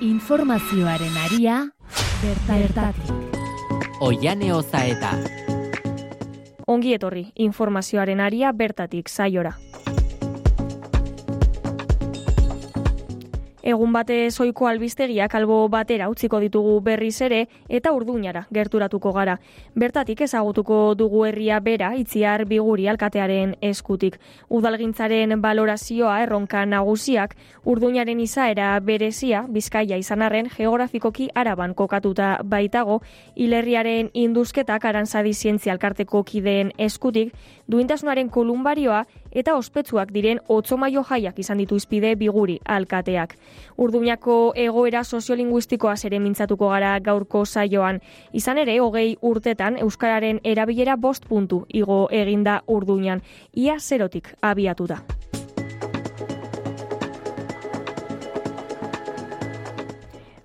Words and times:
Informazioaren 0.00 1.16
aria 1.18 1.72
bertatik. 2.22 3.10
Oiane 3.98 4.52
Ozaeta. 4.54 5.10
Ongi 6.70 6.94
etorri, 6.94 7.24
informazioaren 7.34 8.20
aria 8.22 8.52
bertatik 8.52 9.08
saiora. 9.10 9.56
Egun 13.68 13.90
bate 13.92 14.30
soiko 14.30 14.64
albistegiak 14.64 15.34
albo 15.36 15.56
batera 15.68 16.06
utziko 16.08 16.38
ditugu 16.40 16.78
berriz 16.80 17.18
ere 17.26 17.40
eta 17.68 17.90
urduñara 17.92 18.46
gerturatuko 18.48 19.10
gara. 19.12 19.34
Bertatik 19.76 20.22
ezagutuko 20.24 20.94
dugu 20.96 21.26
herria 21.28 21.58
bera 21.60 21.90
itziar 22.00 22.46
biguri 22.48 22.86
alkatearen 22.88 23.56
eskutik. 23.60 24.16
Udalgintzaren 24.48 25.36
balorazioa 25.42 26.14
erronka 26.22 26.64
nagusiak 26.64 27.34
urduñaren 27.68 28.22
izaera 28.24 28.70
berezia 28.80 29.44
bizkaia 29.58 30.00
izanarren 30.00 30.48
geografikoki 30.56 31.28
araban 31.34 31.74
kokatuta 31.74 32.38
baitago 32.44 33.02
hilerriaren 33.36 34.08
induzketak 34.14 34.88
arantzadi 34.88 35.34
zientzia 35.34 35.76
alkarteko 35.76 36.24
kideen 36.24 36.72
eskutik 36.78 37.36
duintasunaren 37.68 38.32
kolumbarioa 38.32 39.04
eta 39.32 39.54
ospetsuak 39.56 40.12
diren 40.12 40.40
otzomaio 40.48 41.02
jaiak 41.10 41.38
izan 41.38 41.58
ditu 41.58 41.76
izpide 41.76 42.14
biguri 42.16 42.58
alkateak. 42.64 43.36
Urduñako 43.78 44.52
egoera 44.56 45.04
soziolinguistikoa 45.04 45.94
ere 46.04 46.18
mintzatuko 46.18 46.68
gara 46.68 46.98
gaurko 47.00 47.44
saioan. 47.46 48.00
Izan 48.32 48.58
ere, 48.58 48.78
hogei 48.80 49.16
urtetan 49.22 49.78
Euskararen 49.78 50.40
erabilera 50.44 50.96
bost 50.96 51.26
puntu 51.28 51.64
igo 51.68 52.08
eginda 52.10 52.62
urduñan. 52.66 53.22
Ia 53.54 53.78
zerotik 53.80 54.34
abiatu 54.42 54.86
da. 54.86 55.02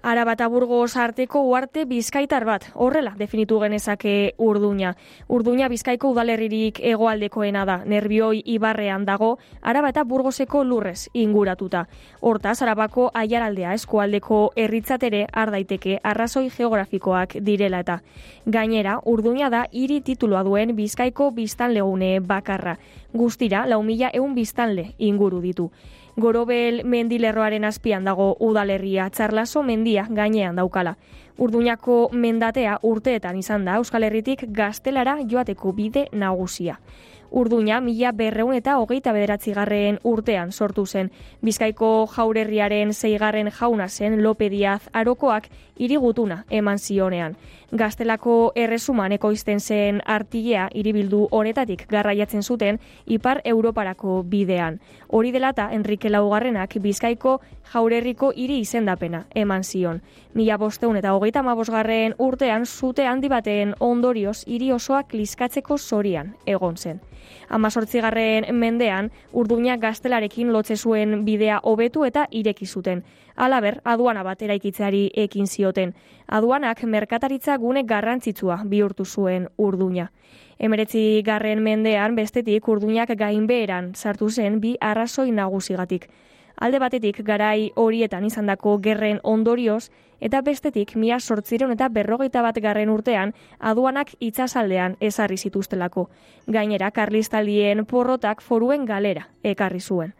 Araba 0.03 0.33
eta 0.35 0.49
Burgos 0.51 0.97
arteko 0.99 1.39
uarte 1.47 1.85
bizkaitar 1.87 2.43
bat, 2.43 2.65
horrela 2.75 3.13
definitu 3.15 3.55
genezake 3.61 4.33
urduña. 4.37 4.97
Urduña 5.31 5.69
bizkaiko 5.71 6.09
udalerririk 6.11 6.81
egoaldekoena 6.83 7.61
da, 7.63 7.77
nervioi 7.87 8.41
ibarrean 8.43 9.05
dago, 9.07 9.37
Araba 9.61 9.93
eta 9.93 10.03
Burgoseko 10.03 10.65
lurrez 10.67 11.07
inguratuta. 11.13 11.85
Hortaz, 12.19 12.61
Arabako 12.61 13.11
aiaraldea 13.13 13.73
eskualdeko 13.79 14.41
herritzatere 14.57 15.23
ardaiteke 15.31 16.01
arrazoi 16.03 16.49
geografikoak 16.49 17.37
direla 17.39 17.79
eta. 17.79 18.01
Gainera, 18.45 18.97
urduña 19.05 19.49
da 19.49 19.69
hiri 19.71 20.01
tituloa 20.01 20.43
duen 20.43 20.75
bizkaiko 20.75 21.31
biztanlegune 21.31 22.19
bakarra. 22.19 22.75
Guztira, 23.13 23.67
lau 23.67 23.83
mila 23.83 24.09
eun 24.13 24.33
biztanle 24.33 24.95
inguru 24.97 25.39
ditu. 25.41 25.69
Gorobel 26.17 26.83
mendilerroaren 26.85 27.65
azpian 27.65 28.03
dago 28.05 28.35
udalerria, 28.39 29.09
txarlaso 29.09 29.63
mendia 29.63 30.07
gainean 30.09 30.55
daukala. 30.57 30.97
Urduñako 31.37 32.09
mendatea 32.13 32.79
urteetan 32.81 33.37
izan 33.37 33.65
da 33.65 33.77
Euskal 33.81 34.03
Herritik 34.03 34.45
gaztelara 34.49 35.17
joateko 35.29 35.73
bide 35.73 36.07
nagusia. 36.11 36.79
Urduña 37.33 37.79
mila 37.81 38.11
berreun 38.13 38.53
eta 38.53 38.75
hogeita 38.77 39.11
bederatzi 39.15 39.55
garren 39.57 39.95
urtean 40.05 40.51
sortu 40.51 40.83
zen. 40.85 41.07
Bizkaiko 41.41 41.87
jaurerriaren 42.13 42.93
zeigarren 42.93 43.49
jauna 43.49 43.87
zen 43.89 44.19
Lope 44.21 44.51
Diaz 44.53 44.83
Arokoak 44.93 45.47
irigutuna 45.75 46.43
eman 46.51 46.77
zionean. 46.77 47.33
Gaztelako 47.71 48.51
erresuman 48.53 49.15
ekoizten 49.17 49.59
zen 49.59 50.01
artilea 50.05 50.67
iribildu 50.77 51.23
honetatik 51.31 51.87
garraiatzen 51.89 52.43
zuten 52.43 52.77
Ipar 53.07 53.41
Europarako 53.43 54.21
bidean. 54.29 54.79
Hori 55.07 55.31
delata 55.33 55.71
Enrique 55.73 56.11
Laugarrenak 56.13 56.77
Bizkaiko 56.83 57.39
jaurerriko 57.73 58.31
hiri 58.35 58.59
izendapena 58.59 59.23
eman 59.33 59.63
zion. 59.63 60.03
Mila 60.35 60.59
bosteun 60.61 61.01
eta 61.01 61.15
hogeita 61.17 61.41
mabosgarren 61.41 62.13
urtean 62.19 62.67
zute 62.67 63.07
handi 63.07 63.27
baten 63.27 63.73
ondorioz 63.79 64.43
hiri 64.45 64.71
osoak 64.71 65.17
liskatzeko 65.17 65.79
zorian 65.79 66.35
egon 66.45 66.77
zen. 66.77 67.01
Amazortzigarren 67.49 68.45
mendean, 68.55 69.11
urduña 69.31 69.77
gaztelarekin 69.77 70.51
lotze 70.53 70.77
zuen 70.77 71.25
bidea 71.25 71.59
hobetu 71.63 72.05
eta 72.05 72.27
ireki 72.31 72.65
zuten. 72.65 73.03
Alaber, 73.35 73.81
aduana 73.83 74.23
bat 74.23 74.41
eraikitzeari 74.41 75.09
ekin 75.15 75.47
zioten. 75.47 75.93
Aduanak 76.27 76.83
merkataritza 76.83 77.57
gune 77.57 77.83
garrantzitsua 77.83 78.61
bihurtu 78.65 79.05
zuen 79.05 79.47
urduña. 79.57 80.11
Emeretzi 80.59 81.21
garren 81.25 81.63
mendean 81.63 82.15
bestetik 82.15 82.67
urduñak 82.67 83.15
gainbeheran 83.17 83.93
sartu 83.95 84.29
zen 84.29 84.61
bi 84.61 84.77
arrazoi 84.79 85.31
nagusigatik. 85.31 86.09
Alde 86.63 86.79
batetik 86.79 87.17
garai 87.27 87.73
horietan 87.75 88.23
izandako 88.23 88.77
gerren 88.83 89.17
ondorioz, 89.27 89.89
eta 90.23 90.39
bestetik 90.41 90.93
mia 90.95 91.17
sortziron 91.19 91.73
eta 91.73 91.89
berrogeita 91.91 92.39
bat 92.45 92.59
garren 92.63 92.91
urtean 92.93 93.33
aduanak 93.59 94.13
itsasaldean 94.23 94.95
ezarri 95.03 95.35
zituztelako. 95.35 96.05
Gainera, 96.47 96.91
karlistaldien 96.95 97.83
porrotak 97.85 98.39
foruen 98.41 98.85
galera 98.85 99.25
ekarri 99.43 99.81
zuen. 99.81 100.13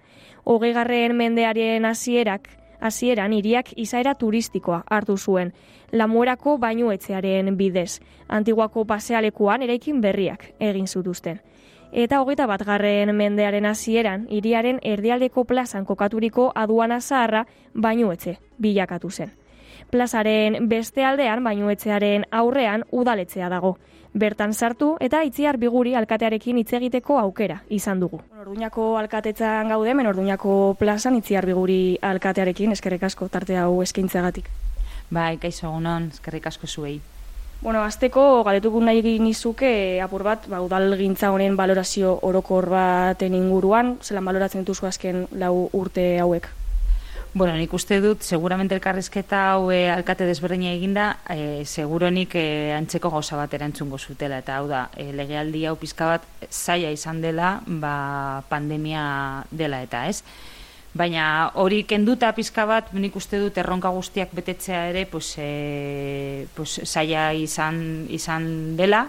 Hogei 0.44 0.74
garren 0.76 1.16
mendearen 1.16 1.88
hasierak 1.88 2.52
hasieran 2.82 3.32
hiriak 3.32 3.72
izaera 3.80 4.12
turistikoa 4.20 4.82
hartu 4.92 5.16
zuen, 5.16 5.54
lamuerako 5.94 6.58
bainuetzearen 6.58 7.56
bidez, 7.56 8.02
antiguako 8.28 8.84
pasealekuan 8.84 9.64
eraikin 9.64 10.04
berriak 10.04 10.50
egin 10.60 10.92
zutuzten 10.92 11.40
eta 11.94 12.22
hogeita 12.22 12.48
bat 12.50 12.66
garren 12.66 13.14
mendearen 13.16 13.66
hasieran 13.70 14.26
hiriaren 14.30 14.80
erdialdeko 14.82 15.46
plazan 15.46 15.86
kokaturiko 15.86 16.52
aduana 16.56 17.00
zaharra 17.00 17.46
bainuetze 17.74 18.40
bilakatu 18.58 19.12
zen. 19.12 19.32
Plazaren 19.92 20.68
beste 20.70 21.06
aldean 21.06 21.44
bainuetzearen 21.44 22.26
aurrean 22.32 22.84
udaletzea 22.92 23.50
dago. 23.50 23.78
Bertan 24.14 24.54
sartu 24.54 24.96
eta 25.00 25.24
itziar 25.24 25.58
biguri 25.58 25.96
alkatearekin 25.96 26.58
hitz 26.58 26.74
egiteko 26.74 27.20
aukera 27.20 27.62
izan 27.70 28.00
dugu. 28.00 28.22
Orduñako 28.42 28.98
alkatetzan 28.98 29.70
gaude, 29.70 29.94
men 29.94 30.08
Orduñako 30.08 30.76
plazan 30.80 31.16
itziar 31.16 31.46
biguri 31.46 31.98
alkatearekin 32.02 32.72
eskerrik 32.72 33.04
asko 33.04 33.30
tarte 33.30 33.58
hau 33.58 33.82
eskaintzagatik. 33.82 34.50
Bai, 35.14 35.38
kaixo 35.38 35.68
egunon, 35.70 36.10
eskerrik 36.14 36.48
asko 36.48 36.68
zuei. 36.68 37.00
Bueno, 37.64 37.80
azteko 37.88 38.44
galetuko 38.44 38.82
nahi 38.84 39.20
nizuke 39.24 40.02
apur 40.04 40.26
bat, 40.28 40.50
ba, 40.52 40.58
udal 40.60 40.98
gintza 41.00 41.30
honen 41.32 41.56
balorazio 41.56 42.18
orokor 42.28 42.66
baten 42.68 43.38
inguruan, 43.38 43.94
zelan 44.04 44.26
baloratzen 44.28 44.66
dituzu 44.66 44.90
azken 44.90 45.22
lau 45.40 45.70
urte 45.72 46.04
hauek? 46.20 46.50
Bueno, 47.34 47.54
nik 47.56 47.72
uste 47.74 48.02
dut, 48.04 48.20
seguramente 48.22 48.76
elkarrizketa 48.76 49.46
hau 49.54 49.72
e, 49.72 49.88
alkate 49.94 50.28
desberdina 50.28 50.74
eginda, 50.76 51.06
e, 51.32 51.64
seguronik 51.64 52.36
e, 52.36 52.74
antzeko 52.76 53.14
gauza 53.16 53.40
bat 53.40 53.56
erantzungo 53.56 53.98
zutela, 53.98 54.42
eta 54.44 54.60
hau 54.60 54.68
da, 54.68 54.90
e, 55.00 55.14
legealdi 55.16 55.64
hau 55.64 55.78
pizka 55.80 56.12
bat 56.12 56.28
zaila 56.52 56.92
izan 56.92 57.24
dela, 57.24 57.62
ba, 57.66 58.44
pandemia 58.52 59.06
dela 59.56 59.80
eta 59.88 60.04
ez. 60.12 60.20
Baina 60.94 61.50
hori 61.58 61.84
kenduta 61.90 62.30
pizka 62.38 62.68
bat, 62.70 62.92
nik 62.94 63.16
uste 63.18 63.40
dut 63.42 63.56
erronka 63.58 63.90
guztiak 63.90 64.34
betetzea 64.38 64.84
ere, 64.92 65.08
pues, 65.10 65.34
e, 65.42 66.46
pues, 66.54 66.82
saia 66.86 67.32
izan, 67.34 68.06
izan 68.14 68.78
dela, 68.78 69.08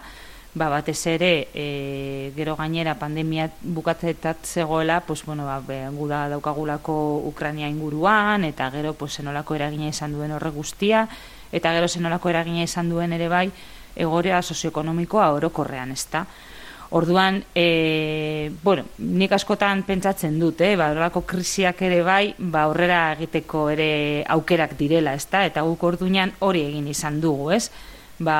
ba, 0.55 0.71
batez 0.73 0.97
ere, 1.13 1.49
e, 1.53 2.33
gero 2.39 2.55
gainera 2.57 2.95
pandemia 2.97 3.51
bukatzetat 3.61 4.47
zegoela, 4.47 5.03
pues, 5.05 5.27
bueno, 5.27 5.45
ba, 5.45 5.61
guda 5.93 6.29
daukagulako 6.33 7.21
Ukrania 7.29 7.69
inguruan, 7.69 8.45
eta 8.49 8.71
gero 8.71 8.95
pues, 8.95 9.19
zenolako 9.21 9.55
eragina 9.55 9.93
izan 9.93 10.17
duen 10.17 10.33
horre 10.33 10.51
guztia, 10.57 11.09
eta 11.53 11.75
gero 11.77 11.89
zenolako 11.89 12.33
eragina 12.33 12.65
izan 12.65 12.89
duen 12.89 13.13
ere 13.13 13.29
bai, 13.29 13.51
egorea 13.95 14.41
sozioekonomikoa 14.41 15.35
orokorrean, 15.37 15.93
ez 15.93 16.07
da. 16.11 16.25
Orduan, 16.95 17.43
e, 17.57 18.53
bueno, 18.63 18.85
nik 18.99 19.33
askotan 19.35 19.81
pentsatzen 19.83 20.37
dut, 20.39 20.61
eh, 20.63 20.77
ba, 20.79 20.93
horrelako 20.93 21.25
krisiak 21.27 21.81
ere 21.83 22.05
bai, 22.07 22.37
ba, 22.39 22.69
horrera 22.71 23.01
egiteko 23.17 23.65
ere 23.73 23.89
aukerak 24.31 24.77
direla, 24.79 25.17
ezta? 25.19 25.41
Eta 25.49 25.65
guk 25.67 25.83
orduan 25.89 26.31
hori 26.39 26.63
egin 26.69 26.87
izan 26.93 27.19
dugu, 27.19 27.51
ez? 27.51 27.65
Ba, 28.23 28.37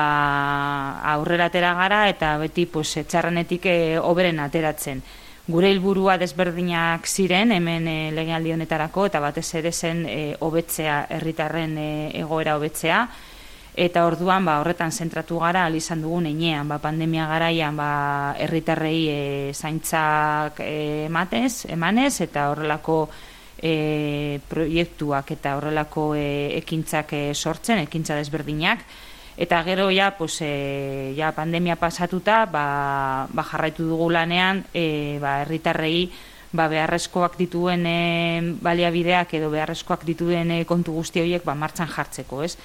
aurrera 1.17 1.49
atera 1.51 1.73
gara 1.75 2.05
eta 2.07 2.31
beti 2.39 2.63
pues, 2.65 2.95
etxarranetik 3.03 3.67
e, 3.67 3.75
oberen 3.99 4.39
ateratzen. 4.39 5.03
Gure 5.51 5.73
helburua 5.75 6.15
desberdinak 6.15 7.11
ziren, 7.11 7.51
hemen 7.51 7.91
e, 7.91 7.99
legealdi 8.15 8.55
honetarako, 8.55 9.09
eta 9.11 9.19
batez 9.19 9.49
ere 9.59 9.75
zen 9.75 10.05
e, 10.07 10.19
hobetzea 10.39 11.01
herritarren 11.19 11.75
e, 11.75 11.89
egoera 12.23 12.55
hobetzea, 12.55 13.03
eta 13.75 14.05
orduan 14.07 14.45
ba, 14.47 14.59
horretan 14.63 14.91
zentratu 14.91 15.37
gara 15.43 15.67
izan 15.75 16.01
dugun 16.01 16.29
enean, 16.31 16.67
ba, 16.67 16.79
pandemia 16.79 17.27
garaian 17.27 17.75
ba, 17.75 18.35
herritarrei 18.39 18.99
e, 19.11 19.19
zaintzak 19.53 20.61
e, 20.63 21.05
ematez, 21.09 21.67
emanez, 21.67 22.21
eta 22.23 22.49
horrelako 22.53 23.09
e, 23.59 24.39
proiektuak 24.47 25.35
eta 25.35 25.57
horrelako 25.59 26.13
e, 26.15 26.55
ekintzak 26.61 27.11
e, 27.13 27.23
sortzen, 27.35 27.83
ekintza 27.83 28.15
desberdinak, 28.15 28.85
eta 29.35 29.59
gero 29.67 29.89
ja, 29.91 30.13
pues, 30.15 30.39
e, 30.39 31.11
ja 31.17 31.33
pandemia 31.35 31.75
pasatuta 31.75 32.45
ba, 32.47 33.27
ba 33.27 33.43
jarraitu 33.43 33.83
dugu 33.91 34.07
lanean 34.09 34.63
e, 34.71 35.19
ba, 35.19 35.41
herritarrei 35.43 36.07
ba, 36.55 36.69
beharrezkoak 36.71 37.35
dituen 37.35 37.83
e, 37.91 38.55
baliabideak 38.63 39.35
edo 39.35 39.51
beharrezkoak 39.51 40.07
dituen 40.07 40.55
e, 40.55 40.63
kontu 40.63 40.95
guzti 40.95 41.19
horiek 41.19 41.43
ba, 41.43 41.59
martxan 41.59 41.91
jartzeko, 41.91 42.43
ez? 42.47 42.55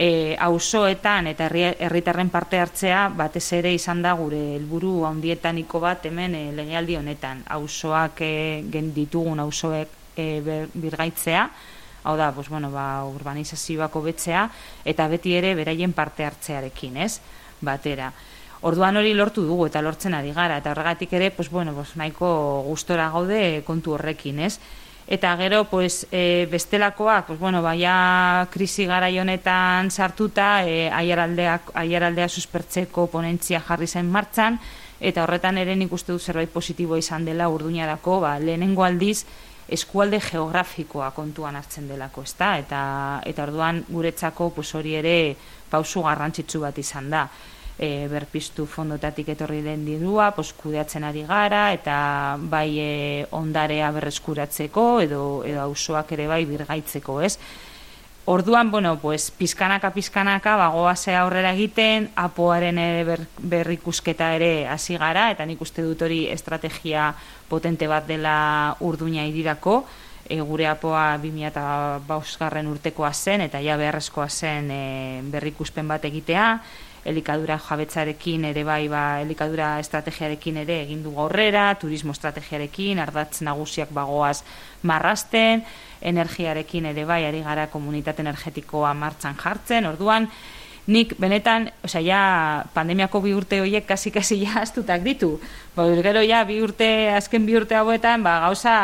E, 0.00 0.32
auzoetan 0.40 1.26
eta 1.28 1.50
herritarren 1.52 2.30
parte 2.32 2.56
hartzea 2.56 3.10
batez 3.12 3.44
ere 3.58 3.74
izan 3.76 4.00
da 4.00 4.14
gure 4.16 4.38
helburu 4.54 5.04
handietaniko 5.04 5.80
bat 5.82 6.06
hemen 6.08 6.34
e, 6.38 6.46
legealdi 6.56 6.96
honetan 6.96 7.42
auzoak 7.58 8.22
e, 8.24 8.32
gen 8.72 8.94
ditugun 8.96 9.42
auzoek 9.44 10.16
e, 10.16 10.64
birgaitzea 10.72 11.44
hau 12.02 12.16
da, 12.16 12.32
pues, 12.32 12.48
bueno, 12.48 12.70
ba, 12.70 13.04
urbanizazioak 13.04 13.96
hobetzea 13.96 14.48
eta 14.88 15.06
beti 15.08 15.34
ere 15.36 15.54
beraien 15.54 15.92
parte 15.92 16.24
hartzearekin, 16.24 16.96
ez? 16.96 17.20
Batera. 17.60 18.10
Orduan 18.64 18.96
hori 19.00 19.12
lortu 19.16 19.44
dugu 19.44 19.66
eta 19.68 19.80
lortzen 19.84 20.14
ari 20.16 20.32
gara 20.36 20.58
eta 20.60 20.72
horregatik 20.72 21.12
ere, 21.16 21.30
pues, 21.30 21.50
bueno, 21.50 21.74
pues, 21.76 21.94
nahiko 21.96 22.62
gustora 22.66 23.10
gaude 23.12 23.62
kontu 23.66 23.96
horrekin, 23.96 24.40
ez? 24.40 24.58
Eta 25.10 25.36
gero, 25.36 25.64
pues, 25.64 26.06
e, 26.12 26.46
bestelakoak, 26.50 27.26
pues, 27.26 27.38
bueno, 27.40 27.62
baia 27.62 28.46
krisi 28.52 28.86
gara 28.86 29.08
honetan 29.08 29.90
sartuta, 29.90 30.64
e, 30.64 30.88
aiaraldea 30.88 32.28
suspertzeko 32.28 33.08
ponentzia 33.10 33.58
jarri 33.60 33.88
zen 33.88 34.06
martxan, 34.06 34.60
eta 35.00 35.24
horretan 35.24 35.58
ere 35.58 35.74
nik 35.74 35.92
uste 35.92 36.12
du 36.12 36.20
zerbait 36.20 36.48
positibo 36.48 36.96
izan 36.96 37.24
dela 37.24 37.48
urduñarako, 37.50 38.20
ba, 38.20 38.38
lehenengo 38.38 38.84
aldiz, 38.84 39.24
eskualde 39.70 40.20
geografikoa 40.20 41.10
kontuan 41.10 41.56
hartzen 41.56 41.88
delako, 41.88 42.22
ezta? 42.26 42.56
Eta 42.58 42.82
eta 43.26 43.46
orduan 43.46 43.84
guretzako 43.88 44.50
pues 44.54 44.74
hori 44.74 44.94
ere 44.98 45.36
pausu 45.70 46.02
garrantzitsu 46.06 46.60
bat 46.66 46.78
izan 46.78 47.10
da. 47.10 47.28
E, 47.80 48.08
berpiztu 48.12 48.66
fondotatik 48.68 49.30
etorri 49.32 49.62
den 49.64 49.86
dirua, 49.86 50.34
pues 50.36 50.50
kudeatzen 50.52 51.06
ari 51.08 51.22
gara 51.24 51.70
eta 51.72 52.36
bai 52.52 52.68
e, 52.76 52.90
ondarea 53.32 53.88
berreskuratzeko 53.96 54.84
edo 55.00 55.22
edo 55.48 55.62
auzoak 55.64 56.12
ere 56.12 56.26
bai 56.28 56.44
birgaitzeko, 56.44 57.22
ez? 57.24 57.38
Orduan, 58.26 58.70
bueno, 58.70 58.98
pues, 59.00 59.30
pizkanaka, 59.30 59.90
pizkanaka, 59.90 60.56
bagoa 60.56 60.94
aurrera 61.18 61.50
egiten, 61.56 62.10
apoaren 62.14 62.76
ber, 63.06 63.24
berrikusketa 63.38 64.34
ere 64.36 64.68
hasi 64.68 64.96
gara, 65.00 65.30
eta 65.32 65.46
nik 65.46 65.60
uste 65.60 65.82
dut 65.82 66.02
hori 66.02 66.26
estrategia 66.28 67.14
potente 67.48 67.88
bat 67.88 68.06
dela 68.06 68.76
urduina 68.80 69.24
idirako, 69.24 69.86
e, 70.28 70.38
gure 70.40 70.68
apoa 70.68 71.16
2000 71.18 72.38
garren 72.38 72.68
urtekoa 72.68 73.12
zen, 73.12 73.40
eta 73.40 73.58
ja 73.58 73.76
beharrezkoa 73.76 74.28
zen 74.28 74.70
e, 74.70 74.84
berrikuspen 75.32 75.88
bat 75.88 76.04
egitea, 76.04 76.46
elikadura 77.04 77.58
jabetzarekin 77.58 78.44
ere 78.50 78.64
bai, 78.64 78.88
ba, 78.88 79.20
elikadura 79.22 79.78
estrategiarekin 79.80 80.60
ere 80.64 80.80
egin 80.84 81.02
du 81.02 81.14
aurrera, 81.18 81.74
turismo 81.80 82.12
estrategiarekin, 82.12 83.00
ardatz 83.00 83.40
nagusiak 83.46 83.92
bagoaz 83.96 84.42
marrasten, 84.82 85.64
energiarekin 86.00 86.90
ere 86.92 87.04
bai 87.04 87.24
ari 87.28 87.42
gara 87.44 87.68
komunitate 87.72 88.24
energetikoa 88.24 88.94
martxan 88.94 89.36
jartzen, 89.40 89.86
orduan 89.86 90.28
nik 90.90 91.12
benetan, 91.20 91.68
osea 91.84 92.00
ja 92.02 92.20
pandemiako 92.74 93.20
bi 93.22 93.34
urte 93.36 93.60
horiek 93.60 93.86
kasi 93.86 94.10
kasi 94.10 94.40
ja 94.42 94.60
astutak 94.62 95.04
ditu. 95.04 95.36
Ba, 95.76 95.86
gero 96.02 96.22
ja 96.26 96.42
bi 96.44 96.60
urte 96.62 97.10
azken 97.14 97.46
bi 97.46 97.54
urte 97.56 97.76
hauetan, 97.78 98.24
ba, 98.26 98.40
gauza 98.46 98.74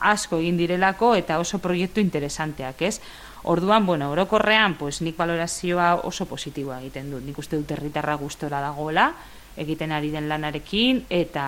asko 0.00 0.40
egin 0.42 0.58
direlako 0.58 1.14
eta 1.20 1.38
oso 1.38 1.60
proiektu 1.62 2.02
interesanteak, 2.02 2.82
ez? 2.82 2.98
Orduan, 3.44 3.84
bueno, 3.84 4.10
orokorrean, 4.10 4.74
pues 4.80 5.02
nik 5.04 5.18
valorazioa 5.20 6.00
oso 6.08 6.24
positiboa 6.26 6.80
egiten 6.80 7.10
dut. 7.12 7.22
Nik 7.26 7.38
uste 7.38 7.58
dut 7.60 7.70
herritarra 7.76 8.14
gustora 8.16 8.60
dagoela, 8.64 9.10
egiten 9.56 9.92
ari 9.92 10.10
den 10.10 10.28
lanarekin 10.28 11.04
eta 11.12 11.44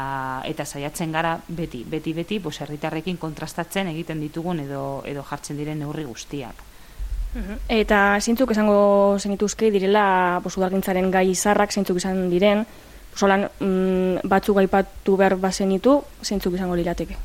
eta 0.46 0.64
saiatzen 0.64 1.12
gara 1.12 1.34
beti 1.48 1.82
beti 1.88 2.12
beti 2.14 2.38
pues 2.40 2.60
herritarrekin 2.60 3.16
kontrastatzen 3.18 3.88
egiten 3.90 4.20
ditugun 4.22 4.60
edo 4.62 5.02
edo 5.04 5.24
jartzen 5.26 5.58
diren 5.58 5.80
neurri 5.82 6.04
guztiak. 6.04 6.62
Eta 7.68 8.16
zeintzuk 8.20 8.54
esango 8.54 9.18
zenituzke 9.20 9.70
direla 9.70 10.40
pues 10.42 10.56
udalgintzaren 10.56 11.10
gai 11.10 11.26
izarrak 11.34 11.72
zeintzuk 11.72 11.98
izan 12.00 12.30
diren, 12.32 12.64
solan 13.14 13.48
mm, 13.60 14.24
batzuk 14.24 14.60
aipatu 14.62 15.16
behar 15.20 15.36
bazenitu, 15.40 15.98
zeintzuk 16.22 16.56
izango 16.56 16.76
lirateke. 16.76 17.16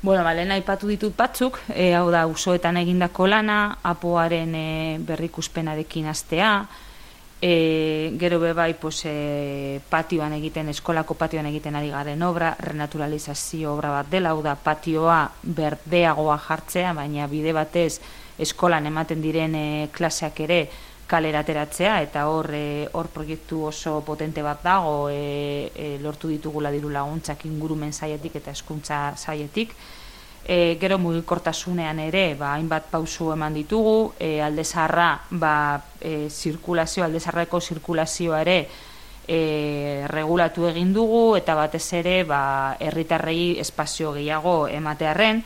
Bueno, 0.00 0.22
vale, 0.22 0.44
aipatu 0.52 0.86
ditut 0.86 1.16
batzuk, 1.16 1.58
e, 1.74 1.92
hau 1.98 2.06
da, 2.14 2.26
usoetan 2.30 2.76
egindako 2.78 3.26
lana, 3.26 3.78
apoaren 3.82 4.54
e, 4.54 4.68
berrikuspenarekin 5.02 6.06
astea, 6.06 6.52
E, 7.40 8.16
gero 8.18 8.40
be 8.40 8.52
bai 8.52 8.74
pues, 8.74 9.04
e, 9.06 9.80
patioan 9.88 10.32
egiten, 10.34 10.68
eskolako 10.72 11.14
patioan 11.14 11.46
egiten 11.46 11.76
ari 11.78 11.92
garen 11.92 12.22
obra, 12.26 12.56
renaturalizazio 12.58 13.76
obra 13.76 13.92
bat 13.94 14.08
dela, 14.10 14.32
hau 14.34 14.42
da 14.42 14.56
patioa 14.58 15.20
berdeagoa 15.42 16.34
jartzea, 16.48 16.92
baina 16.98 17.28
bide 17.30 17.54
batez 17.54 18.00
eskolan 18.42 18.90
ematen 18.90 19.22
diren 19.22 19.54
e, 19.54 19.66
klaseak 19.94 20.40
ere 20.48 20.58
kalerateratzea, 21.08 22.00
eta 22.04 22.26
hor 22.28 22.50
e, 22.54 22.88
hor 22.92 23.08
proiektu 23.12 23.62
oso 23.70 24.02
potente 24.04 24.44
bat 24.44 24.60
dago 24.62 25.08
e, 25.08 25.72
e, 25.74 25.86
lortu 26.04 26.28
ditugula 26.28 26.70
diru 26.70 26.92
laguntzak 26.92 27.46
ingurumen 27.48 27.92
zaietik 27.92 28.36
eta 28.42 28.52
eskuntza 28.52 29.00
zaietik, 29.16 29.72
e, 30.44 30.76
gero 30.80 30.98
mugikortasunean 31.00 31.98
ere 32.04 32.34
ba, 32.34 32.54
hainbat 32.56 32.90
pausu 32.92 33.32
eman 33.32 33.56
ditugu, 33.56 34.12
e, 34.20 34.38
alde 34.44 34.64
zaharra, 34.64 35.10
ba, 35.30 35.54
e, 36.00 36.28
zirkulazio, 36.28 37.04
alde 37.04 37.20
zaharreko 37.20 37.60
zirkulazioa 37.60 38.42
ere 38.44 38.58
e, 39.28 40.04
regulatu 40.08 40.66
egin 40.68 40.92
dugu, 40.96 41.36
eta 41.36 41.56
batez 41.56 41.86
ere 42.00 42.22
ba, 42.24 42.76
herritarrei 42.80 43.58
espazio 43.60 44.12
gehiago 44.16 44.66
ematearren, 44.68 45.44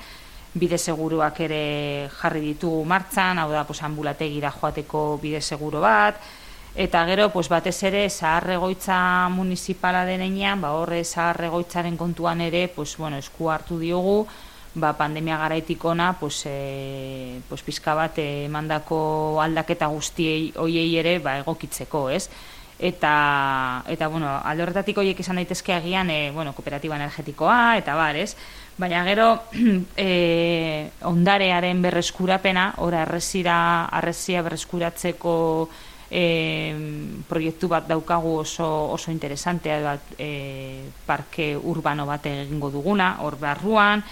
bide 0.55 0.79
seguruak 0.79 1.41
ere 1.41 2.09
jarri 2.21 2.41
ditugu 2.53 2.85
martzan, 2.85 3.39
hau 3.39 3.51
da, 3.51 3.65
pues, 3.65 3.83
ambulategira 3.83 4.51
joateko 4.51 5.19
bide 5.23 5.41
seguro 5.41 5.81
bat, 5.81 6.21
Eta 6.75 7.05
gero, 7.05 7.29
pues, 7.29 7.51
batez 7.53 7.83
ere, 7.85 8.09
zaharregoitza 8.09 9.29
municipala 9.29 10.07
denean, 10.09 10.63
ba, 10.63 10.71
horre 10.73 11.03
zaharregoitzaren 11.05 11.99
kontuan 12.01 12.41
ere, 12.41 12.69
pues, 12.69 12.97
bueno, 12.97 13.19
esku 13.21 13.51
hartu 13.53 13.77
diogu, 13.79 14.27
ba, 14.75 14.95
pandemia 14.97 15.37
garaitik 15.37 15.85
ona, 15.85 16.15
pues, 16.19 16.47
e, 16.47 17.43
pues, 17.49 17.61
pizka 17.63 17.95
bat 17.95 18.17
emandako 18.19 19.43
aldaketa 19.43 19.87
guztiei 19.93 20.53
hoiei 20.57 20.97
ere 20.97 21.19
ba, 21.19 21.37
egokitzeko, 21.45 22.09
ez? 22.09 22.31
Eta, 22.79 23.85
eta 23.87 24.09
bueno, 24.09 24.41
alde 24.43 24.65
horretatik 24.65 24.97
horiek 24.99 25.21
izan 25.21 25.37
daitezke 25.37 25.75
agian, 25.75 26.09
e, 26.11 26.31
bueno, 26.33 26.55
kooperatiba 26.57 26.97
energetikoa, 26.97 27.77
eta 27.77 27.95
bar, 27.95 28.17
ez? 28.17 28.35
Baina 28.79 29.05
gero, 29.05 29.45
e, 29.97 30.91
ondarearen 31.13 31.83
berreskurapena, 31.83 32.75
ora 32.79 33.03
arrezira, 33.03 33.87
arrezia 33.93 34.43
berreskuratzeko 34.43 35.35
e, 36.09 36.25
proiektu 37.29 37.69
bat 37.69 37.87
daukagu 37.89 38.39
oso, 38.43 38.69
oso 38.97 39.13
interesantea, 39.13 39.79
bat, 39.85 40.13
e, 40.19 40.89
parke 41.07 41.53
urbano 41.57 42.07
bat 42.09 42.27
egingo 42.33 42.73
duguna, 42.73 43.17
hor 43.21 43.37
barruan, 43.41 44.05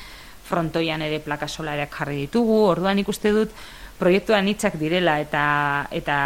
frontoian 0.50 1.02
ere 1.06 1.20
plaka 1.24 1.48
solareak 1.48 1.92
jarri 1.94 2.24
ditugu, 2.26 2.64
orduan 2.74 2.98
ikuste 2.98 3.32
dut 3.32 3.54
proiektuan 4.00 4.48
hitzak 4.48 4.78
direla 4.80 5.18
eta 5.20 5.44
eta 5.92 6.16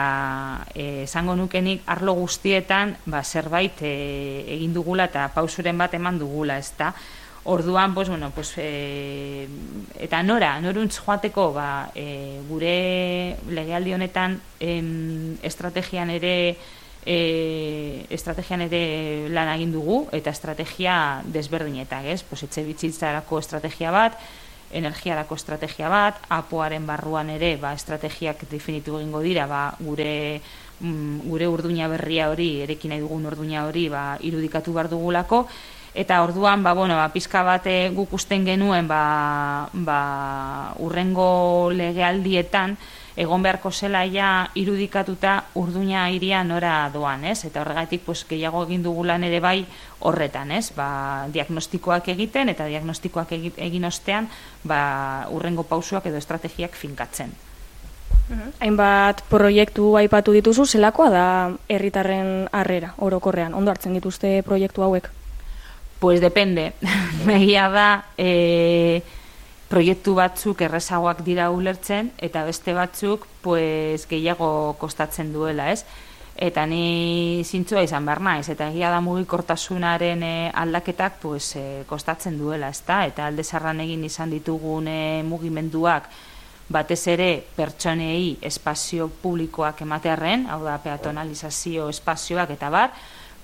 eh, 0.75 1.02
esango 1.04 1.35
nukenik 1.35 1.82
arlo 1.90 2.14
guztietan 2.20 2.94
ba, 3.11 3.25
zerbait 3.25 3.82
e, 3.82 3.94
egin 4.56 4.73
dugula 4.76 5.09
eta 5.11 5.26
pausuren 5.35 5.78
bat 5.78 5.97
eman 5.99 6.20
dugula, 6.23 6.56
ezta? 6.62 6.92
Orduan, 7.46 7.94
pues, 7.94 8.08
bueno, 8.08 8.32
pues, 8.34 8.54
e, 8.56 9.46
eta 10.00 10.22
nora, 10.22 10.56
noruntz 10.64 10.96
joateko, 10.96 11.52
ba, 11.52 11.90
e, 11.94 12.40
gure 12.48 13.36
legealdi 13.52 13.92
honetan 13.92 14.38
em, 14.60 15.36
estrategian 15.44 16.08
ere 16.08 16.56
e, 17.04 18.06
estrategian 18.08 18.64
ere 18.64 19.28
lan 19.28 19.52
egin 19.58 19.76
dugu 19.76 20.06
eta 20.16 20.32
estrategia 20.32 20.96
desberdinetak, 21.36 22.08
ez? 22.16 22.22
Pues 22.24 22.46
etxe 22.48 22.64
bitzitzarako 22.64 23.42
estrategia 23.44 23.92
bat, 23.92 24.16
energiarako 24.72 25.36
estrategia 25.36 25.92
bat, 25.92 26.24
apoaren 26.32 26.88
barruan 26.88 27.28
ere, 27.30 27.58
ba, 27.60 27.74
estrategiak 27.76 28.48
definitu 28.48 28.96
egingo 28.98 29.20
dira, 29.20 29.44
ba, 29.46 29.66
gure 29.84 30.40
mm, 30.80 31.28
gure 31.28 31.52
urduina 31.52 31.92
berria 31.92 32.32
hori, 32.32 32.62
erekin 32.64 32.96
nahi 32.96 33.04
dugun 33.04 33.28
urduina 33.28 33.68
hori, 33.68 33.90
ba, 33.92 34.14
irudikatu 34.24 34.72
bar 34.72 34.88
dugulako, 34.88 35.44
eta 35.94 36.22
orduan, 36.22 36.62
ba, 36.62 36.74
bueno, 36.74 36.96
ba, 36.96 37.08
pizka 37.14 37.42
bate 37.46 37.90
guk 37.94 38.12
usten 38.12 38.44
genuen, 38.44 38.88
ba, 38.90 39.68
ba, 39.72 40.74
urrengo 40.82 41.70
legealdietan, 41.70 42.76
egon 43.16 43.42
beharko 43.42 43.70
zela 43.70 44.02
ja 44.10 44.50
irudikatuta 44.58 45.44
urduña 45.54 46.08
iria 46.10 46.42
nora 46.42 46.90
doan, 46.92 47.24
ez? 47.24 47.44
Eta 47.46 47.62
horregatik 47.62 48.02
pues, 48.02 48.24
gehiago 48.26 48.64
egin 48.66 48.82
dugulan 48.82 49.22
ere 49.22 49.38
bai 49.40 49.64
horretan, 50.00 50.50
ez? 50.50 50.72
Ba, 50.74 51.28
diagnostikoak 51.32 52.10
egiten 52.10 52.50
eta 52.50 52.66
diagnostikoak 52.66 53.32
egin 53.38 53.84
ostean 53.86 54.28
ba, 54.64 55.28
urrengo 55.30 55.62
pausuak 55.62 56.06
edo 56.10 56.18
estrategiak 56.18 56.74
finkatzen. 56.74 57.30
Hainbat 58.58 59.20
proiektu 59.28 59.94
aipatu 60.00 60.32
dituzu, 60.32 60.64
zelakoa 60.64 61.10
da 61.12 61.26
herritarren 61.68 62.48
harrera 62.52 62.94
orokorrean, 62.98 63.54
ondo 63.54 63.70
hartzen 63.70 63.94
dituzte 63.94 64.40
proiektu 64.42 64.82
hauek? 64.82 65.10
Pues 65.98 66.20
depende, 66.20 66.72
megia 67.26 67.68
da, 67.72 67.88
e, 68.18 69.02
proiektu 69.68 70.14
batzuk 70.14 70.60
errezagoak 70.66 71.22
dira 71.26 71.48
ulertzen, 71.50 72.12
eta 72.22 72.44
beste 72.46 72.74
batzuk 72.76 73.26
pues, 73.42 74.04
gehiago 74.10 74.76
kostatzen 74.78 75.32
duela, 75.32 75.70
ez? 75.72 75.84
Eta 76.34 76.64
ni 76.66 77.42
zintzua 77.46 77.84
izan 77.86 78.06
behar 78.06 78.20
naiz, 78.20 78.48
eta 78.50 78.68
egia 78.72 78.90
da 78.90 79.00
mugikortasunaren 79.00 80.22
e, 80.26 80.34
aldaketak 80.50 81.20
pues, 81.22 81.54
e, 81.56 81.64
kostatzen 81.88 82.38
duela, 82.38 82.68
ezta? 82.74 83.04
Eta 83.06 83.28
alde 83.30 83.44
zarran 83.44 83.80
egin 83.84 84.04
izan 84.04 84.34
ditugun 84.34 84.88
e, 84.90 85.22
mugimenduak, 85.26 86.10
batez 86.68 87.02
ere 87.12 87.28
pertsonei 87.56 88.38
espazio 88.42 89.08
publikoak 89.22 89.82
ematearren, 89.84 90.46
hau 90.50 90.62
da 90.64 90.78
peatonalizazio 90.82 91.88
espazioak 91.92 92.54
eta 92.56 92.70
bar, 92.72 92.94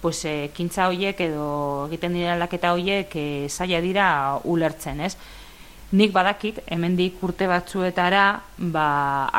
pues, 0.01 0.25
e, 0.25 0.51
kintza 0.57 0.89
horiek 0.89 1.21
edo 1.21 1.87
egiten 1.89 2.17
dira 2.17 2.35
aldaketa 2.35 2.73
horiek 2.73 3.15
e, 3.17 3.27
zaila 3.49 3.81
dira 3.85 4.07
ulertzen, 4.45 5.01
ez? 5.05 5.15
Nik 5.91 6.13
badakit, 6.15 6.61
hemendik 6.71 7.19
urte 7.27 7.49
batzuetara, 7.51 8.25
ba, 8.71 8.89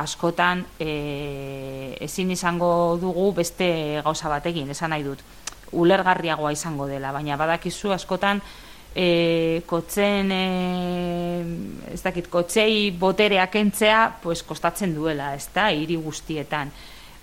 askotan 0.02 0.66
e, 0.84 1.96
ezin 2.04 2.34
izango 2.36 2.98
dugu 3.00 3.30
beste 3.38 4.02
gauza 4.04 4.28
batekin, 4.28 4.74
esan 4.74 4.92
nahi 4.92 5.06
dut. 5.06 5.24
Ulergarriagoa 5.72 6.52
izango 6.52 6.90
dela, 6.90 7.14
baina 7.16 7.38
badakizu 7.40 7.94
askotan 7.96 8.44
e, 8.94 9.62
kotzen, 9.66 10.32
e, 10.36 10.44
ez 11.94 12.02
dakit, 12.04 12.28
kotzei 12.28 12.92
botereak 13.00 13.56
entzea, 13.56 14.04
pues, 14.22 14.42
kostatzen 14.44 14.96
duela, 14.96 15.34
ez 15.36 15.48
da, 15.56 15.70
hiri 15.72 15.96
guztietan. 15.96 16.72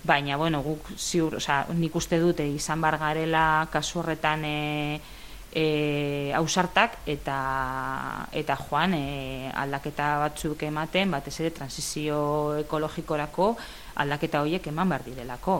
Baina, 0.03 0.37
bueno, 0.37 0.61
guk 0.63 0.93
ziur, 0.97 1.35
oza, 1.35 1.65
nik 1.75 1.95
uste 1.95 2.19
dute 2.19 2.45
izan 2.47 2.79
bar 2.81 2.97
garela 2.97 3.67
kasu 3.71 3.99
horretan 3.99 4.45
e, 4.47 4.99
e, 5.51 6.31
ausartak 6.37 7.01
eta 7.05 7.39
eta 8.31 8.55
joan 8.55 8.95
e, 8.95 9.51
aldaketa 9.51 10.13
batzuk 10.23 10.63
ematen 10.63 11.11
batez 11.11 11.35
ere 11.41 11.51
transizio 11.51 12.21
ekologikorako 12.61 13.55
aldaketa 13.95 14.41
horiek 14.45 14.71
eman 14.71 14.95
behar 14.95 15.03
direlako. 15.03 15.59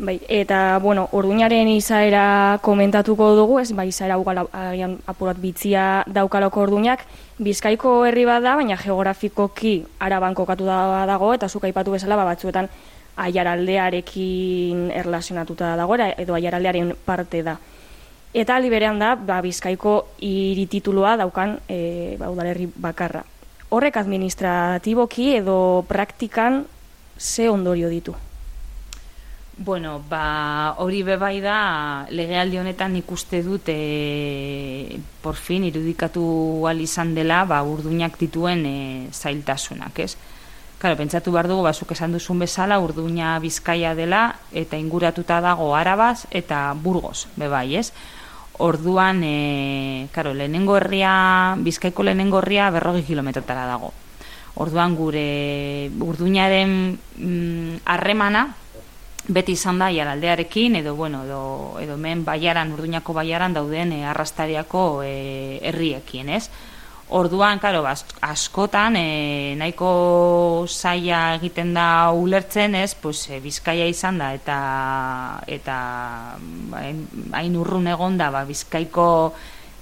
Bai, 0.00 0.16
eta, 0.32 0.78
bueno, 0.80 1.10
orduñaren 1.12 1.68
izaera 1.68 2.58
komentatuko 2.64 3.34
dugu, 3.36 3.58
ez, 3.60 3.68
bai, 3.76 3.90
izaera 3.90 4.16
agian 4.16 4.96
apurat 5.06 5.36
bitzia 5.36 6.04
daukaloko 6.08 6.62
orduñak, 6.62 7.04
bizkaiko 7.40 8.04
herri 8.04 8.26
bat 8.28 8.44
da, 8.44 8.54
baina 8.60 8.76
geografikoki 8.76 9.80
araban 10.04 10.36
kokatu 10.36 10.68
da 10.68 11.06
dago, 11.08 11.32
eta 11.34 11.48
zuka 11.48 11.68
aipatu 11.70 11.96
bezala, 11.96 12.18
ba, 12.20 12.28
batzuetan 12.28 12.68
aiaraldearekin 13.20 14.90
erlazionatuta 14.96 15.74
dago, 15.76 15.96
edo 15.96 16.36
aiaraldearen 16.36 16.94
parte 17.04 17.42
da. 17.42 17.56
Eta 18.32 18.60
berean 18.60 18.98
da, 18.98 19.16
ba, 19.16 19.40
bizkaiko 19.42 20.14
hiri 20.22 20.66
titulua 20.66 21.16
daukan 21.16 21.58
e, 21.68 22.16
ba, 22.18 22.30
udalerri 22.30 22.68
bakarra. 22.76 23.24
Horrek 23.70 23.96
administratiboki 23.96 25.34
edo 25.36 25.84
praktikan 25.88 26.64
ze 27.18 27.48
ondorio 27.48 27.88
ditu? 27.88 28.14
Bueno, 29.56 30.02
ba, 30.08 30.74
hori 30.78 31.02
bebai 31.04 31.40
da, 31.44 32.06
legealdi 32.08 32.56
honetan 32.58 32.94
ikuste 32.96 33.42
dut, 33.44 33.68
e, 33.68 35.00
por 35.20 35.36
fin, 35.36 35.66
irudikatu 35.68 36.22
izan 36.80 37.14
dela, 37.14 37.44
ba, 37.44 37.62
urduinak 37.62 38.16
dituen 38.18 38.64
e, 38.64 39.08
zailtasunak, 39.12 39.98
ez? 40.00 40.16
Claro, 40.78 40.96
pentsatu 40.96 41.30
behar 41.32 41.46
dugu, 41.46 41.62
basuk 41.62 41.92
esan 41.92 42.12
duzun 42.12 42.38
bezala, 42.38 42.80
urduina 42.80 43.38
bizkaia 43.38 43.94
dela, 43.94 44.38
eta 44.52 44.78
inguratuta 44.78 45.42
dago 45.44 45.74
arabaz, 45.76 46.24
eta 46.30 46.72
burgos, 46.72 47.28
bebai, 47.36 47.76
ez? 47.76 47.92
orduan, 48.60 49.22
e, 49.24 50.08
karo, 50.12 50.34
lehenengo 50.34 50.76
herria, 50.76 51.56
bizkaiko 51.58 52.04
lehenengo 52.04 52.38
herria 52.38 52.70
berrogi 52.70 53.02
kilometrotara 53.08 53.64
dago. 53.66 53.92
Orduan 54.60 54.94
gure 54.98 55.90
urduñaren 55.96 56.98
mm, 57.16 57.80
harremana, 57.88 58.50
beti 59.28 59.52
izan 59.52 59.78
da 59.78 59.90
jaraldearekin, 59.92 60.76
edo, 60.80 60.94
bueno, 60.96 61.24
edo, 61.24 61.78
edo 61.80 61.96
men 61.96 62.24
baiaran, 62.24 62.72
urduñako 62.72 63.14
baiaran 63.14 63.54
dauden 63.54 63.92
e, 63.92 64.04
arrastariako 64.06 65.02
e, 65.04 65.58
herriekin, 65.62 66.28
ez? 66.28 66.48
Orduan, 67.10 67.58
karo, 67.58 67.82
askotan, 68.22 68.94
e, 68.96 69.54
nahiko 69.58 70.66
zaila 70.68 71.34
egiten 71.40 71.74
da 71.74 72.12
ulertzen, 72.14 72.76
ez, 72.78 72.94
pues, 72.94 73.24
e, 73.30 73.40
bizkaia 73.42 73.88
izan 73.90 74.20
da, 74.22 74.30
eta, 74.34 74.58
eta 75.46 75.78
hain 77.34 77.56
urrun 77.58 77.90
egon 77.90 78.16
da, 78.20 78.30
ba, 78.30 78.44
bizkaiko 78.46 79.08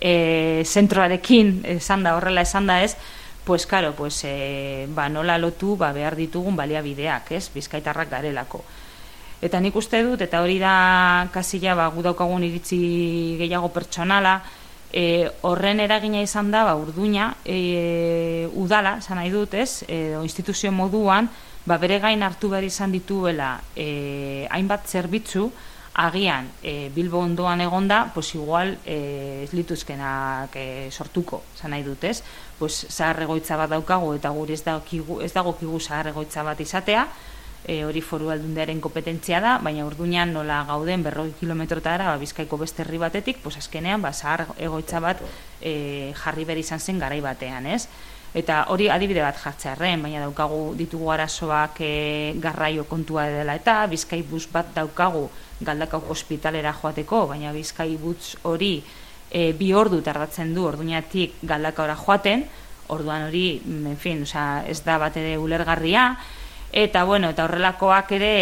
e, 0.00 0.64
zentroarekin, 0.64 1.60
esan 1.76 2.08
da, 2.08 2.16
horrela 2.16 2.46
esan 2.48 2.66
da, 2.66 2.80
ez, 2.82 2.96
pues, 3.44 3.66
karo, 3.68 3.92
pues, 3.92 4.22
e, 4.24 4.86
ba, 4.96 5.10
nola 5.12 5.36
lotu, 5.36 5.76
ba, 5.76 5.92
behar 5.92 6.16
ditugun 6.16 6.56
baliabideak, 6.56 7.32
ez, 7.36 7.50
bizkaitarrak 7.52 8.08
garelako. 8.16 8.64
Eta 9.40 9.60
nik 9.62 9.76
uste 9.78 10.00
dut, 10.02 10.22
eta 10.24 10.40
hori 10.42 10.58
da, 10.58 11.28
kasila, 11.30 11.76
ba, 11.78 11.88
gudaukagun 11.94 12.42
iritzi 12.42 12.78
gehiago 13.38 13.70
pertsonala, 13.70 14.40
e, 14.90 15.28
horren 15.46 15.78
eragina 15.84 16.22
izan 16.24 16.50
da, 16.50 16.64
ba, 16.66 16.74
urduina, 16.74 17.30
e, 17.46 18.48
udala, 18.58 18.96
esan 18.98 19.20
nahi 19.20 19.30
dut, 19.30 19.54
ez, 19.54 19.84
e, 19.86 20.16
instituzio 20.24 20.72
moduan, 20.74 21.30
ba, 21.66 21.78
bere 21.78 22.00
gain 22.02 22.26
hartu 22.26 22.50
behar 22.50 22.66
izan 22.66 22.90
dituela 22.90 23.60
e, 23.76 24.48
hainbat 24.50 24.90
zerbitzu, 24.90 25.46
agian 25.98 26.46
e, 26.62 26.90
Bilbo 26.94 27.18
ondoan 27.22 27.60
egonda, 27.60 28.04
pues 28.14 28.34
igual 28.34 28.76
e, 28.86 29.44
ez 29.44 29.52
lituzkenak 29.54 30.54
e, 30.58 30.66
sortuko, 30.90 31.44
esan 31.54 31.74
nahi 31.74 31.86
dut, 31.86 32.04
ez, 32.10 32.22
pues, 32.58 32.86
zahar 32.90 33.22
egoitza 33.22 33.58
bat 33.58 33.70
daukagu, 33.70 34.16
eta 34.18 34.34
guri 34.34 34.58
ez 34.58 34.62
dago, 34.66 35.22
ez 35.22 35.32
dago 35.34 35.54
kigu 35.58 35.78
zahar 35.78 36.10
egoitza 36.10 36.46
bat 36.46 36.60
izatea, 36.62 37.06
e, 37.68 37.84
hori 37.84 38.00
foru 38.00 38.32
aldundearen 38.32 38.80
kompetentzia 38.80 39.42
da, 39.44 39.58
baina 39.62 39.84
urduñan 39.86 40.32
nola 40.32 40.62
gauden 40.66 41.04
berroi 41.04 41.34
kilometrotara 41.38 42.08
ba, 42.08 42.18
bizkaiko 42.18 42.56
beste 42.58 42.82
herri 42.82 42.98
batetik, 42.98 43.42
pues 43.44 43.58
azkenean 43.60 44.02
ba, 44.02 44.14
zahar 44.16 44.46
egoitza 44.56 45.02
bat 45.04 45.20
e, 45.60 46.14
jarri 46.16 46.46
behar 46.48 46.62
izan 46.64 46.80
zen 46.80 46.98
garai 46.98 47.20
batean, 47.20 47.68
ez? 47.68 47.84
Eta 48.36 48.62
hori 48.72 48.88
adibide 48.92 49.20
bat 49.24 49.36
jartzearen, 49.40 50.02
baina 50.04 50.24
daukagu 50.24 50.72
ditugu 50.80 51.12
arazoak 51.12 51.82
e, 51.84 51.92
garraio 52.40 52.86
kontua 52.88 53.26
dela 53.28 53.56
eta 53.56 53.82
bizkai 53.88 54.22
bus 54.22 54.46
bat 54.52 54.72
daukagu 54.74 55.28
galdakau 55.60 56.02
hospitalera 56.08 56.72
joateko, 56.72 57.26
baina 57.28 57.52
bizkai 57.52 57.90
bus 58.00 58.36
hori 58.48 58.78
e, 59.30 59.52
bi 59.52 59.72
ordu 59.76 60.00
tardatzen 60.00 60.54
du 60.56 60.64
orduñatik 60.64 61.36
galdakaura 61.42 61.96
joaten, 62.00 62.48
orduan 62.88 63.28
hori, 63.28 63.60
en 63.60 63.96
fin, 64.00 64.24
ez 64.24 64.80
da 64.84 64.96
bat 64.96 65.16
ere 65.20 65.36
ulergarria, 65.36 66.14
Eta 66.70 67.04
bueno, 67.04 67.30
eta 67.32 67.46
horrelakoak 67.46 68.10
ere 68.18 68.32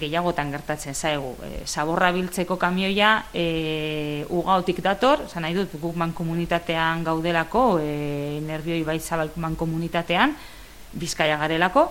gehiagotan 0.00 0.50
gertatzen 0.50 0.94
zaigu. 0.94 1.36
E, 1.46 1.60
zaborra 1.66 2.10
biltzeko 2.10 2.56
kamioia 2.58 3.12
e, 3.30 4.26
ugautik 4.34 4.80
dator, 4.82 5.22
zan 5.30 5.46
nahi 5.46 5.54
dut 5.54 5.76
guk 5.78 5.94
man 5.94 6.10
komunitatean 6.12 7.04
gaudelako, 7.06 7.78
e, 7.78 8.40
nervioi 8.42 8.82
bai 8.82 8.98
zabal 8.98 9.30
man 9.36 9.54
komunitatean, 9.54 10.34
bizkaia 10.98 11.38
garelako, 11.38 11.86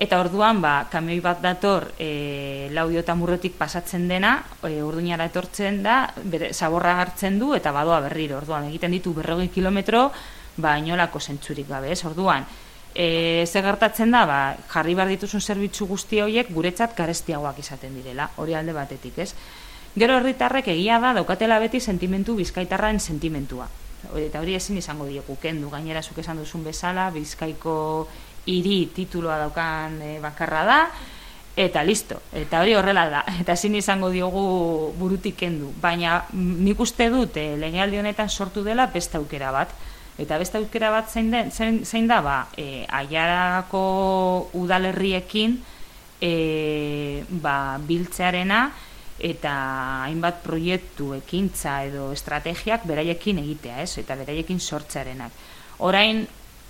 eta 0.00 0.18
orduan 0.18 0.62
ba, 0.64 0.88
kamioi 0.90 1.20
bat 1.20 1.42
dator 1.44 1.90
e, 2.00 2.70
laudio 2.72 3.04
eta 3.04 3.14
murretik 3.14 3.58
pasatzen 3.60 4.08
dena, 4.08 4.38
e, 4.64 4.80
urduinara 4.82 5.28
etortzen 5.28 5.82
da, 5.84 6.06
bere, 6.24 6.54
zaborra 6.54 6.96
hartzen 7.02 7.38
du 7.38 7.52
eta 7.54 7.70
badoa 7.72 8.00
berriro, 8.08 8.40
orduan 8.40 8.70
egiten 8.72 8.96
ditu 8.96 9.12
berrogei 9.12 9.52
kilometro, 9.52 10.08
ba 10.56 10.78
inolako 10.80 11.20
zentzurik 11.20 11.68
gabe, 11.68 11.92
ez, 11.92 12.00
orduan, 12.08 12.46
e, 12.94 13.44
ze 13.46 13.62
gertatzen 13.62 14.10
da, 14.14 14.24
ba, 14.26 14.40
jarri 14.70 14.94
behar 14.94 15.10
dituzun 15.10 15.42
zerbitzu 15.42 15.86
guzti 15.90 16.20
horiek 16.22 16.50
guretzat 16.54 16.96
garestiagoak 16.96 17.58
izaten 17.58 17.94
direla, 17.98 18.30
hori 18.36 18.54
alde 18.54 18.72
batetik, 18.72 19.18
ez? 19.18 19.32
Gero 19.94 20.16
herritarrek 20.18 20.68
egia 20.72 20.98
da 21.02 21.12
daukatela 21.14 21.58
beti 21.62 21.80
sentimentu 21.80 22.34
bizkaitarraen 22.38 23.00
sentimentua. 23.00 23.68
Eta 24.18 24.40
hori 24.40 24.54
ezin 24.54 24.78
izango 24.78 25.06
diegu 25.06 25.36
kendu, 25.40 25.70
gainera 25.70 26.02
zuk 26.02 26.18
esan 26.22 26.38
duzun 26.42 26.64
bezala, 26.64 27.08
bizkaiko 27.14 27.76
hiri 28.46 28.86
tituloa 28.94 29.38
daukan 29.46 30.00
e, 30.02 30.16
bakarra 30.22 30.64
da, 30.68 30.78
eta 31.56 31.84
listo, 31.86 32.18
eta 32.34 32.60
hori 32.60 32.74
horrela 32.74 33.06
da, 33.10 33.24
eta 33.42 33.54
ezin 33.54 33.74
izango 33.78 34.10
diogu 34.10 34.92
burutik 34.98 35.38
kendu. 35.40 35.72
Baina 35.82 36.22
nik 36.34 36.80
uste 36.80 37.08
dut 37.10 37.38
e, 37.40 37.54
legealdi 37.58 38.02
honetan 38.02 38.30
sortu 38.30 38.64
dela 38.66 38.86
beste 38.92 39.18
aukera 39.18 39.50
bat, 39.54 39.74
Eta 40.18 40.38
beste 40.38 40.60
aukera 40.60 40.92
bat 40.94 41.10
zein, 41.10 41.30
den, 41.32 41.50
zein, 41.50 41.82
zein 41.84 42.06
da, 42.06 42.20
ba, 42.22 42.36
e, 42.56 42.84
aiarako 42.86 43.84
udalerriekin 44.54 45.56
e, 46.22 47.24
ba, 47.42 47.78
biltzearena 47.82 48.68
eta 49.18 49.54
hainbat 50.06 50.42
proiektu 50.42 51.12
ekintza 51.18 51.80
edo 51.88 52.10
estrategiak 52.14 52.86
beraiekin 52.86 53.42
egitea, 53.42 53.82
ez? 53.82 53.98
Eta 54.02 54.16
beraiekin 54.18 54.60
sortzearenak. 54.60 55.34
Orain 55.82 56.24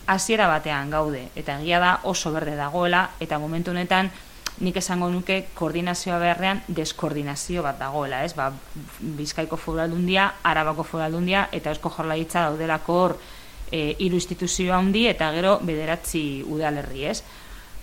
hasiera 0.07 0.49
batean 0.49 0.91
gaude 0.93 1.29
eta 1.37 1.59
egia 1.61 1.81
da 1.81 1.99
oso 2.05 2.33
berde 2.33 2.57
dagoela 2.57 3.11
eta 3.25 3.39
momentu 3.39 3.73
honetan 3.73 4.11
nik 4.61 4.77
esango 4.77 5.09
nuke 5.11 5.41
koordinazioa 5.59 6.19
beharrean 6.23 6.61
deskoordinazio 6.69 7.63
bat 7.65 7.79
dagoela, 7.81 8.23
ez? 8.25 8.35
Ba, 8.37 8.53
Bizkaiko 9.19 9.57
foraldundia, 9.59 10.29
Arabako 10.45 10.85
foraldundia 10.87 11.49
eta 11.53 11.73
Eusko 11.73 11.91
Jaurlaritza 11.97 12.45
daudelako 12.51 12.99
hor 13.01 13.17
e, 13.71 13.95
hiru 13.99 14.19
instituzio 14.21 14.75
handi 14.75 15.07
eta 15.09 15.31
gero 15.35 15.59
bederatzi 15.63 16.43
udalerri, 16.47 17.07
ez? 17.11 17.23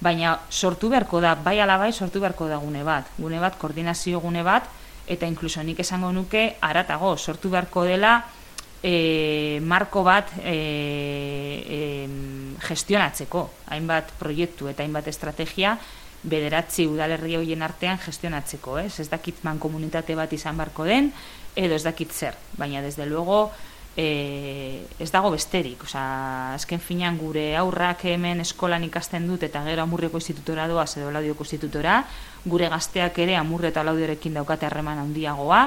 Baina 0.02 0.40
sortu 0.50 0.90
beharko 0.90 1.22
da, 1.22 1.36
bai 1.36 1.60
alabai 1.62 1.92
sortu 1.94 2.20
beharko 2.20 2.48
da 2.50 2.58
gune 2.58 2.84
bat, 2.84 3.10
gune 3.18 3.40
bat, 3.40 3.58
koordinazio 3.62 4.20
gune 4.20 4.44
bat, 4.44 4.70
eta 5.08 5.28
inkluso 5.30 5.64
nik 5.64 5.80
esango 5.84 6.12
nuke 6.12 6.56
aratago 6.62 7.16
sortu 7.18 7.52
beharko 7.54 7.84
dela 7.86 8.16
e, 8.82 9.60
marko 9.62 10.04
bat 10.04 10.32
e, 10.42 10.56
e, 11.62 11.80
gestionatzeko, 12.66 13.48
hainbat 13.74 14.14
proiektu 14.20 14.70
eta 14.72 14.84
hainbat 14.84 15.10
estrategia, 15.12 15.76
bederatzi 16.22 16.86
udalerri 16.86 17.36
hoien 17.40 17.62
artean 17.66 18.00
gestionatzeko, 18.02 18.78
ez? 18.82 19.00
Ez 19.02 19.10
dakit 19.10 19.42
man 19.46 19.60
komunitate 19.60 20.16
bat 20.18 20.34
izan 20.34 20.58
barko 20.58 20.86
den, 20.86 21.12
edo 21.56 21.76
ez 21.76 21.84
dakit 21.84 22.12
zer, 22.14 22.38
baina 22.58 22.82
desde 22.82 23.06
luego 23.06 23.52
e, 23.98 24.86
ez 25.00 25.10
dago 25.12 25.32
besterik, 25.34 25.84
osea, 25.84 26.54
azken 26.56 26.80
finean 26.80 27.18
gure 27.20 27.56
aurrak 27.60 28.06
hemen 28.08 28.42
eskolan 28.44 28.84
ikasten 28.88 29.28
dut 29.28 29.44
eta 29.44 29.64
gero 29.68 29.84
amurreko 29.84 30.22
institutora 30.22 30.68
doaz 30.72 30.96
edo 30.98 31.12
laudioko 31.12 31.44
institutora, 31.44 32.02
gure 32.46 32.70
gazteak 32.72 33.20
ere 33.20 33.36
amurre 33.36 33.72
eta 33.72 33.84
laudiorekin 33.84 34.40
daukate 34.40 34.66
harreman 34.66 35.02
handiagoa, 35.04 35.66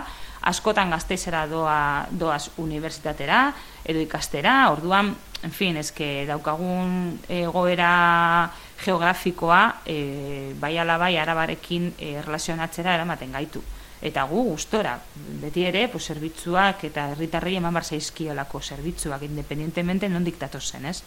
askotan 0.48 0.90
gazteizera 0.90 1.46
doa, 1.48 2.06
doaz 2.10 2.48
unibertsitatera 2.58 3.46
edo 3.84 4.00
ikastera, 4.00 4.70
orduan, 4.72 5.14
en 5.44 5.52
fin, 5.52 5.76
eske 5.76 6.24
daukagun 6.28 7.18
egoera 7.28 8.50
geografikoa 8.84 9.62
e, 9.86 10.52
bai 10.60 10.76
alabai 10.78 11.16
arabarekin 11.20 11.92
e, 11.98 12.16
relazionatzera 12.24 12.96
eramaten 12.96 13.32
gaitu. 13.32 13.62
Eta 14.04 14.26
gu 14.28 14.42
gustora, 14.50 14.98
beti 15.40 15.64
ere, 15.64 15.86
pues, 15.88 16.04
zerbitzuak 16.12 16.82
eta 16.90 17.06
herritarrei 17.14 17.54
eman 17.56 17.72
bar 17.72 17.86
zaizkiolako 17.88 18.60
zerbitzuak, 18.60 19.22
independientemente 19.24 20.10
non 20.12 20.26
diktatu 20.26 20.60
zen, 20.60 20.84
ez? 20.92 21.00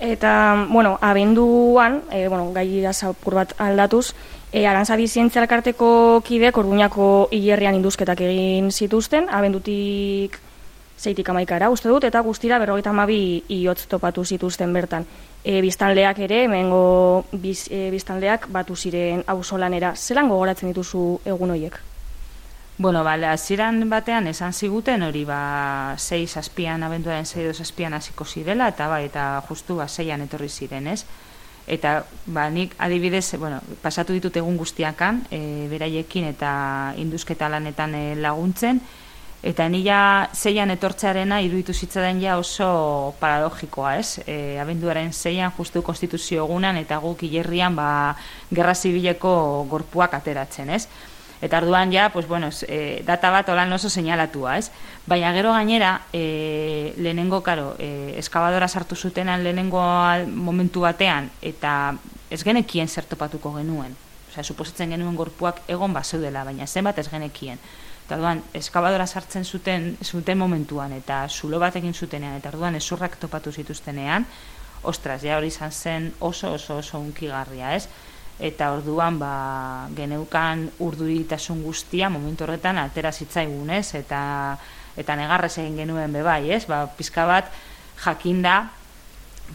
Eta, 0.00 0.66
bueno, 0.68 0.98
abenduan, 1.00 2.02
e, 2.10 2.28
bueno, 2.28 2.52
gai 2.52 2.84
zapur 2.92 3.34
bat 3.34 3.54
aldatuz, 3.60 4.14
e, 4.52 4.66
Arantzabi 4.66 5.08
Zientzialkarteko 5.08 6.22
kidek 6.24 6.56
orduñako 6.56 7.28
hilerrian 7.32 7.76
induzketak 7.76 8.20
egin 8.20 8.70
zituzten, 8.72 9.28
abendutik 9.28 10.40
zeitik 10.98 11.28
amaikara, 11.28 11.70
uste 11.70 11.88
dut, 11.88 12.04
eta 12.04 12.20
guztira 12.24 12.58
berrogeita 12.58 12.90
amabi 12.90 13.44
iotz 13.48 13.86
topatu 13.86 14.24
zituzten 14.24 14.72
bertan 14.72 15.04
e, 15.44 15.60
biztanleak 15.60 16.18
ere, 16.26 16.44
hemengo 16.44 17.24
biz, 17.32 17.68
e, 17.70 17.90
biztanleak 17.92 18.48
batu 18.52 18.76
ziren 18.76 19.22
auzolanera. 19.26 19.94
Zelan 19.96 20.28
gogoratzen 20.32 20.72
dituzu 20.72 21.20
egun 21.24 21.54
horiek? 21.54 21.78
Bueno, 22.78 23.04
bale, 23.04 23.28
aziran 23.30 23.86
batean 23.88 24.26
esan 24.28 24.52
ziguten 24.52 25.02
hori 25.06 25.24
ba 25.24 25.94
6 25.96 26.34
zazpian, 26.36 26.82
abenduaren 26.82 27.24
6 27.24 27.54
zazpian 27.56 27.94
hasiko 27.96 28.24
zirela, 28.24 28.68
eta 28.68 28.88
ba, 28.88 29.00
eta 29.00 29.28
justu 29.48 29.78
ba 29.78 29.86
6an 29.88 30.26
etorri 30.26 30.50
ziren, 30.50 30.90
ez? 30.92 31.06
Eta 31.66 32.04
ba, 32.26 32.50
nik 32.50 32.74
adibidez, 32.78 33.38
bueno, 33.38 33.62
pasatu 33.82 34.12
ditut 34.12 34.36
egun 34.36 34.58
guztiakan, 34.60 35.24
e, 35.30 35.40
beraiekin 35.70 36.28
eta 36.34 36.52
induzketa 37.00 37.48
lanetan 37.48 37.94
e, 37.94 38.04
laguntzen, 38.20 38.82
Eta 39.42 39.68
nila 39.68 40.28
zeian 40.34 40.72
etortzearena 40.72 41.40
iruditu 41.44 41.74
zitzaden 41.74 42.22
ja 42.22 42.38
oso 42.40 43.14
paradogikoa, 43.20 43.96
ez? 44.00 44.22
E, 44.26 44.56
abenduaren 44.58 45.12
zeian 45.12 45.52
justu 45.58 45.82
konstituzio 45.86 46.46
egunan 46.46 46.76
eta 46.80 46.98
guk 47.02 47.22
hilerrian 47.22 47.76
ba, 47.76 48.16
gerra 48.50 48.74
zibileko 48.74 49.66
gorpuak 49.70 50.16
ateratzen, 50.18 50.70
ez? 50.70 50.86
Eta 51.42 51.58
arduan 51.58 51.92
ja, 51.92 52.08
pues, 52.12 52.26
bueno, 52.26 52.48
e, 52.66 53.02
data 53.04 53.30
bat 53.30 53.48
olan 53.52 53.72
oso 53.72 53.90
seinalatua, 53.90 54.56
ez? 54.56 54.70
Baina 55.06 55.34
gero 55.36 55.52
gainera, 55.52 56.00
e, 56.12 56.94
lehenengo, 56.96 57.42
karo, 57.44 57.74
e, 57.78 58.16
eskabadora 58.18 58.68
sartu 58.68 58.96
zutenan 58.96 59.44
lehenengo 59.44 59.82
momentu 60.32 60.80
batean, 60.88 61.30
eta 61.42 61.94
ez 62.30 62.42
genekien 62.42 62.88
zertopatuko 62.88 63.52
genuen. 63.58 63.94
Osea, 64.30 64.42
suposatzen 64.42 64.96
genuen 64.96 65.14
gorpuak 65.16 65.60
egon 65.68 65.92
bazeudela, 65.92 66.44
baina 66.44 66.66
zenbat 66.66 66.98
ez 66.98 67.08
genekien. 67.12 67.60
Eta 68.06 68.20
duan, 68.22 68.38
eskabadora 68.54 69.02
sartzen 69.02 69.42
zuten, 69.42 69.96
zuten 69.98 70.38
momentuan, 70.38 70.92
eta 70.94 71.24
zulo 71.26 71.58
bat 71.58 71.74
egin 71.74 71.90
zutenean, 71.90 72.36
eta 72.38 72.52
orduan 72.52 72.76
esurrak 72.78 73.16
topatu 73.18 73.50
zituztenean, 73.50 74.22
ostras, 74.86 75.24
ja 75.26 75.34
hori 75.40 75.48
izan 75.50 75.72
zen 75.72 76.12
oso 76.20 76.52
oso 76.54 76.76
oso 76.78 77.00
unkigarria, 77.02 77.72
ez? 77.74 77.88
Eta 78.38 78.68
orduan, 78.76 79.18
ba, 79.18 79.30
geneukan 79.96 80.68
urduritasun 80.86 81.64
guztia, 81.64 82.06
momentu 82.06 82.44
horretan, 82.46 82.78
altera 82.78 83.10
zitzaigun, 83.10 83.72
ez? 83.74 83.96
Eta, 83.98 84.20
eta 84.96 85.16
negarrez 85.18 85.56
egin 85.58 85.80
genuen 85.82 86.14
bebai, 86.14 86.52
ez? 86.54 86.62
Ba, 86.70 86.84
pizka 86.86 87.24
bat, 87.26 87.50
jakinda, 88.04 88.68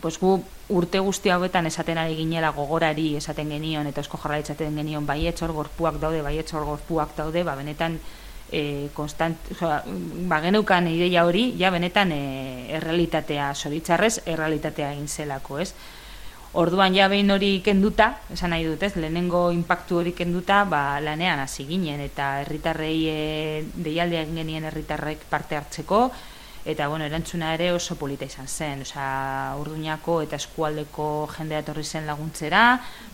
pues 0.01 0.17
gu 0.19 0.41
urte 0.71 0.99
guzti 0.99 1.31
hauetan 1.31 1.69
esaten 1.71 2.01
ari 2.03 2.17
ginela 2.19 2.51
gogorari 2.51 3.13
esaten 3.15 3.47
genion, 3.55 3.87
eta 3.87 4.03
esko 4.03 4.19
jarra 4.19 4.41
esaten 4.43 4.75
genion, 4.75 5.07
bai 5.07 5.21
etxor 5.31 5.55
gorpuak 5.55 6.01
daude, 6.03 6.19
bai 6.25 6.35
etxor 6.43 6.67
gorpuak 6.67 7.15
daude, 7.15 7.45
ba, 7.47 7.55
benetan, 7.55 7.95
e, 8.51 8.89
konstant, 8.93 9.39
oza, 9.55 9.81
ba, 10.27 10.41
geneukan 10.43 10.89
ideia 10.91 11.23
hori, 11.25 11.51
ja 11.57 11.71
benetan 11.71 12.11
e, 12.11 12.21
errealitatea, 12.77 13.53
soritzarrez, 13.55 14.19
errealitatea 14.25 14.91
egin 14.93 15.07
zelako, 15.07 15.59
ez? 15.63 15.71
Orduan 16.51 16.91
ja 16.91 17.07
behin 17.07 17.31
hori 17.31 17.61
kenduta, 17.63 18.09
esan 18.35 18.51
nahi 18.51 18.65
dut, 18.67 18.83
ez? 18.83 18.97
Lehenengo 18.99 19.45
inpaktu 19.55 20.01
hori 20.01 20.11
kenduta, 20.11 20.65
ba, 20.67 20.99
lanean 20.99 21.39
hasi 21.39 21.63
ginen 21.69 22.03
eta 22.03 22.41
herritarrei 22.41 22.97
e, 23.07 23.19
deialdea 23.75 24.25
egin 24.27 24.43
genien 24.43 24.67
herritarrek 24.67 25.23
parte 25.31 25.55
hartzeko, 25.55 26.09
eta 26.63 26.87
bueno, 26.87 27.05
erantzuna 27.05 27.55
ere 27.55 27.71
oso 27.73 27.95
polita 27.97 28.25
izan 28.25 28.47
zen, 28.47 28.83
osea, 28.85 29.55
urduñako 29.57 30.19
eta 30.21 30.37
eskualdeko 30.37 31.05
jendea 31.33 31.61
etorri 31.63 31.83
zen 31.83 32.05
laguntzera, 32.05 32.63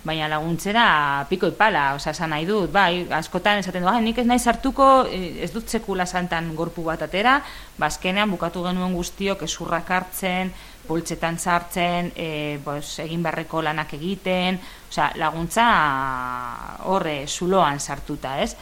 baina 0.04 0.28
laguntzera 0.28 1.26
piko 1.30 1.48
ipala, 1.54 1.94
osea, 1.96 2.12
esan 2.12 2.34
nahi 2.36 2.46
dut, 2.46 2.72
bai, 2.72 3.08
askotan 3.20 3.62
esaten 3.64 3.86
du, 3.88 3.94
nik 4.04 4.20
ez 4.20 4.26
nahi 4.28 4.40
sartuko, 4.40 5.06
eh, 5.08 5.44
ez 5.48 5.52
dut 5.54 5.70
sekula 5.70 6.06
santan 6.06 6.54
gorpu 6.56 6.84
bat 6.84 7.06
atera, 7.08 7.40
bazkenean 7.80 8.32
bukatu 8.36 8.66
genuen 8.68 8.96
guztiok 8.98 9.46
esurrak 9.48 9.92
hartzen, 9.96 10.52
poltsetan 10.88 11.40
sartzen, 11.40 12.12
e, 12.16 12.60
bos, 12.64 13.00
egin 13.04 13.24
barreko 13.24 13.62
lanak 13.62 13.94
egiten, 13.96 14.60
osea, 14.90 15.14
laguntza 15.16 15.68
horre 16.88 17.22
zuloan 17.28 17.80
sartuta, 17.80 18.38
ez? 18.44 18.56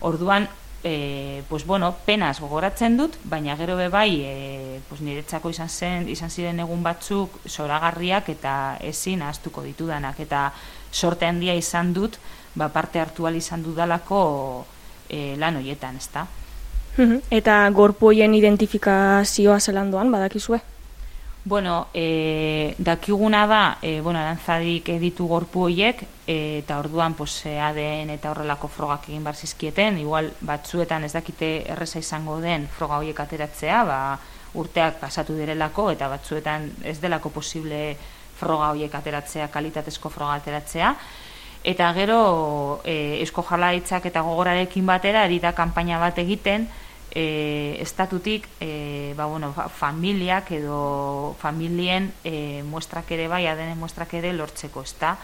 Orduan, 0.00 0.48
e, 0.82 1.42
pues 1.48 1.66
bueno, 1.66 1.94
penas 2.06 2.40
gogoratzen 2.40 2.96
dut, 2.96 3.16
baina 3.24 3.56
gero 3.56 3.76
be 3.76 3.88
bai, 3.88 4.22
e, 4.24 4.80
pues 4.88 5.00
niretzako 5.00 5.50
izan 5.50 5.68
zen, 5.68 6.08
izan 6.08 6.30
ziren 6.30 6.60
egun 6.60 6.82
batzuk 6.82 7.40
soragarriak 7.46 8.28
eta 8.32 8.54
ezin 8.80 9.22
ahaztuko 9.22 9.62
ditudanak 9.62 10.20
eta 10.20 10.50
sorte 10.90 11.26
handia 11.26 11.54
izan 11.54 11.92
dut, 11.92 12.16
ba 12.54 12.68
parte 12.68 13.00
hartu 13.00 13.28
izan 13.28 13.62
dudalako 13.62 14.66
e, 15.08 15.36
lan 15.36 15.56
hoietan, 15.56 15.96
ezta? 15.96 16.26
Eta 17.30 17.70
gorpuoien 17.70 18.34
identifikazioa 18.34 19.60
zelandoan 19.60 20.10
badakizue? 20.10 20.60
Bueno, 21.42 21.88
e, 21.94 22.74
dakiguna 22.76 23.46
da, 23.46 23.78
e, 23.80 24.02
bueno, 24.02 24.18
arantzadik 24.18 24.90
editu 24.92 25.24
gorpu 25.24 25.62
horiek, 25.64 26.02
e, 26.26 26.58
eta 26.60 26.76
orduan 26.78 27.14
pues, 27.16 27.46
ADN 27.48 28.12
eta 28.12 28.34
horrelako 28.34 28.68
frogak 28.68 29.08
egin 29.08 29.24
bar 29.24 29.34
zizkieten, 29.34 29.96
igual 29.98 30.28
batzuetan 30.44 31.04
ez 31.08 31.14
dakite 31.14 31.48
erreza 31.72 31.98
izango 31.98 32.36
den 32.44 32.68
froga 32.68 32.98
horiek 33.00 33.24
ateratzea, 33.24 33.80
ba, 33.88 34.18
urteak 34.52 35.00
pasatu 35.00 35.32
direlako, 35.38 35.88
eta 35.94 36.10
batzuetan 36.12 36.68
ez 36.84 36.98
delako 37.00 37.32
posible 37.32 37.96
froga 38.36 38.68
horiek 38.74 38.94
ateratzea, 39.00 39.48
kalitatezko 39.48 40.12
froga 40.12 40.36
ateratzea, 40.42 40.92
eta 41.64 41.88
gero 41.96 42.20
e, 42.84 43.22
esko 43.24 43.46
jalaitzak 43.48 44.12
eta 44.12 44.20
gogorarekin 44.28 44.84
batera, 44.84 45.24
ari 45.24 45.40
da 45.40 45.56
kanpaina 45.56 45.98
bat 46.04 46.20
egiten, 46.20 46.68
e, 47.10 47.76
estatutik 47.80 48.46
e, 48.60 49.14
ba, 49.16 49.26
bueno, 49.26 49.52
familiak 49.52 50.52
edo 50.52 51.36
familien 51.40 52.12
e, 52.24 52.62
muestrak 52.62 53.10
ere 53.10 53.28
bai, 53.28 53.46
adenen 53.46 53.78
muestrak 53.78 54.14
ere 54.14 54.32
lortzeko, 54.32 54.82
ezta? 54.86 55.16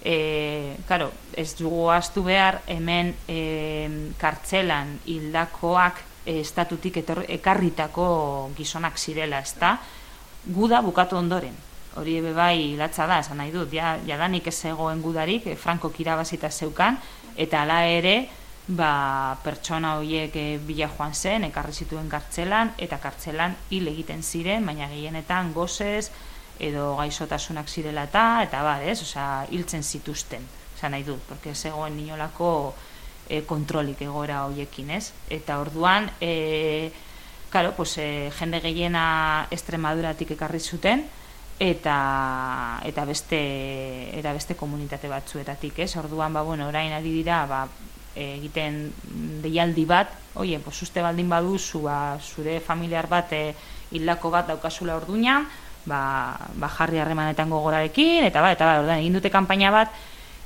E, 0.00 0.76
claro, 0.86 1.10
ez 1.34 1.56
dugu 1.58 1.90
astu 1.90 2.22
behar 2.24 2.62
hemen 2.70 3.14
e, 3.28 4.12
kartzelan 4.18 4.98
hildakoak 5.06 6.00
e, 6.24 6.40
estatutik 6.40 7.02
etor, 7.02 7.24
ekarritako 7.28 8.50
gizonak 8.56 8.98
zirela, 8.98 9.42
ezta? 9.44 9.78
Guda 10.46 10.80
bukatu 10.80 11.18
ondoren. 11.18 11.56
Hori 11.98 12.18
ebe 12.20 12.32
bai 12.32 12.76
latza 12.78 13.08
da, 13.10 13.18
esan 13.20 13.40
nahi 13.42 13.50
dut, 13.52 13.72
ja, 13.74 13.96
jadanik 14.06 14.46
ez 14.46 14.58
egoen 14.70 15.02
gudarik, 15.02 15.46
e, 15.46 15.56
Franco 15.56 15.90
kirabazita 15.92 16.50
zeukan, 16.50 17.00
eta 17.36 17.64
ala 17.66 17.84
ere, 17.90 18.28
ba, 18.68 19.38
pertsona 19.42 19.96
horiek 19.96 20.34
e, 20.36 20.58
bila 20.60 20.88
joan 20.92 21.14
zen, 21.14 21.46
ekarri 21.48 21.72
zituen 21.72 22.08
kartzelan, 22.12 22.74
eta 22.78 22.98
kartzelan 23.00 23.56
hil 23.70 23.88
egiten 23.88 24.22
ziren, 24.22 24.66
baina 24.66 24.88
gehienetan 24.92 25.52
gozez, 25.56 26.10
edo 26.60 26.94
gaixotasunak 26.98 27.68
zirela 27.68 28.04
eta, 28.08 28.42
eta 28.44 28.62
bar, 28.62 28.82
ez, 28.82 29.00
osea, 29.02 29.46
hiltzen 29.50 29.82
zituzten. 29.82 30.46
esan 30.76 30.92
nahi 30.92 31.02
dut, 31.02 31.18
porque 31.26 31.54
zegoen 31.54 31.98
inolako 31.98 32.74
e, 33.28 33.42
kontrolik 33.42 34.02
egoera 34.02 34.44
hoiekin, 34.46 34.90
ez? 34.90 35.12
Eta 35.28 35.58
orduan, 35.58 36.10
e, 36.20 36.92
claro, 37.50 37.72
pues, 37.74 37.96
e, 37.98 38.30
jende 38.38 38.60
gehiena 38.60 39.48
Estremaduratik 39.50 40.30
ekarri 40.36 40.60
zuten, 40.60 41.08
eta 41.58 42.80
eta 42.86 43.04
beste 43.04 43.38
eta 44.14 44.32
beste 44.32 44.54
komunitate 44.54 45.08
batzuetatik, 45.10 45.80
ez? 45.82 45.96
Orduan 45.96 46.32
ba 46.32 46.42
bueno, 46.42 46.68
orain 46.68 46.92
ari 46.92 47.10
dira 47.10 47.44
ba, 47.50 47.64
egiten 48.16 48.88
deialdi 49.42 49.84
bat, 49.86 50.12
oie, 50.34 50.58
pues 50.62 50.82
uste 50.82 51.02
baldin 51.04 51.28
baduzu, 51.28 51.82
ba, 51.86 52.18
zure 52.18 52.58
familiar 52.60 53.06
bat 53.10 53.32
e, 53.32 53.42
hildako 53.90 54.30
bat 54.30 54.48
daukazula 54.48 54.96
orduña, 54.96 55.42
ba, 55.86 56.36
ba 56.54 56.68
jarri 56.68 57.00
harremanetan 57.00 57.50
gogorarekin 57.50 58.24
eta 58.28 58.42
ba, 58.44 58.52
eta 58.52 58.66
ba, 58.66 58.78
orduan 58.82 59.02
egin 59.02 59.18
dute 59.18 59.32
kanpaina 59.32 59.72
bat 59.74 59.92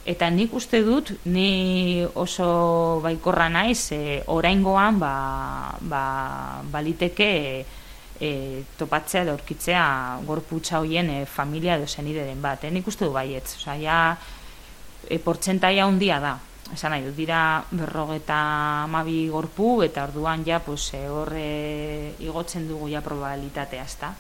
eta 0.05 0.29
nik 0.35 0.55
uste 0.55 0.83
dut 0.83 1.13
ni 1.31 2.03
oso 2.15 3.01
baikorra 3.05 3.49
naiz 3.49 3.93
e, 3.95 4.23
oraingoan 4.27 4.99
ba, 4.99 5.15
ba, 5.81 6.05
baliteke 6.73 7.31
e, 8.19 8.31
topatzea 8.79 9.23
edo 9.23 9.35
aurkitzea 9.37 9.85
gorputza 10.27 10.81
hoien 10.83 11.11
e, 11.11 11.19
familia 11.27 11.77
edo 11.79 11.87
zenideren 11.87 12.43
bat. 12.43 12.65
E, 12.65 12.71
nik 12.71 12.87
uste 12.87 13.07
du 13.07 13.15
baietz, 13.15 13.57
osea, 13.59 13.77
ja, 13.83 13.99
e, 15.09 15.19
portzentaia 15.23 15.87
handia 15.87 16.19
da. 16.23 16.37
Esan 16.71 16.95
nahi, 16.95 17.11
dira 17.17 17.65
berrogeta 17.75 18.87
mabi 18.89 19.27
gorpu 19.29 19.83
eta 19.83 20.05
orduan 20.07 20.45
ja 20.47 20.61
pues, 20.63 20.93
e, 20.95 21.09
horre 21.11 22.15
igotzen 22.23 22.69
dugu 22.69 22.89
ja 22.89 23.03
probabilitatea, 23.03 23.83
ezta? 23.83 24.13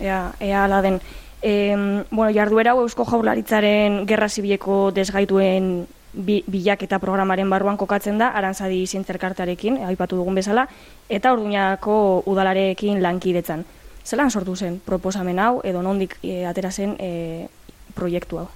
Ea, 0.00 0.32
ea 0.40 0.64
ala 0.64 0.80
den. 0.82 1.00
E, 1.42 1.74
bueno, 2.10 2.30
jarduera 2.34 2.72
eusko 2.78 3.04
jaurlaritzaren 3.04 4.06
gerra 4.08 4.28
zibileko 4.28 4.90
desgaituen 4.94 5.86
bi, 6.12 6.42
bilaketa 6.46 6.98
programaren 7.02 7.50
barruan 7.50 7.76
kokatzen 7.76 8.18
da, 8.18 8.30
arantzadi 8.38 8.86
zintzerkartarekin, 8.86 9.82
aipatu 9.88 10.16
dugun 10.20 10.38
bezala, 10.38 10.66
eta 11.08 11.32
orduñako 11.32 12.22
udalarekin 12.30 13.02
lankidetzan. 13.02 13.64
Zelan 14.04 14.30
sortu 14.30 14.56
zen 14.56 14.80
proposamen 14.84 15.38
hau, 15.38 15.60
edo 15.64 15.82
nondik 15.82 16.18
e, 16.22 16.42
atera 16.46 16.72
zen 16.72 16.96
e, 16.98 17.48
proiektu 17.94 18.42
hau? 18.42 18.48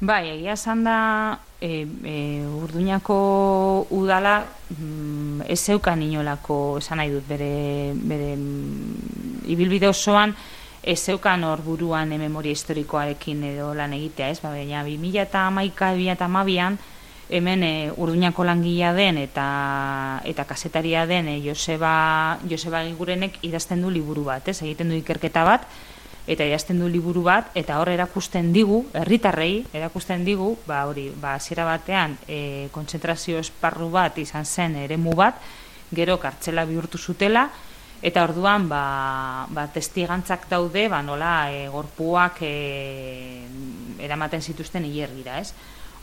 Bai, 0.00 0.30
egia 0.32 0.54
esan 0.56 0.80
da, 0.80 1.40
e, 1.60 1.84
e, 2.08 2.14
urduñako 2.48 3.86
udala 3.92 4.46
mm, 4.72 5.42
ez 5.44 5.58
zeukan 5.60 6.00
inolako, 6.00 6.78
esan 6.80 7.02
nahi 7.02 7.10
dut, 7.12 7.26
bere, 7.28 7.92
bere 7.92 8.30
mm, 8.32 9.44
ibilbide 9.52 9.90
osoan, 9.92 10.32
ez 10.80 10.96
zeukan 11.04 11.44
hor 11.44 11.60
buruan 11.60 12.08
memoria 12.16 12.56
historikoarekin 12.56 13.44
edo 13.52 13.74
lan 13.76 13.92
egitea, 13.92 14.30
ez? 14.32 14.40
Ba, 14.40 14.54
baina 14.56 14.80
2000 14.88 15.20
eta 15.26 15.44
amaika, 15.50 15.92
2000 15.92 16.16
eta 16.16 16.30
amabian, 16.32 16.80
hemen 17.28 17.62
e, 17.62 17.74
urduñako 17.92 18.48
langila 18.48 18.94
den 18.96 19.20
eta 19.20 20.22
eta 20.24 20.48
kasetaria 20.48 21.04
den 21.04 21.28
e, 21.28 21.42
Joseba, 21.44 22.38
Joseba 22.48 22.86
Gigurenek 22.88 23.36
idazten 23.44 23.84
du 23.84 23.92
liburu 23.92 24.24
bat, 24.32 24.48
ez? 24.48 24.62
Egiten 24.62 24.88
du 24.88 24.96
ikerketa 24.96 25.44
bat, 25.44 25.68
eta 26.26 26.44
idazten 26.44 26.78
du 26.78 26.88
liburu 26.88 27.22
bat, 27.26 27.50
eta 27.54 27.78
hor 27.80 27.88
erakusten 27.88 28.52
digu, 28.52 28.84
herritarrei 28.92 29.64
erakusten 29.72 30.24
digu, 30.24 30.56
ba 30.66 30.84
hori, 30.86 31.08
ba 31.20 31.34
hasiera 31.38 31.64
batean 31.64 32.18
e, 32.28 32.68
kontzentrazio 32.72 33.40
esparru 33.40 33.90
bat 33.90 34.18
izan 34.18 34.44
zen 34.44 34.76
eremu 34.76 35.16
bat, 35.16 35.40
gero 35.90 36.18
kartzela 36.22 36.64
bihurtu 36.68 36.98
zutela, 36.98 37.48
Eta 38.00 38.22
orduan 38.24 38.64
ba, 38.68 39.44
ba 39.52 39.66
testigantzak 39.68 40.46
daude, 40.48 40.86
ba 40.88 41.02
nola 41.04 41.50
e, 41.52 41.66
gorpuak 41.68 42.40
e, 42.40 42.54
eramaten 44.00 44.40
zituzten 44.40 44.86
hilergira, 44.88 45.36
ez? 45.36 45.52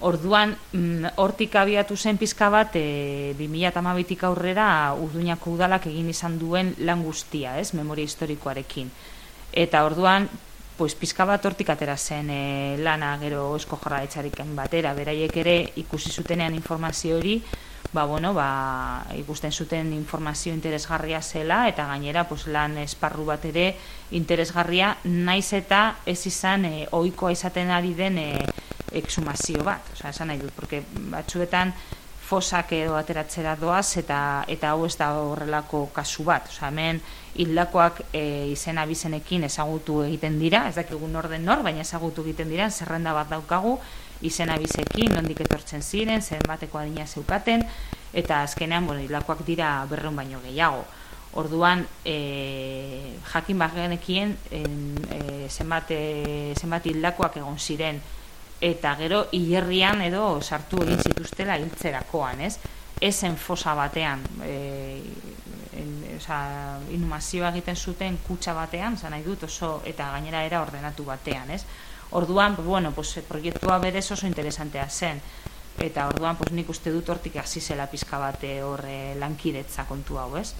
Orduan 0.05 0.53
mm, 0.53 1.17
hortik 1.17 1.55
abiatu 1.57 1.97
zen 1.97 2.19
pizka 2.21 2.51
bat 2.53 2.75
e, 2.77 3.33
2012tik 3.39 4.27
aurrera 4.29 4.67
Urduñako 4.93 5.55
udalak 5.57 5.87
egin 5.89 6.11
izan 6.13 6.37
duen 6.37 6.75
lan 6.85 7.01
guztia, 7.01 7.57
ez? 7.57 7.73
Memoria 7.73 8.05
historikoarekin. 8.05 8.91
Eta 9.57 9.85
orduan 9.87 10.29
pues 10.77 10.93
pizka 10.93 11.25
bat 11.25 11.45
hortik 11.49 11.71
atera 11.73 11.95
zen 11.97 12.29
e, 12.29 12.77
lana 12.77 13.15
gero 13.17 13.55
esko 13.57 13.79
jorraetzariken 13.81 14.51
batera, 14.55 14.91
beraiek 14.93 15.33
ere 15.41 15.55
ikusi 15.81 16.11
zutenean 16.13 16.53
informazio 16.53 17.17
hori, 17.17 17.39
ba, 17.89 18.03
bueno, 18.05 18.35
ba, 18.37 19.07
ikusten 19.17 19.51
zuten 19.51 19.89
informazio 19.97 20.53
interesgarria 20.53 21.23
zela 21.23 21.63
eta 21.71 21.87
gainera 21.89 22.27
pues, 22.29 22.45
lan 22.53 22.77
esparru 22.83 23.25
bat 23.25 23.49
ere 23.49 23.71
interesgarria 24.11 24.93
naiz 25.09 25.49
eta 25.57 26.03
ez 26.05 26.19
izan 26.29 26.69
e, 26.69 26.85
ohikoa 26.91 27.33
izaten 27.33 27.73
ari 27.73 27.95
den 27.97 28.21
e, 28.21 28.31
exhumazio 29.01 29.65
bat, 29.65 29.89
osea, 29.97 30.13
esan 30.13 30.29
nahi 30.29 30.43
dut, 30.45 30.53
porque 30.53 30.83
batzuetan 31.09 31.73
fosak 32.27 32.73
edo 32.75 32.97
ateratzera 32.99 33.55
doaz 33.55 33.95
eta 34.01 34.43
eta 34.51 34.73
hau 34.73 34.83
ez 34.85 34.97
da 34.99 35.13
horrelako 35.15 35.85
kasu 35.95 36.25
bat, 36.27 36.49
osea, 36.51 36.67
hemen 36.67 36.99
hildakoak 37.39 38.01
e, 38.11 38.23
izena 38.51 38.83
bizenekin 38.89 39.45
ezagutu 39.47 40.01
egiten 40.03 40.35
dira, 40.41 40.65
ez 40.67 40.75
dakigun 40.75 41.15
orden 41.15 41.45
nor, 41.47 41.63
baina 41.63 41.85
ezagutu 41.85 42.25
egiten 42.25 42.51
dira, 42.51 42.67
zerrenda 42.69 43.13
bat 43.15 43.31
daukagu, 43.31 43.77
izena 44.27 44.57
bizekin, 44.59 45.13
nondik 45.15 45.45
etortzen 45.45 45.85
ziren, 45.85 46.21
zen 46.21 46.43
bateko 46.49 46.81
adina 46.81 47.07
zeukaten, 47.07 47.63
eta 48.13 48.41
azkenean, 48.43 48.89
bueno, 48.89 49.05
hilakoak 49.05 49.45
dira 49.47 49.71
berreun 49.89 50.17
baino 50.17 50.41
gehiago. 50.43 50.83
Orduan, 51.37 51.85
e, 52.03 53.13
jakin 53.31 53.59
bagenekien 53.61 54.35
e, 54.51 55.47
zenbat 55.47 56.89
hildakoak 56.91 57.37
egon 57.39 57.59
ziren, 57.59 58.01
eta 58.61 58.95
gero 58.97 59.27
hilerrian 59.31 60.01
edo 60.01 60.41
sartu 60.41 60.81
egin 60.83 61.01
zituztela 61.03 61.57
hiltzerakoan, 61.57 62.41
ez? 62.41 62.57
Ezen 63.01 63.35
fosa 63.37 63.75
batean, 63.77 64.23
e, 64.43 65.01
en, 65.77 65.91
oza, 66.17 66.79
egiten 67.51 67.75
zuten 67.75 68.17
kutsa 68.27 68.53
batean, 68.53 68.97
zan 68.97 69.11
nahi 69.13 69.23
dut 69.23 69.43
oso, 69.43 69.81
eta 69.85 70.09
gainera 70.11 70.43
era 70.45 70.61
ordenatu 70.61 71.05
batean, 71.05 71.51
ez? 71.51 71.63
Orduan, 72.11 72.55
bueno, 72.65 72.91
pues, 72.91 73.19
proiektua 73.27 73.77
berez 73.79 74.11
oso 74.11 74.27
interesantea 74.27 74.89
zen. 74.89 75.21
Eta 75.77 76.07
orduan, 76.07 76.37
pues, 76.37 76.51
nik 76.51 76.69
uste 76.69 76.89
dut 76.91 77.09
hortik 77.09 77.35
hasi 77.37 77.61
zela 77.61 77.85
pizka 77.87 78.17
bate 78.17 78.63
horre 78.63 79.13
lankidetza 79.19 79.85
kontu 79.85 80.17
hau, 80.17 80.35
ez? 80.37 80.53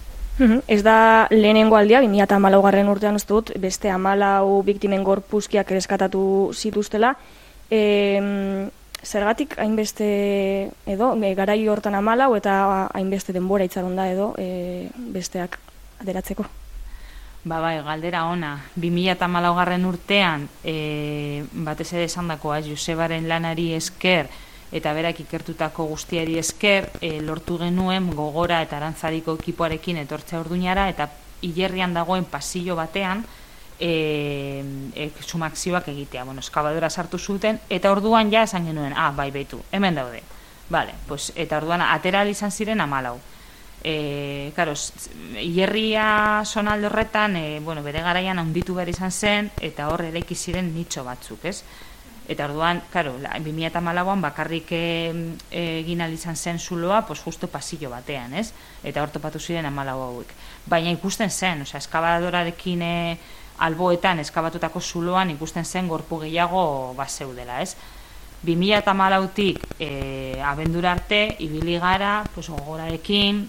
Ez 0.68 0.84
da 0.86 1.28
lehenengo 1.32 1.76
aldia, 1.80 2.04
2008 2.04 2.62
garren 2.62 2.90
urtean 2.92 3.16
ez 3.18 3.26
dut, 3.26 3.50
beste 3.58 3.90
amalau 3.90 4.62
biktimen 4.62 5.04
gorpuzkiak 5.04 5.72
ereskatatu 5.72 6.52
zituztela. 6.54 7.16
E, 7.70 8.70
zergatik 9.04 9.58
hainbeste 9.60 10.72
edo, 10.86 11.12
e, 11.16 11.34
garai 11.36 11.60
hortan 11.68 11.96
amalau 11.96 12.34
eta 12.36 12.88
hainbeste 12.94 13.34
denbora 13.34 13.68
itzaron 13.68 13.96
da 13.96 14.10
edo 14.12 14.34
e, 14.38 14.90
besteak 14.98 15.60
aderatzeko. 16.02 16.48
Ba, 17.48 17.62
bai, 17.64 17.78
galdera 17.84 18.26
ona. 18.28 18.58
2008 18.76 19.54
garren 19.56 19.86
urtean, 19.86 20.50
e, 20.64 21.46
batez 21.54 21.94
ere 21.94 22.04
esan 22.10 22.28
dakoa, 22.28 22.60
Josebaren 22.66 23.28
lanari 23.30 23.72
esker, 23.78 24.28
eta 24.76 24.92
berak 24.94 25.22
ikertutako 25.24 25.86
guztiari 25.88 26.36
esker, 26.42 26.90
e, 27.00 27.22
lortu 27.22 27.58
genuen 27.62 28.10
gogora 28.12 28.60
eta 28.66 28.78
arantzariko 28.82 29.38
ekipoarekin 29.40 30.02
etortzea 30.04 30.42
orduñara, 30.42 30.90
eta 30.90 31.08
hilerrian 31.42 31.94
dagoen 31.96 32.26
pasillo 32.26 32.76
batean, 32.76 33.24
e, 33.80 34.64
e, 34.96 35.12
sumakzioak 35.22 35.88
egitea. 35.94 36.24
Bueno, 36.24 36.42
eskabadora 36.42 36.90
sartu 36.90 37.18
zuten, 37.18 37.60
eta 37.70 37.92
orduan 37.92 38.32
ja 38.32 38.44
esan 38.44 38.66
genuen, 38.66 38.94
ah, 38.96 39.12
bai, 39.16 39.32
baitu, 39.32 39.62
hemen 39.72 39.96
daude. 39.96 40.22
Vale, 40.70 40.94
pues, 41.08 41.32
eta 41.36 41.58
orduan, 41.58 41.82
atera 41.82 42.26
izan 42.28 42.52
ziren 42.52 42.82
amalau 42.82 43.20
e, 43.84 44.52
claro, 44.56 44.74
hierria 45.40 46.44
sonalde 46.46 46.88
horretan, 46.88 47.36
e, 47.36 47.60
bueno, 47.60 47.84
bere 47.84 48.02
garaian 48.02 48.40
handitu 48.40 48.76
behar 48.76 48.90
izan 48.90 49.12
zen, 49.12 49.52
eta 49.62 49.88
hor 49.88 50.04
ere 50.08 50.24
ziren 50.36 50.74
nitxo 50.76 51.04
batzuk, 51.04 51.46
ez? 51.46 51.64
Eta 52.28 52.50
orduan, 52.50 52.82
claro, 52.92 53.14
2008an 53.22 54.22
bakarrik 54.22 54.72
egin 54.72 56.02
e, 56.02 56.12
izan 56.12 56.36
zen 56.36 56.60
zuloa, 56.60 57.06
pues 57.08 57.22
justo 57.22 57.48
pasillo 57.48 57.90
batean, 57.90 58.34
ez? 58.34 58.52
Eta 58.84 59.02
hor 59.02 59.10
topatu 59.10 59.40
ziren 59.40 59.66
amalau 59.66 60.02
hauek. 60.02 60.34
Baina 60.66 60.92
ikusten 60.92 61.30
zen, 61.30 61.62
osea, 61.62 61.80
eskabadorarekin 61.80 62.82
e, 62.82 63.18
alboetan 63.58 64.20
eskabatutako 64.20 64.82
zuloan 64.82 65.32
ikusten 65.34 65.66
zen 65.66 65.88
gorpu 65.88 66.20
gehiago 66.26 66.94
baseudela, 66.98 67.62
ez? 67.62 67.76
2008tik 68.46 69.64
e, 69.80 70.42
abendura 70.46 70.92
arte, 70.92 71.36
ibili 71.40 71.80
gara, 71.82 72.24
pues, 72.36 72.50
gogorarekin, 72.50 73.42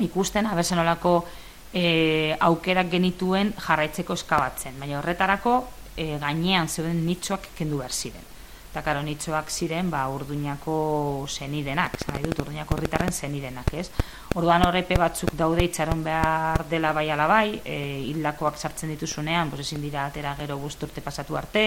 ikusten 0.00 0.46
abertzen 0.46 0.80
olako 0.80 1.26
e, 1.74 2.36
aukerak 2.40 2.88
genituen 2.90 3.52
jarraitzeko 3.58 4.16
eskabatzen. 4.16 4.78
Baina 4.80 4.98
horretarako 5.02 5.58
e, 5.96 6.16
gainean 6.22 6.68
zeuden 6.68 7.04
nitsuak 7.06 7.50
kendu 7.58 7.82
behar 7.82 7.92
ziren. 7.92 8.37
Eta 8.68 8.82
karo, 8.84 9.00
nitxoak 9.00 9.48
ziren, 9.48 9.88
ba, 9.88 10.02
urduñako 10.12 11.24
zenidenak, 11.32 11.94
esan 11.96 12.18
nahi 12.18 12.26
dut, 12.26 12.42
urduñako 12.44 12.76
herritarren 12.76 13.14
zenidenak, 13.16 13.70
ez? 13.80 13.86
Orduan 14.36 14.66
horrepe 14.66 14.98
batzuk 15.00 15.32
daude 15.38 15.64
itxaron 15.64 16.02
behar 16.04 16.66
dela 16.68 16.90
bai 16.92 17.06
ala 17.08 17.24
bai, 17.26 17.62
e, 17.64 17.78
hildakoak 18.10 18.58
sartzen 18.60 18.92
dituzunean, 18.92 19.48
pues 19.48 19.62
ezin 19.64 19.80
dira 19.80 20.04
atera 20.04 20.34
gero 20.36 20.58
guzturte 20.60 21.00
pasatu 21.00 21.38
arte, 21.40 21.62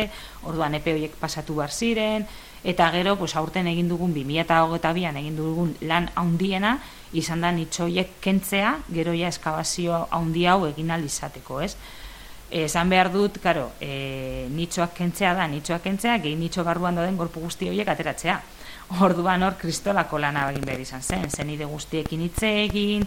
orduan 0.45 0.77
epe 0.77 0.93
horiek 0.93 1.15
pasatu 1.17 1.57
bar 1.57 1.73
ziren, 1.73 2.27
eta 2.63 2.91
gero, 2.93 3.15
pues 3.17 3.33
aurten 3.35 3.65
egin 3.71 3.89
dugun, 3.89 4.13
2008an 4.13 5.17
egin 5.23 5.41
dugun 5.41 5.73
lan 5.81 6.11
haundiena, 6.13 6.75
izan 7.17 7.41
da 7.41 7.49
nitxoiek 7.51 8.19
kentzea, 8.21 8.75
gero 8.93 9.17
ja 9.17 9.33
eskabazio 9.33 10.05
haundi 10.11 10.45
hau 10.45 10.67
egin 10.69 10.93
izateko, 11.01 11.61
ez? 11.65 11.75
Esan 12.51 12.89
behar 12.89 13.11
dut, 13.11 13.39
karo, 13.39 13.71
e, 13.79 14.47
nitxoak 14.51 14.93
kentzea 14.93 15.33
da, 15.33 15.47
nitxoak 15.47 15.85
kentzea, 15.87 16.17
gehi 16.19 16.35
nitxo 16.35 16.65
barruan 16.67 16.99
dauden 16.99 17.17
gorpu 17.17 17.39
guzti 17.39 17.69
horiek 17.71 17.87
ateratzea. 17.87 18.41
Orduan 18.99 19.43
hor 19.47 19.55
kristolako 19.55 20.19
lana 20.19 20.49
egin 20.51 20.65
behar 20.67 20.81
izan 20.83 21.01
zen, 21.01 21.29
zenide 21.31 21.63
guztiekin 21.63 22.25
hitz 22.25 22.43
egin, 22.43 23.05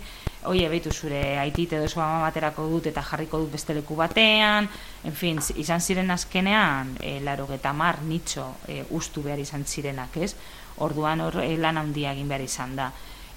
oie, 0.49 0.65
behitu 0.73 0.93
zure 0.93 1.37
aitit 1.43 1.75
edo 1.77 1.89
zua 1.89 2.07
baterako 2.23 2.65
dut 2.71 2.89
eta 2.89 3.03
jarriko 3.05 3.43
dut 3.43 3.53
beste 3.53 3.77
leku 3.77 3.97
batean, 3.99 4.69
en 5.05 5.13
fin, 5.13 5.41
izan 5.61 5.81
ziren 5.81 6.11
azkenean, 6.11 6.97
e, 7.03 7.21
laro 7.21 7.47
mar 7.75 8.01
nitxo 8.01 8.55
e, 8.67 8.83
ustu 8.91 9.23
behar 9.23 9.39
izan 9.39 9.65
zirenak, 9.65 10.17
ez? 10.17 10.35
Orduan 10.79 11.21
hor 11.21 11.43
e, 11.45 11.57
lan 11.59 11.77
handia 11.77 12.13
egin 12.13 12.29
behar 12.29 12.41
izan 12.41 12.77
da. 12.77 12.91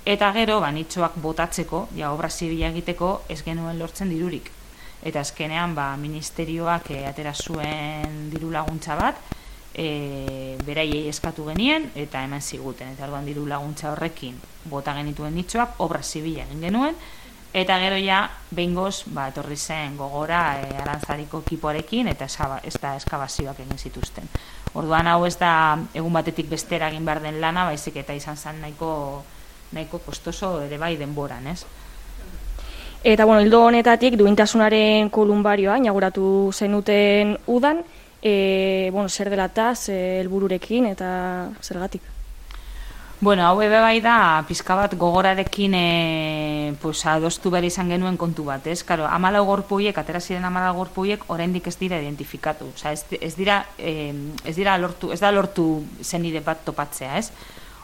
Eta 0.06 0.32
gero, 0.32 0.62
ba, 0.62 0.72
nitxoak 0.72 1.18
botatzeko, 1.20 1.90
ja, 1.98 2.14
obra 2.14 2.30
zibila 2.30 2.70
egiteko, 2.70 3.24
ez 3.28 3.44
genuen 3.44 3.78
lortzen 3.78 4.10
dirurik 4.10 4.57
eta 5.08 5.24
azkenean 5.24 5.76
ba, 5.76 5.94
ministerioak 5.98 6.92
e, 6.92 7.04
atera 7.08 7.34
zuen 7.34 8.28
diru 8.32 8.52
laguntza 8.52 8.98
bat 9.00 9.22
e, 9.72 10.58
beraiei 10.68 11.08
eskatu 11.08 11.46
genien 11.48 11.88
eta 11.96 12.24
hemen 12.26 12.42
ziguten. 12.42 12.92
Eta 12.96 13.08
orduan 13.08 13.30
diru 13.30 13.46
laguntza 13.48 13.94
horrekin 13.94 14.36
bota 14.68 14.96
genituen 14.98 15.38
nitxoak 15.38 15.80
obra 15.86 16.04
zibila 16.04 16.44
egin 16.44 16.68
genuen. 16.68 17.00
Eta 17.58 17.78
gero 17.80 17.96
ja 18.04 18.26
behingoz 18.52 19.08
ba, 19.16 19.30
etorri 19.32 19.56
zen 19.56 19.96
gogora 19.98 20.42
e, 20.60 20.76
arantzariko 20.84 21.42
kipoarekin 21.48 22.12
eta 22.12 22.28
ez 22.28 22.76
da 22.82 22.96
eskabazioak 23.00 23.64
egin 23.64 23.80
zituzten. 23.80 24.28
Orduan 24.76 25.08
hau 25.08 25.24
ez 25.26 25.38
da 25.40 25.80
egun 25.94 26.14
batetik 26.14 26.50
bestera 26.52 26.92
egin 26.92 27.06
behar 27.06 27.24
den 27.24 27.40
lana 27.42 27.64
baizik 27.72 27.96
eta 28.04 28.14
izan 28.14 28.38
zen 28.38 28.62
nahiko 28.62 29.24
nahiko 29.72 30.00
kostoso 30.00 30.62
ere 30.64 30.78
bai 30.78 30.96
denboran, 30.98 31.48
ez? 31.48 31.64
Eta, 33.04 33.26
bueno, 33.26 33.42
hildo 33.42 33.62
honetatik 33.68 34.16
duintasunaren 34.18 35.12
kolumbarioa 35.14 35.78
inauguratu 35.78 36.52
zenuten 36.54 37.38
udan, 37.46 37.84
e, 38.22 38.90
bueno, 38.92 39.08
zer 39.08 39.30
dela 39.30 39.46
eta, 39.46 39.74
helbururekin 39.86 40.88
eta 40.90 41.50
zergatik? 41.62 42.02
Bueno, 43.20 43.46
hau 43.48 43.62
ebe 43.62 43.80
bai 43.82 44.00
da, 44.02 44.44
pizka 44.48 44.76
bat 44.76 44.94
gogorarekin 44.98 45.74
e, 45.74 46.74
pues, 46.82 47.06
adostu 47.06 47.50
behar 47.54 47.66
izan 47.66 47.90
genuen 47.90 48.18
kontu 48.18 48.44
bat, 48.46 48.66
ez? 48.68 48.84
Karo, 48.84 49.06
amalau 49.06 49.44
gorpuiek, 49.46 49.98
atera 49.98 50.22
ziren 50.22 50.46
amalau 50.46 50.76
gorpuiek, 50.78 51.24
oraindik 51.30 51.68
ez 51.68 51.78
dira 51.78 52.02
identifikatu. 52.02 52.70
Osa, 52.76 52.92
ez, 52.92 53.06
ez, 53.22 53.36
dira, 53.38 53.64
e, 53.78 54.14
ez 54.44 54.56
dira 54.56 54.78
lortu, 54.78 55.12
ez 55.14 55.20
da 55.22 55.32
lortu 55.32 55.84
zenide 56.02 56.42
bat 56.46 56.66
topatzea, 56.66 57.18
ez? 57.18 57.32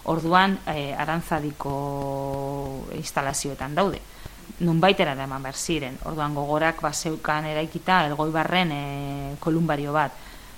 Orduan, 0.09 0.57
e, 0.67 0.91
arantzadiko 0.97 1.77
instalazioetan 2.97 3.77
daude 3.77 4.01
nun 4.59 4.79
baitera 4.79 5.15
da 5.15 5.25
eman 5.25 5.43
behar 5.43 5.57
ziren. 5.57 5.97
Orduan 6.05 6.35
gogorak 6.35 6.81
baseukan 6.81 7.45
eraikita 7.49 8.05
elgoi 8.07 8.29
barren 8.31 8.71
e, 8.71 8.83
kolumbario 9.39 9.93
bat. 9.93 10.13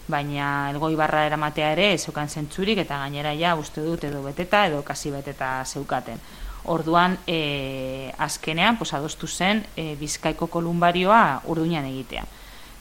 Baina 0.08 0.70
elgoi 0.70 0.96
barra 0.96 1.26
eramatea 1.26 1.72
ere 1.74 1.98
zeukan 1.98 2.30
zentzurik 2.30 2.78
eta 2.84 3.00
gainera 3.02 3.34
ja 3.34 3.56
uste 3.56 3.82
dut 3.82 4.04
edo 4.04 4.22
beteta 4.24 4.66
edo 4.68 4.84
kasi 4.84 5.12
beteta 5.12 5.64
zeukaten. 5.66 6.20
Orduan 6.66 7.18
e, 7.28 8.12
azkenean 8.18 8.78
pos, 8.78 8.94
adostu 8.94 9.28
zen 9.28 9.64
e, 9.76 9.96
bizkaiko 9.96 10.48
kolumbarioa 10.48 11.42
urduinan 11.46 11.86
egitea. 11.86 12.26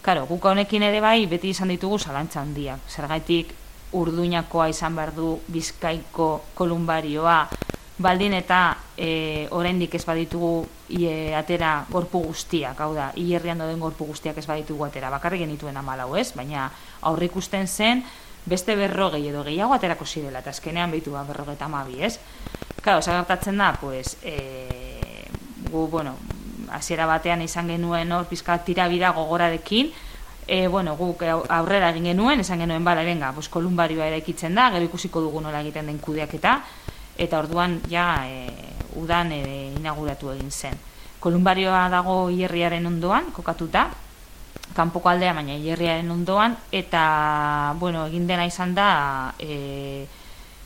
Karo, 0.05 0.27
guk 0.29 0.45
honekin 0.45 0.83
ere 0.83 1.01
bai 1.01 1.27
beti 1.27 1.53
izan 1.55 1.71
ditugu 1.73 1.99
zalantza 1.99 2.41
handiak. 2.41 2.81
Zergaitik 2.89 3.55
urduinakoa 3.95 4.69
izan 4.69 4.97
behar 4.97 5.15
du 5.17 5.39
bizkaiko 5.49 6.29
kolumbarioa 6.55 7.39
baldin 7.99 8.35
eta 8.35 8.77
e, 8.99 9.47
oraindik 9.55 9.95
ez 9.95 10.03
baditugu 10.07 10.67
ie, 10.99 11.35
atera 11.37 11.85
gorpu 11.91 12.25
guztiak, 12.27 12.81
hau 12.81 12.93
da, 12.95 13.11
hierrian 13.15 13.61
dauden 13.63 13.81
gorpu 13.81 14.09
guztiak 14.09 14.39
ez 14.39 14.47
baditugu 14.47 14.85
atera, 14.87 15.13
bakarrik 15.15 15.45
genituen 15.45 15.77
amalau 15.77 16.17
ez, 16.19 16.33
baina 16.35 16.71
aurrikusten 17.07 17.69
zen, 17.69 18.03
beste 18.45 18.75
berrogei 18.77 19.23
edo 19.31 19.45
gehiago 19.47 19.77
aterako 19.77 20.07
zirela, 20.07 20.43
eta 20.43 20.51
azkenean 20.51 20.91
behitu 20.91 21.15
ba, 21.15 21.23
berrogeta 21.25 21.69
amabi, 21.71 22.03
ez? 22.03 22.19
Karo, 22.83 23.01
zagartatzen 23.01 23.63
da, 23.63 23.73
pues, 23.81 24.17
e, 24.23 25.29
gu, 25.71 25.87
bueno, 25.89 26.17
hasiera 26.75 27.07
batean 27.07 27.45
izan 27.47 27.71
genuen 27.71 28.11
hor, 28.13 28.27
pizka 28.27 28.59
tira 28.67 28.89
bira 28.89 29.15
gogorarekin, 29.15 29.93
e, 30.47 30.67
bueno, 30.69 30.97
guk 30.99 31.23
aurrera 31.25 31.95
egin 31.95 32.11
genuen, 32.11 32.43
esan 32.43 32.59
genuen, 32.61 32.85
bala, 32.85 33.07
venga, 33.07 33.31
pues, 33.33 33.49
kolumbarioa 33.49 34.11
ere 34.11 34.19
ikitzen 34.21 34.59
da, 34.59 34.69
gero 34.75 34.91
ikusiko 34.91 35.23
dugu 35.25 35.41
nola 35.41 35.63
egiten 35.63 35.87
den 35.89 36.03
kudeak 36.03 36.35
eta, 36.43 36.59
eta 37.19 37.39
orduan 37.39 37.81
ja 37.91 38.25
e, 38.27 38.49
udan 38.99 39.33
e, 39.33 39.43
inauguratu 39.79 40.33
egin 40.35 40.51
zen. 40.51 40.79
Kolumbarioa 41.21 41.87
dago 41.89 42.29
hierriaren 42.29 42.87
ondoan, 42.87 43.31
kokatuta, 43.33 43.89
kanpoko 44.75 45.09
aldea 45.09 45.33
baina 45.37 45.57
hierriaren 45.57 46.11
ondoan, 46.11 46.57
eta 46.73 47.75
bueno, 47.81 48.07
egin 48.11 48.27
dena 48.27 48.47
izan 48.47 48.75
da 48.75 48.89
e, 49.39 50.07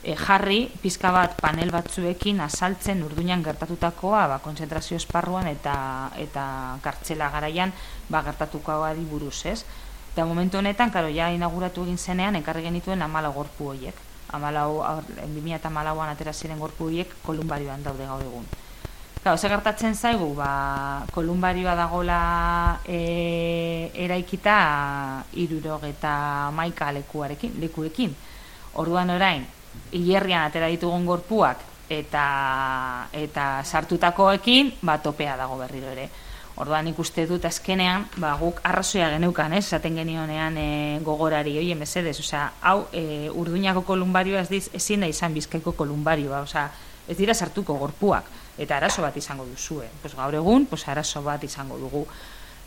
e, 0.03 0.15
jarri 0.15 0.65
pizka 0.81 1.13
bat 1.15 1.37
panel 1.41 1.71
batzuekin 1.71 2.41
azaltzen 2.41 3.03
urduinan 3.05 3.43
gertatutakoa 3.45 4.25
ba, 4.33 4.41
konzentrazio 4.43 4.97
esparruan 4.97 5.47
eta 5.47 5.75
eta 6.17 6.43
kartzela 6.83 7.29
garaian 7.29 7.73
ba, 8.09 8.23
gertatukoa 8.25 8.93
buruz, 9.09 9.45
ez? 9.45 9.63
Eta 10.11 10.25
momentu 10.25 10.57
honetan, 10.57 10.91
karo, 10.91 11.07
ja 11.07 11.29
inauguratu 11.31 11.83
egin 11.85 11.97
zenean, 11.97 12.35
ekarri 12.35 12.63
genituen 12.65 13.01
amala 13.01 13.29
gorpu 13.29 13.69
horiek 13.69 14.08
amalau, 14.31 14.83
bimia 15.33 15.57
eta 15.57 15.69
malauan 15.69 16.09
atera 16.09 16.33
ziren 16.33 16.59
gorpu 16.59 16.89
kolumbarioan 17.23 17.83
daude 17.83 18.05
gaur 18.05 18.21
egun. 18.21 18.45
Gau, 19.23 19.35
ze 19.37 19.49
gertatzen 19.49 19.95
zaigu, 19.95 20.33
ba, 20.33 21.03
kolumbarioa 21.11 21.75
dagola 21.75 22.79
e, 22.87 23.91
eraikita 23.93 25.25
irurog 25.33 25.83
eta 25.83 26.51
maika 26.55 26.91
lekuarekin, 26.95 27.59
lekuekin. 27.59 28.15
Orduan 28.79 29.09
orain, 29.09 29.43
hierrian 29.91 30.45
atera 30.45 30.69
ditugun 30.71 31.03
gorpuak 31.05 31.65
eta 31.89 33.09
eta 33.11 33.59
sartutakoekin, 33.65 34.77
ba, 34.87 35.01
topea 35.03 35.35
dago 35.35 35.57
berriro 35.59 35.91
ere. 35.91 36.07
Orduan 36.59 36.89
ikuste 36.91 37.23
dut 37.23 37.45
azkenean, 37.47 38.03
ba, 38.19 38.33
guk 38.39 38.57
arrazoia 38.67 39.07
geneukan, 39.13 39.53
ez, 39.55 39.63
esaten 39.69 39.95
genionean 39.95 40.57
e, 40.59 40.67
gogorari, 41.05 41.53
oie, 41.61 41.75
mesedez, 41.79 42.17
osea, 42.19 42.49
hau, 42.59 42.81
e, 42.91 43.29
urduñako 43.31 43.85
kolumbarioa 43.87 44.41
ez 44.43 44.49
diz, 44.49 44.65
ezin 44.75 45.05
da 45.05 45.07
izan 45.07 45.33
bizkaiko 45.37 45.71
kolumbarioa, 45.79 46.41
osea, 46.43 46.65
ez 47.07 47.15
dira 47.15 47.33
sartuko 47.33 47.77
gorpuak, 47.79 48.27
eta 48.59 48.75
arazo 48.75 49.05
bat 49.05 49.15
izango 49.17 49.45
duzue. 49.47 49.87
Pues 50.01 50.11
gaur 50.17 50.35
egun, 50.35 50.65
pues 50.67 50.83
arazo 50.91 51.23
bat 51.23 51.45
izango 51.47 51.77
dugu, 51.79 52.03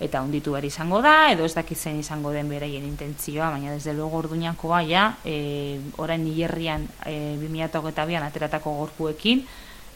eta 0.01 0.23
onditu 0.25 0.57
behar 0.57 0.65
izango 0.65 1.03
da, 1.05 1.29
edo 1.35 1.45
ez 1.45 1.53
dakitzen 1.53 2.01
izango 2.01 2.33
den 2.33 2.49
beraien 2.49 2.87
intentzioa, 2.89 3.51
baina 3.53 3.77
desde 3.77 3.93
luego 3.93 4.23
urduñakoa, 4.25 4.81
ja, 4.89 5.05
e, 5.23 5.81
orain 6.01 6.25
hierrian 6.33 6.89
e, 7.05 7.37
2008an 7.45 8.25
ateratako 8.25 8.73
gorpuekin, 8.81 9.45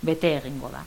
bete 0.04 0.36
egingo 0.36 0.68
da. 0.68 0.84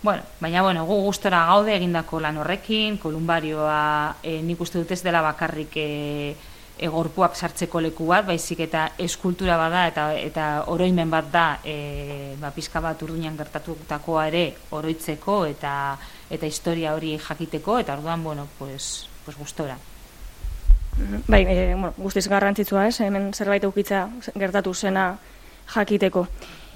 Bueno, 0.00 0.22
baina 0.40 0.62
bueno, 0.62 0.84
gu 0.86 1.00
gustora 1.02 1.44
gaude 1.46 1.74
egindako 1.74 2.20
lan 2.22 2.36
horrekin, 2.38 3.00
kolumbarioa 3.02 4.16
e, 4.22 4.36
nik 4.46 4.60
uste 4.62 4.78
dut 4.78 4.92
ez 4.94 5.00
dela 5.02 5.24
bakarrik 5.24 5.74
e, 5.74 5.88
e, 6.78 6.86
gorpuak 6.86 7.34
sartzeko 7.34 7.82
leku 7.82 8.06
bat, 8.06 8.22
baizik 8.28 8.62
eta 8.68 8.84
eskultura 9.02 9.56
bada 9.58 9.88
eta 9.90 10.04
eta 10.14 10.46
oroimen 10.70 11.10
bat 11.10 11.32
da, 11.32 11.46
e, 11.66 12.36
ba, 12.38 12.52
pizka 12.54 12.80
bat 12.80 13.02
urduinan 13.02 13.36
gertatutakoa 13.40 14.28
ere 14.30 14.44
oroitzeko 14.70 15.40
eta 15.50 15.72
eta 16.30 16.46
historia 16.46 16.94
hori 16.94 17.16
jakiteko, 17.18 17.78
eta 17.82 17.96
orduan, 17.98 18.22
bueno, 18.22 18.46
pues, 18.58 19.08
pues 19.24 19.36
gustora. 19.36 19.78
Bai, 21.26 21.42
e, 21.42 21.74
bueno, 21.74 21.92
guztiz 21.96 22.28
garrantzitsua 22.28 22.86
ez, 22.86 23.00
hemen 23.00 23.32
zerbait 23.34 23.64
eukitza 23.64 24.06
gertatu 24.34 24.74
zena 24.74 25.10
jakiteko. 25.74 26.26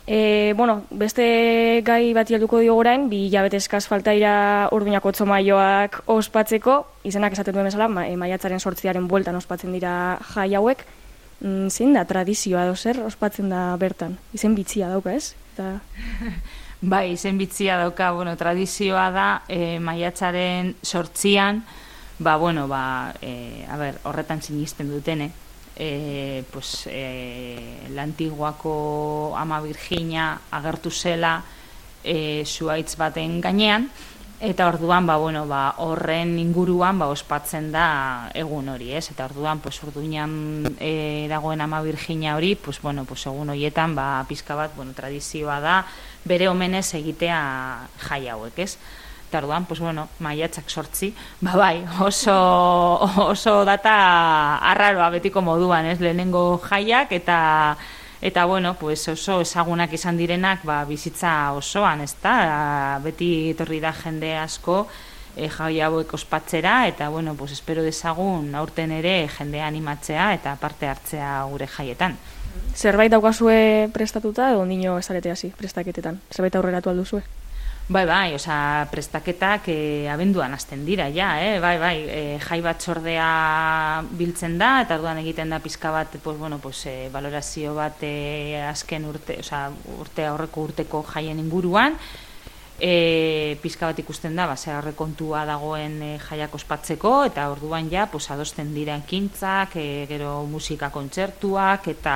E, 0.07 0.53
bueno, 0.57 0.83
beste 0.91 1.83
gai 1.87 2.11
bat 2.12 2.27
jalduko 2.27 2.59
dio 2.59 2.75
orain, 2.75 3.07
bi 3.11 3.29
jabete 3.31 3.61
eskaz 3.62 3.85
faltaira 3.87 4.69
urduñako 4.75 5.12
txomaioak 5.15 6.01
ospatzeko, 6.11 6.81
izenak 7.07 7.37
esaten 7.37 7.55
duen 7.55 7.69
bezala, 7.71 7.87
ma, 7.88 8.09
e, 8.09 8.17
maiatzaren 8.19 8.59
sortziaren 8.59 9.07
bueltan 9.09 9.38
ospatzen 9.38 9.73
dira 9.73 10.19
jai 10.33 10.49
hauek, 10.59 10.83
mm, 11.41 11.71
zein 11.71 11.95
da 11.95 12.03
tradizioa 12.05 12.67
edo 12.67 12.75
zer 12.75 12.99
ospatzen 13.07 13.53
da 13.55 13.77
bertan? 13.79 14.19
Izen 14.35 14.59
bitzia 14.59 14.91
dauka 14.91 15.15
ez? 15.15 15.37
Eta... 15.55 15.79
bai, 16.95 17.12
izen 17.12 17.38
bitzia 17.38 17.79
dauka, 17.79 18.11
bueno, 18.11 18.35
tradizioa 18.37 19.07
da 19.15 19.29
e, 19.47 19.79
maiatzaren 19.79 20.75
sortzian, 20.83 21.62
ba, 22.19 22.37
bueno, 22.43 22.67
ba, 22.67 23.15
e, 23.23 23.62
a 23.71 23.79
ber, 23.79 24.03
horretan 24.03 24.43
sinisten 24.43 24.91
dutene, 24.91 25.31
e, 25.83 26.45
pues, 26.53 26.87
e, 26.87 27.88
lantiguako 27.90 29.35
ama 29.35 29.59
Virginia 29.61 30.38
agertu 30.51 30.95
zela 30.95 31.42
e, 32.05 32.45
zuaitz 32.47 32.95
baten 32.97 33.40
gainean, 33.42 33.90
Eta 34.42 34.66
orduan, 34.66 35.07
ba, 35.07 35.14
bueno, 35.23 35.45
ba, 35.47 35.77
horren 35.79 36.33
inguruan 36.42 36.99
ba, 36.99 37.07
ospatzen 37.14 37.68
da 37.71 37.85
egun 38.35 38.73
hori, 38.73 38.88
ez? 38.99 39.05
Eta 39.12 39.29
orduan, 39.29 39.61
pues, 39.62 39.77
orduinan 39.87 40.33
e, 40.83 41.29
dagoen 41.31 41.62
ama 41.62 41.79
Virginia 41.87 42.35
hori, 42.35 42.57
pues, 42.57 42.81
bueno, 42.83 43.05
pues, 43.07 43.23
egun 43.31 43.55
horietan, 43.55 43.95
ba, 43.95 44.25
pizka 44.27 44.57
bat, 44.59 44.75
bueno, 44.75 44.97
tradizioa 44.99 45.61
da, 45.62 45.77
bere 46.27 46.51
omenez 46.51 46.88
egitea 46.99 47.38
jai 48.03 48.27
hauek, 48.35 48.59
ez? 48.66 48.75
Eta 49.33 49.40
orduan, 49.40 49.64
pues, 49.64 49.81
bueno, 49.81 50.11
maiatzak 50.21 50.68
sortzi, 50.68 51.09
ba, 51.40 51.55
bai, 51.57 51.87
oso, 52.05 52.35
oso 53.33 53.64
data 53.64 54.59
arraroa 54.61 55.09
betiko 55.14 55.40
moduan, 55.40 55.88
ez? 55.88 56.03
Lehenengo 56.05 56.61
jaiak 56.61 57.14
eta 57.16 57.38
eta 58.21 58.45
bueno, 58.45 58.75
pues 58.77 59.09
oso 59.09 59.40
ezagunak 59.40 59.97
izan 59.97 60.21
direnak 60.21 60.66
ba, 60.68 60.85
bizitza 60.85 61.55
osoan, 61.57 62.05
ezta? 62.05 63.01
Beti 63.01 63.55
etorri 63.55 63.81
da 63.81 63.97
jende 63.97 64.37
asko 64.37 64.83
e, 65.35 65.49
jai 65.49 65.81
hauek 65.81 66.12
ospatzera 66.12 66.87
eta 66.92 67.09
bueno, 67.09 67.33
pues 67.35 67.57
espero 67.57 67.83
dezagun 67.83 68.55
aurten 68.55 68.92
ere 68.92 69.31
jende 69.33 69.64
animatzea 69.64 70.35
eta 70.37 70.59
parte 70.61 70.92
hartzea 70.92 71.38
gure 71.49 71.73
jaietan. 71.73 72.21
Zerbait 72.77 73.11
daukazue 73.11 73.88
prestatuta 73.97 74.53
edo 74.53 74.66
nino 74.68 74.99
esarete 75.01 75.33
hasi 75.33 75.55
prestaketetan? 75.57 76.21
Zerbait 76.29 76.61
aurreratu 76.61 76.92
alduzue? 76.92 77.25
Bai, 77.88 78.07
bai, 78.07 78.35
oza, 78.35 78.87
prestaketak 78.92 79.66
e, 79.66 80.07
abenduan 80.09 80.55
hasten 80.55 80.85
dira, 80.87 81.09
ja, 81.11 81.35
eh? 81.42 81.59
bai, 81.61 81.75
bai, 81.83 81.97
e, 82.07 82.21
jai 82.38 82.61
bat 82.62 82.79
txordea 82.79 84.05
biltzen 84.14 84.55
da, 84.57 84.85
eta 84.85 84.95
orduan 85.01 85.18
egiten 85.18 85.51
da 85.51 85.59
pizka 85.59 85.90
bat, 85.90 86.14
pues, 86.23 86.38
bueno, 86.38 86.61
pues, 86.62 86.87
e, 86.87 87.09
valorazio 87.12 87.75
bat 87.75 87.99
e, 88.07 88.62
azken 88.62 89.09
urte, 89.11 89.40
oza, 89.42 89.64
urte 89.99 90.29
aurreko 90.31 90.62
urteko 90.68 91.01
jaien 91.11 91.42
inguruan, 91.42 91.99
e, 92.79 93.59
pizka 93.64 93.90
bat 93.90 93.99
ikusten 93.99 94.38
da, 94.38 94.47
base 94.47 94.79
kontua 94.95 95.42
dagoen 95.45 95.99
e, 96.07 96.12
jaiak 96.23 96.55
ospatzeko, 96.55 97.25
eta 97.33 97.49
orduan 97.51 97.90
ja, 97.90 98.07
pues, 98.07 98.31
adosten 98.31 98.71
dira 98.79 98.95
ekintzak, 99.03 99.75
e, 99.75 100.07
gero 100.07 100.45
musika 100.47 100.95
kontzertuak, 100.95 101.90
eta 101.97 102.14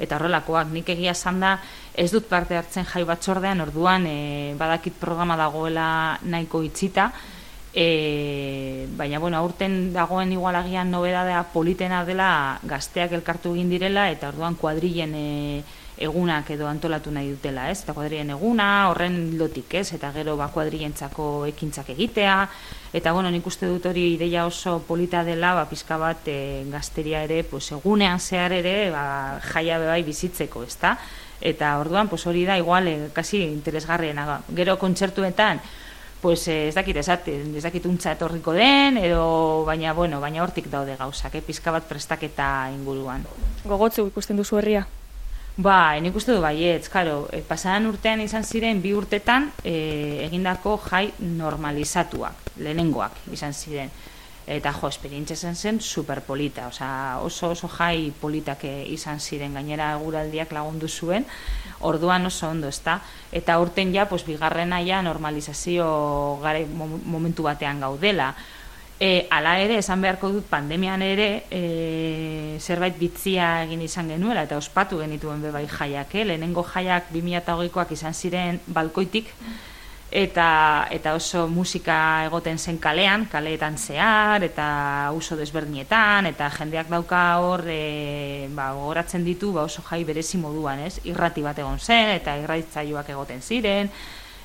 eta 0.00 0.16
horrelakoak 0.16 0.70
nik 0.72 0.88
egia 0.94 1.12
esan 1.12 1.42
da 1.42 1.58
ez 2.00 2.08
dut 2.14 2.24
parte 2.30 2.56
hartzen 2.56 2.86
jai 2.88 3.04
batzordean 3.04 3.60
orduan 3.60 4.06
e, 4.08 4.54
badakit 4.56 4.96
programa 4.96 5.36
dagoela 5.36 6.16
nahiko 6.24 6.62
itxita 6.64 7.10
e, 7.74 8.86
baina 8.96 9.20
bueno 9.20 9.36
aurten 9.36 9.92
dagoen 9.92 10.32
igualagian 10.32 10.90
nobedadea 10.90 11.42
politena 11.52 12.00
dela 12.08 12.58
gazteak 12.64 13.12
elkartu 13.18 13.52
egin 13.52 13.68
direla 13.68 14.08
eta 14.10 14.32
orduan 14.32 14.56
kuadrilen 14.56 15.14
e, 15.14 15.28
egunak 16.00 16.48
edo 16.54 16.64
antolatu 16.64 17.10
nahi 17.12 17.28
dutela, 17.28 17.66
ez? 17.68 17.82
Eta 17.84 17.92
kuadrien 17.92 18.30
eguna, 18.32 18.88
horren 18.88 19.36
lotik, 19.36 19.74
ez? 19.76 19.90
Eta 19.92 20.08
gero 20.14 20.32
ba 20.38 20.46
kuadrientzako 20.48 21.44
ekintzak 21.50 21.90
egitea, 21.92 22.36
eta 22.96 23.12
bueno, 23.12 23.28
nik 23.28 23.44
uste 23.46 23.68
dut 23.68 23.90
hori 23.90 24.14
ideia 24.14 24.46
oso 24.48 24.78
polita 24.88 25.20
dela, 25.28 25.52
ba 25.58 25.66
pizka 25.68 26.00
bat 26.00 26.30
e, 26.32 26.64
gazteria 26.72 27.20
ere, 27.28 27.42
pues 27.44 27.66
egunean 27.76 28.18
zehar 28.18 28.56
ere, 28.56 28.88
ba 28.94 29.04
jaia 29.52 29.76
bai 29.84 30.00
bizitzeko, 30.06 30.64
ezta? 30.64 30.96
Eta 31.40 31.78
orduan, 31.80 32.08
pues 32.08 32.26
hori 32.26 32.44
da 32.44 32.58
igual 32.58 32.88
e, 32.88 33.08
kasi 33.12 33.42
interesgarriena. 33.42 34.42
Gero 34.54 34.78
kontzertuetan 34.78 35.60
pues 36.20 36.46
eh, 36.48 36.68
ez 36.68 36.74
dakit 36.74 36.96
esate, 37.00 37.32
ez 37.56 37.62
dakit 37.64 37.86
untza 37.88 38.12
etorriko 38.12 38.52
den, 38.52 38.98
edo 39.00 39.64
baina, 39.64 39.94
bueno, 39.96 40.20
baina 40.20 40.42
hortik 40.44 40.68
daude 40.70 40.96
gauzak, 40.96 41.34
eh? 41.34 41.42
pizka 41.42 41.72
bat 41.72 41.86
prestaketa 41.88 42.68
inguruan. 42.74 43.24
Gogotzu 43.64 44.06
ikusten 44.10 44.36
duzu 44.36 44.60
herria? 44.60 44.86
Ba, 45.60 45.96
nik 46.00 46.14
uste 46.16 46.32
du 46.32 46.40
baietz, 46.40 46.88
karo, 46.92 47.26
e, 47.32 47.40
pasadan 47.44 47.88
urtean 47.88 48.20
izan 48.20 48.44
ziren 48.44 48.82
bi 48.84 48.92
urtetan 48.96 49.50
e, 49.64 49.74
egindako 50.26 50.76
jai 50.84 51.10
normalizatuak, 51.18 52.54
lehenengoak 52.60 53.16
izan 53.32 53.56
ziren. 53.56 53.90
Eta 54.50 54.72
jo, 54.74 54.88
esperientzia 54.90 55.36
zen 55.36 55.54
zen 55.54 55.80
superpolita, 55.80 56.66
osea, 56.66 57.20
oso 57.22 57.52
oso 57.54 57.68
jai 57.70 58.10
politak 58.20 58.64
e, 58.66 58.72
izan 58.90 59.20
ziren, 59.20 59.54
gainera 59.54 59.92
guraldiak 60.02 60.50
lagundu 60.56 60.88
zuen, 60.88 61.26
orduan 61.86 62.26
oso 62.26 62.48
ondo, 62.48 62.66
ezta? 62.66 62.98
Eta 63.30 63.60
urten 63.62 63.94
ja, 63.94 64.08
pues, 64.10 64.24
bigarrena 64.26 64.80
ja 64.82 65.02
normalizazio 65.06 65.86
gare 66.42 66.66
momentu 66.66 67.46
batean 67.46 67.78
gaudela. 67.80 68.34
E, 68.98 69.28
ala 69.30 69.54
ere, 69.62 69.78
esan 69.78 70.02
beharko 70.02 70.28
dut 70.34 70.50
pandemian 70.50 71.00
ere 71.00 71.46
e, 71.48 72.58
zerbait 72.60 72.98
bitzia 72.98 73.62
egin 73.62 73.86
izan 73.86 74.10
genuela 74.12 74.42
eta 74.44 74.58
ospatu 74.58 74.98
genituen 75.00 75.40
bebai 75.46 75.68
jaiak, 75.70 76.18
eh? 76.18 76.26
lehenengo 76.26 76.66
jaiak 76.74 77.08
2008koak 77.14 77.94
izan 77.96 78.18
ziren 78.18 78.60
balkoitik 78.66 79.30
eta, 80.10 80.88
eta 80.90 81.14
oso 81.14 81.46
musika 81.48 82.24
egoten 82.26 82.58
zen 82.58 82.78
kalean, 82.82 83.26
kaleetan 83.30 83.78
zehar 83.78 84.42
eta 84.42 85.10
uso 85.14 85.36
desbernietan 85.38 86.26
eta 86.26 86.50
jendeak 86.50 86.90
dauka 86.90 87.22
hor 87.38 87.62
e, 87.70 88.48
ba, 88.50 88.72
goratzen 88.74 89.24
ditu 89.24 89.52
ba, 89.54 89.62
oso 89.62 89.82
jai 89.86 90.02
berezi 90.04 90.38
moduan, 90.38 90.82
ez? 90.82 90.98
irrati 91.04 91.42
bat 91.46 91.58
egon 91.58 91.78
zen 91.78 92.10
eta 92.16 92.36
irratitzaioak 92.42 93.12
egoten 93.14 93.40
ziren 93.40 93.90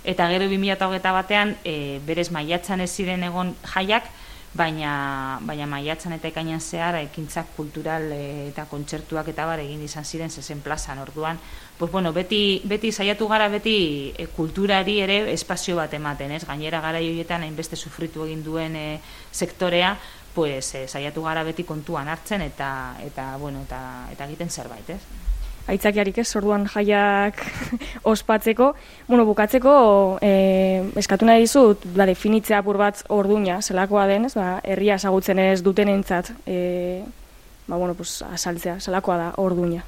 eta 0.06 0.30
gero 0.30 0.46
2008 0.46 1.16
batean 1.18 1.56
e, 1.66 2.00
berez 2.06 2.30
maiatzan 2.32 2.86
ez 2.86 2.92
ziren 2.94 3.24
egon 3.26 3.56
jaiak 3.74 4.12
baina 4.56 5.40
baina 5.44 5.68
maiatzan 5.68 6.16
eta 6.16 6.30
ekainan 6.32 6.62
zehar 6.62 6.96
ekintzak 7.02 7.52
kultural 7.58 8.08
e, 8.16 8.50
eta 8.50 8.66
kontzertuak 8.72 9.28
eta 9.34 9.46
bar 9.46 9.60
egin 9.60 9.84
izan 9.84 10.06
ziren 10.06 10.32
zezen 10.32 10.62
plazan 10.64 11.00
orduan 11.04 11.40
pues 11.78 11.92
bueno, 11.92 12.14
beti, 12.14 12.62
beti 12.64 12.92
saiatu 12.92 13.28
gara 13.28 13.50
beti 13.52 14.14
e, 14.18 14.28
kulturari 14.32 15.00
ere 15.04 15.18
espazio 15.34 15.76
bat 15.76 15.94
ematen, 15.94 16.32
ez? 16.32 16.46
Gainera 16.48 16.80
gara 16.82 17.02
joietan 17.04 17.44
hainbeste 17.44 17.76
sufritu 17.76 18.24
egin 18.24 18.44
duen 18.46 18.76
e, 18.80 19.02
sektorea, 19.32 19.98
pues 20.34 20.74
e, 20.76 20.88
saiatu 20.88 21.24
gara 21.28 21.44
beti 21.44 21.68
kontuan 21.68 22.08
hartzen 22.08 22.48
eta 22.48 22.96
eta 23.04 23.36
bueno, 23.38 23.66
eta 23.68 23.82
eta 24.14 24.30
egiten 24.30 24.50
zerbait, 24.50 24.90
ez? 24.90 25.02
Aitzakiarik 25.72 26.20
ez, 26.22 26.28
orduan 26.38 26.68
jaiak 26.70 27.42
ospatzeko. 28.14 28.74
Bueno, 29.08 29.26
bukatzeko, 29.26 29.76
e, 30.22 30.32
eskatu 31.02 31.26
nahi 31.26 31.46
dizut, 31.46 31.86
ba, 31.98 32.08
definitzea 32.10 32.62
apur 32.62 32.80
bat 32.82 33.04
orduña, 33.10 33.62
zelakoa 33.62 34.06
den, 34.12 34.30
ez, 34.30 34.36
ba, 34.38 34.60
herria 34.64 35.00
esagutzen 35.00 35.42
ez 35.42 35.62
duten 35.66 35.92
entzat, 35.92 36.32
e, 36.46 37.04
ba, 37.68 37.76
bueno, 37.78 37.96
pues, 37.98 38.22
asaltzea, 38.30 38.80
zelakoa 38.80 39.18
da 39.18 39.30
orduña. 39.42 39.84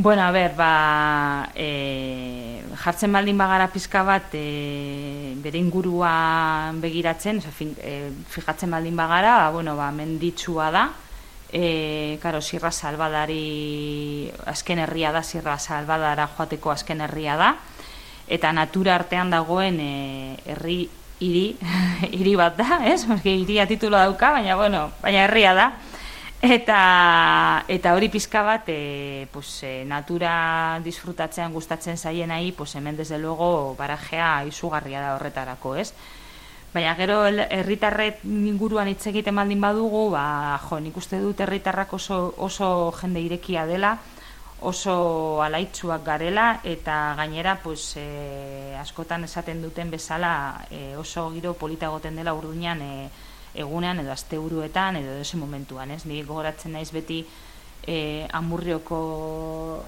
Bueno, 0.00 0.22
a 0.22 0.30
ber, 0.30 0.52
ba, 0.54 1.50
e, 1.58 2.62
jartzen 2.78 3.10
baldin 3.12 3.38
bagara 3.38 3.66
pizka 3.72 4.04
bat 4.06 4.34
e, 4.38 5.34
bere 5.42 5.58
inguruan 5.58 6.78
begiratzen, 6.82 7.40
oza, 7.42 7.50
fin, 7.50 7.72
e, 7.82 8.12
fijatzen 8.30 8.70
baldin 8.70 8.94
bagara, 8.94 9.34
ba, 9.40 9.50
bueno, 9.56 9.74
ba, 9.74 9.90
menditsua 9.90 10.70
da, 10.70 10.84
e, 11.52 12.18
karo, 12.22 12.40
Sierra 12.40 12.70
Salvadari 12.72 14.30
azken 14.46 14.78
herria 14.78 15.12
da, 15.12 15.22
Sierra 15.22 15.58
Salvadara 15.58 16.28
joateko 16.36 16.70
azken 16.70 17.00
herria 17.00 17.36
da, 17.36 17.50
eta 18.28 18.52
natura 18.52 18.94
artean 18.96 19.30
dagoen 19.30 19.80
e, 19.80 19.92
herri 20.46 20.88
hiri 21.20 21.56
hiri 22.16 22.34
bat 22.38 22.56
da, 22.58 22.82
ez? 22.86 23.04
Porque 23.06 23.34
hiria 23.34 23.66
titulo 23.66 23.98
dauka, 23.98 24.30
baina 24.38 24.56
bueno, 24.56 24.90
baina 25.02 25.24
herria 25.26 25.54
da. 25.54 25.68
Eta 26.38 27.64
eta 27.66 27.96
hori 27.96 28.08
pizka 28.08 28.44
bat 28.46 28.68
e, 28.70 29.26
pues, 29.32 29.64
e, 29.66 29.82
natura 29.84 30.78
disfrutatzean 30.84 31.52
gustatzen 31.52 31.98
zaien 31.98 32.30
nahi, 32.30 32.52
pues 32.52 32.76
hemen 32.76 32.96
desde 32.96 33.18
luego 33.18 33.74
barajea 33.74 34.44
izugarria 34.46 35.00
da 35.00 35.16
horretarako, 35.16 35.74
ez? 35.74 35.92
Baina 36.68 36.92
gero 36.98 37.22
herritarret 37.24 38.20
inguruan 38.28 38.90
hitz 38.90 39.06
egiten 39.08 39.38
baldin 39.40 39.60
badugu, 39.64 40.10
ba, 40.12 40.58
jo, 40.66 40.76
nik 40.84 40.96
uste 41.00 41.16
dut 41.22 41.40
herritarrak 41.40 41.94
oso, 41.96 42.18
oso 42.44 42.92
jende 42.98 43.22
irekia 43.24 43.64
dela, 43.66 43.94
oso 44.68 45.40
alaitzuak 45.42 46.04
garela, 46.04 46.60
eta 46.64 47.14
gainera, 47.16 47.56
pues, 47.62 47.94
e, 47.96 48.74
askotan 48.76 49.24
esaten 49.24 49.62
duten 49.62 49.90
bezala 49.90 50.66
e, 50.70 50.94
oso 50.96 51.30
giro 51.32 51.54
polita 51.54 51.88
goten 51.88 52.20
dela 52.20 52.34
urduinan 52.36 52.82
e, 52.82 52.92
egunean 53.54 54.02
edo 54.02 54.12
asteburuetan 54.12 55.00
edo 55.00 55.16
ese 55.22 55.40
momentuan, 55.40 55.94
ez? 55.96 56.04
Nik 56.04 56.26
gogoratzen 56.28 56.76
naiz 56.76 56.90
beti 56.92 57.22
e, 57.86 58.28
amurrioko 58.36 59.00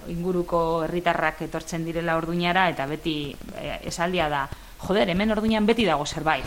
inguruko 0.08 0.64
herritarrak 0.86 1.44
etortzen 1.44 1.84
direla 1.84 2.16
orduñara, 2.16 2.70
eta 2.72 2.88
beti 2.88 3.34
e, 3.58 3.76
esaldia 3.92 4.30
da, 4.32 4.46
joder, 4.86 5.08
hemen 5.08 5.30
orduinan 5.30 5.66
beti 5.66 5.86
dago 5.88 6.06
zerbait. 6.06 6.46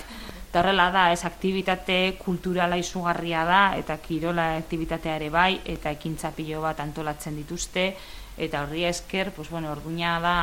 Eta 0.53 0.61
horrela 0.61 0.91
da, 0.93 1.07
ez 1.11 1.23
aktivitate 1.25 2.15
kulturala 2.19 2.77
izugarria 2.77 3.41
da, 3.45 3.61
eta 3.77 3.97
kirola 3.97 4.51
aktibitatea 4.59 5.15
ere 5.17 5.31
bai, 5.33 5.61
eta 5.65 5.89
ekintza 5.95 6.29
pilo 6.35 6.61
bat 6.61 6.83
antolatzen 6.83 7.39
dituzte, 7.39 7.87
eta 8.37 8.61
horri 8.61 8.83
esker, 8.85 9.31
pues, 9.33 9.49
bueno, 9.49 9.71
orduina 9.71 10.19
da, 10.21 10.35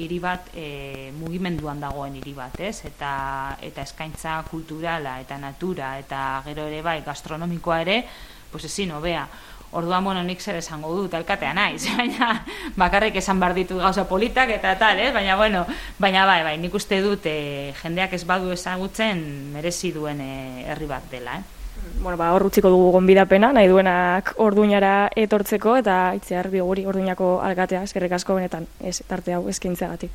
hiri 0.00 0.18
bat 0.24 0.48
e, 0.54 1.12
mugimenduan 1.16 1.80
dagoen 1.80 2.16
hiri 2.16 2.32
bat, 2.36 2.56
ez? 2.60 2.84
Eta, 2.88 3.12
eta 3.60 3.84
eskaintza 3.84 4.38
kulturala, 4.48 5.18
eta 5.20 5.36
natura, 5.40 5.94
eta 6.00 6.42
gero 6.48 6.64
ere 6.68 6.80
bai, 6.84 7.02
gastronomikoa 7.04 7.80
ere, 7.84 8.02
pues 8.50 8.64
ezin, 8.64 8.92
obea. 8.96 9.26
Orduan, 9.72 10.04
bueno, 10.04 10.22
nik 10.24 10.40
zer 10.40 10.56
esango 10.56 10.94
dut, 10.96 11.12
alkatea 11.14 11.52
naiz, 11.52 11.82
baina 11.98 12.44
bakarrik 12.76 13.18
esan 13.20 13.40
bar 13.40 13.52
ditu 13.54 13.76
gauza 13.82 14.06
politak 14.08 14.50
eta 14.54 14.76
tal, 14.80 15.00
eh? 15.00 15.10
baina 15.12 15.36
bueno, 15.36 15.66
baina 15.98 16.24
bai, 16.26 16.42
bai, 16.46 16.56
nik 16.58 16.74
uste 16.74 17.02
dut 17.04 17.26
e, 17.28 17.74
jendeak 17.82 18.16
ez 18.16 18.24
badu 18.24 18.52
ezagutzen 18.54 19.20
merezi 19.52 19.92
duen 19.92 20.22
e, 20.24 20.64
herri 20.70 20.88
bat 20.88 21.04
dela, 21.12 21.36
eh? 21.36 21.54
Bueno, 22.00 22.16
ba, 22.16 22.32
hor 22.34 22.46
utziko 22.46 22.70
dugu 22.72 22.90
gonbidapena, 22.94 23.52
nahi 23.54 23.68
duenak 23.70 24.32
orduñara 24.42 25.10
etortzeko, 25.18 25.76
eta 25.78 26.14
itzear 26.18 26.48
biguri 26.50 26.86
orduñako 26.86 27.38
alkatea, 27.44 27.84
eskerrik 27.86 28.16
asko 28.18 28.38
benetan, 28.38 28.66
ez, 28.80 29.00
tarte 29.06 29.34
hau 29.34 29.44
eskaintzagatik. 29.50 30.10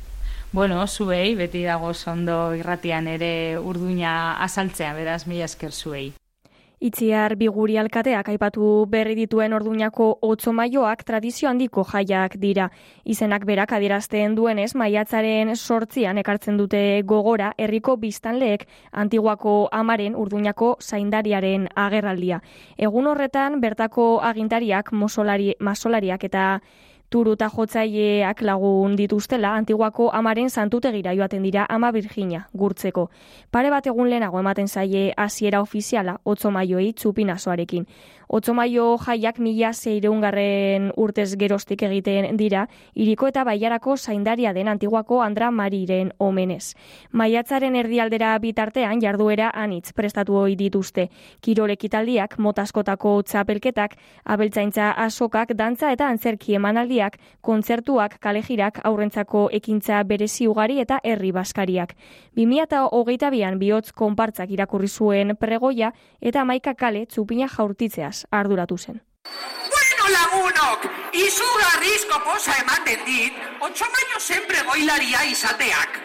Bueno, 0.54 0.86
zuei, 0.86 1.34
beti 1.34 1.64
dago 1.66 1.92
ondo 2.06 2.54
irratian 2.54 3.08
ere 3.10 3.58
urduña 3.58 4.36
azaltzea, 4.44 4.92
beraz, 4.94 5.26
mila 5.26 5.48
esker 5.50 5.72
zuei. 5.72 6.12
Itziar 6.80 7.36
biguri 7.38 7.76
alkateak 7.78 8.28
aipatu 8.28 8.84
berri 8.90 9.14
dituen 9.14 9.52
orduñako 9.54 10.18
otzo 10.20 10.52
maioak 10.52 11.04
tradizio 11.04 11.48
handiko 11.48 11.84
jaiak 11.84 12.36
dira. 12.36 12.70
Izenak 13.04 13.44
berak 13.46 13.72
adierazten 13.72 14.34
duenez, 14.34 14.74
maiatzaren 14.74 15.54
sortzian 15.56 16.18
ekartzen 16.18 16.56
dute 16.58 17.02
gogora 17.06 17.52
herriko 17.56 17.96
biztanleek 17.96 18.66
antiguako 18.92 19.68
amaren 19.72 20.16
urduñako 20.16 20.76
zaindariaren 20.80 21.68
agerraldia. 21.74 22.42
Egun 22.76 23.06
horretan, 23.06 23.60
bertako 23.60 24.20
agintariak, 24.20 24.90
masolariak 24.92 26.24
eta 26.24 26.60
turuta 27.14 27.46
jotzaileak 27.46 28.40
lagun 28.42 28.96
dituztela 28.98 29.52
antiguako 29.54 30.08
amaren 30.18 30.48
santutegira 30.50 31.12
joaten 31.14 31.44
dira 31.46 31.66
ama 31.70 31.92
Virginia 31.94 32.40
gurtzeko. 32.62 33.04
Pare 33.54 33.70
bat 33.70 33.86
egun 33.86 34.10
lehenago 34.10 34.40
ematen 34.42 34.66
zaie 34.66 35.12
hasiera 35.16 35.60
ofiziala 35.62 36.16
otzo 36.24 36.50
maioi 36.50 36.90
txupinasoarekin. 36.92 37.86
Otsomaio 38.28 38.96
jaiak 38.98 39.38
mila 39.38 39.72
zeireungarren 39.72 40.90
urtez 40.96 41.36
gerostik 41.36 41.82
egiten 41.82 42.36
dira, 42.36 42.66
iriko 42.94 43.28
eta 43.28 43.44
baiarako 43.44 43.96
zaindaria 43.96 44.52
den 44.52 44.68
antiguako 44.68 45.20
Andra 45.22 45.50
Mariren 45.50 46.12
omenez. 46.18 46.74
Maiatzaren 47.12 47.76
erdialdera 47.76 48.38
bitartean 48.38 49.00
jarduera 49.02 49.50
anitz 49.54 49.92
prestatu 49.92 50.36
hoi 50.40 50.56
dituzte. 50.56 51.08
Kirolek 51.40 51.84
italdiak, 51.84 52.38
motaskotako 52.38 53.22
txapelketak, 53.22 53.96
abeltzaintza 54.24 54.90
asokak, 55.04 55.54
dantza 55.54 55.92
eta 55.92 56.08
antzerki 56.08 56.54
emanaldiak, 56.54 57.18
kontzertuak, 57.40 58.18
kalejirak, 58.20 58.80
aurrentzako 58.84 59.48
ekintza 59.52 60.02
berezi 60.04 60.48
ugari 60.48 60.80
eta 60.80 61.00
herri 61.04 61.32
baskariak. 61.32 61.94
2008 62.36 63.30
bian 63.30 63.58
bihotz 63.58 63.92
konpartzak 63.92 64.50
irakurri 64.50 64.88
zuen 64.88 65.36
pregoia 65.36 65.92
eta 66.20 66.44
maika 66.44 66.74
kale 66.74 67.06
txupina 67.06 67.48
jaurtitzeaz 68.14 68.26
arduratu 68.30 68.78
zen. 68.78 69.00
Bueno 69.74 70.06
lagunok, 70.12 70.86
izugarrizko 71.12 72.20
posa 72.24 72.54
ematen 72.62 73.04
dit, 73.06 73.34
otxomaio 73.60 74.20
sempre 74.20 74.62
goilaria 74.62 75.24
izateak. 75.24 76.00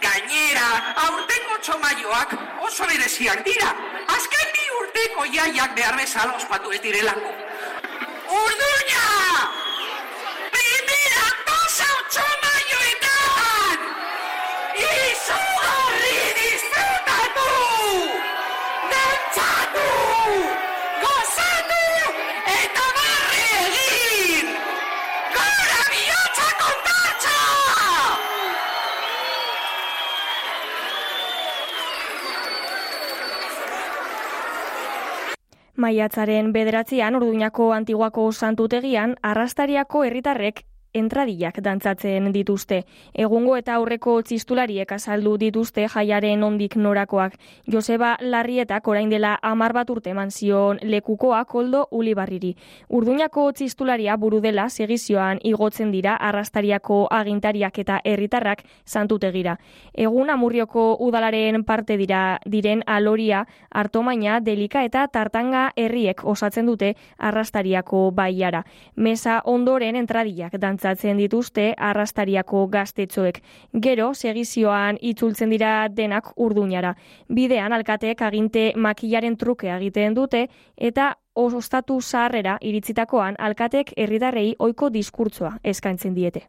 Gainera, 0.00 0.68
aurtengo 1.06 1.58
txomaioak 1.62 2.34
oso 2.66 2.86
bereziak 2.86 3.44
dira. 3.44 3.70
Azken 4.16 4.48
bi 4.56 4.64
urteko 4.80 5.26
jaiak 5.32 5.74
behar 5.76 5.96
bezala 5.96 6.36
ospatu 6.36 6.72
ez 6.72 6.80
direlako. 6.82 7.32
Urduña! 8.42 9.13
Maiatzaren 35.76 36.52
bederatzean, 36.52 37.16
urduñako 37.18 37.72
antiguako 37.74 38.30
santutegian, 38.32 39.16
arrastariako 39.22 40.04
herritarrek 40.04 40.62
entradillak 40.94 41.58
dantzatzen 41.60 42.30
dituzte. 42.32 42.84
Egungo 43.12 43.56
eta 43.58 43.74
aurreko 43.74 44.14
txistulariek 44.22 44.92
azaldu 44.94 45.34
dituzte 45.42 45.88
jaiaren 45.90 46.42
ondik 46.46 46.76
norakoak. 46.78 47.34
Joseba 47.70 48.14
Larrietak 48.20 48.86
orain 48.88 49.10
dela 49.10 49.34
amar 49.42 49.74
bat 49.74 49.90
urte 49.90 50.12
eman 50.14 50.30
zion 50.30 50.78
lekukoa 50.82 51.44
koldo 51.50 51.88
ulibarriri. 51.90 52.54
Urduñako 52.88 53.50
txistularia 53.52 54.16
buru 54.16 54.40
dela 54.40 54.68
segizioan 54.70 55.40
igotzen 55.42 55.90
dira 55.90 56.14
arrastariako 56.14 57.08
agintariak 57.10 57.78
eta 57.82 58.00
herritarrak 58.04 58.62
santutegira. 58.84 59.58
Egun 59.92 60.30
amurrioko 60.30 60.86
udalaren 61.00 61.64
parte 61.64 61.96
dira 61.98 62.38
diren 62.46 62.84
aloria, 62.86 63.46
artomaina, 63.70 64.38
delika 64.40 64.84
eta 64.84 65.08
tartanga 65.08 65.72
herriek 65.76 66.24
osatzen 66.24 66.66
dute 66.70 66.94
arrastariako 67.18 68.10
baiara. 68.14 68.64
Mesa 68.94 69.40
ondoren 69.44 69.96
entradillak 69.96 70.54
dantzatzen 70.54 70.83
dantzatzen 70.84 71.16
dituzte 71.16 71.72
arrastariako 71.78 72.66
gaztetxoek. 72.68 73.40
Gero, 73.86 74.12
segizioan 74.14 74.98
itzultzen 75.00 75.50
dira 75.50 75.88
denak 75.88 76.32
urduñara. 76.36 76.94
Bidean, 77.28 77.72
alkateek 77.72 78.20
aginte 78.22 78.72
makillaren 78.76 79.36
truke 79.36 79.70
egiten 79.72 80.14
dute, 80.14 80.48
eta 80.76 81.14
ostatu 81.34 82.00
zaharrera 82.00 82.58
iritzitakoan 82.60 83.36
alkatek 83.38 83.94
herritarrei 83.96 84.54
ohiko 84.58 84.90
diskurtsoa 84.90 85.58
eskaintzen 85.64 86.14
diete. 86.14 86.48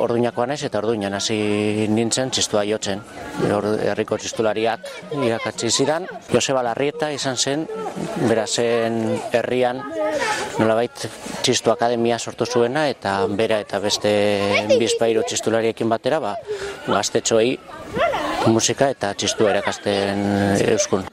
Orduñakoa 0.00 0.46
naiz 0.48 0.62
eta 0.64 0.80
orduñan 0.80 1.12
hasi 1.12 1.36
nintzen 1.92 2.30
txistua 2.32 2.62
jotzen. 2.64 3.02
Herriko 3.44 4.16
txistulariak 4.16 4.88
irakatsi 5.12 5.68
zidan. 5.70 6.06
Joseba 6.32 6.62
Larrieta 6.64 7.10
izan 7.12 7.36
zen, 7.36 7.66
berazen 8.24 9.00
herrian 9.36 9.82
nolabait 10.58 11.04
txistu 11.44 11.72
akademia 11.72 12.18
sortu 12.18 12.46
zuena 12.46 12.86
eta 12.88 13.14
bera 13.42 13.60
eta 13.64 13.80
beste 13.80 14.12
bizpairu 14.80 15.24
txistulariekin 15.28 15.88
batera 15.92 16.20
ba, 16.20 16.34
gaztetxoei 16.88 17.58
musika 18.48 18.88
eta 18.96 19.12
txistua 19.14 19.52
erakasten 19.52 20.24
euskun. 20.76 21.04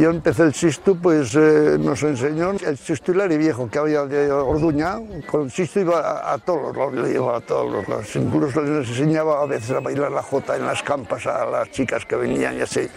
Yo 0.00 0.10
empecé 0.10 0.44
el 0.44 0.52
chistu, 0.52 0.96
pues 0.96 1.34
eh, 1.34 1.76
nos 1.76 2.00
enseñó 2.04 2.52
el 2.52 2.78
chistulari 2.78 3.36
viejo 3.36 3.68
que 3.68 3.80
había 3.80 4.04
de 4.06 4.30
Orduña. 4.30 4.98
Con 5.26 5.50
el 5.50 5.70
iba 5.74 6.32
a, 6.32 6.38
todos 6.38 6.76
los 6.76 6.94
lados, 6.94 7.10
iba 7.10 7.36
a 7.36 7.40
todos 7.40 7.72
los 7.72 7.88
lados. 7.88 8.14
Incluso 8.14 8.60
les 8.62 8.88
enseñaba 8.88 9.42
a 9.42 9.46
veces 9.46 9.72
a 9.72 9.80
bailar 9.80 10.12
la 10.12 10.22
jota 10.22 10.56
en 10.56 10.66
las 10.66 10.84
campas 10.84 11.26
a 11.26 11.46
las 11.46 11.72
chicas 11.72 12.04
que 12.06 12.14
venían 12.14 12.56
y 12.56 12.60
así. 12.60 12.88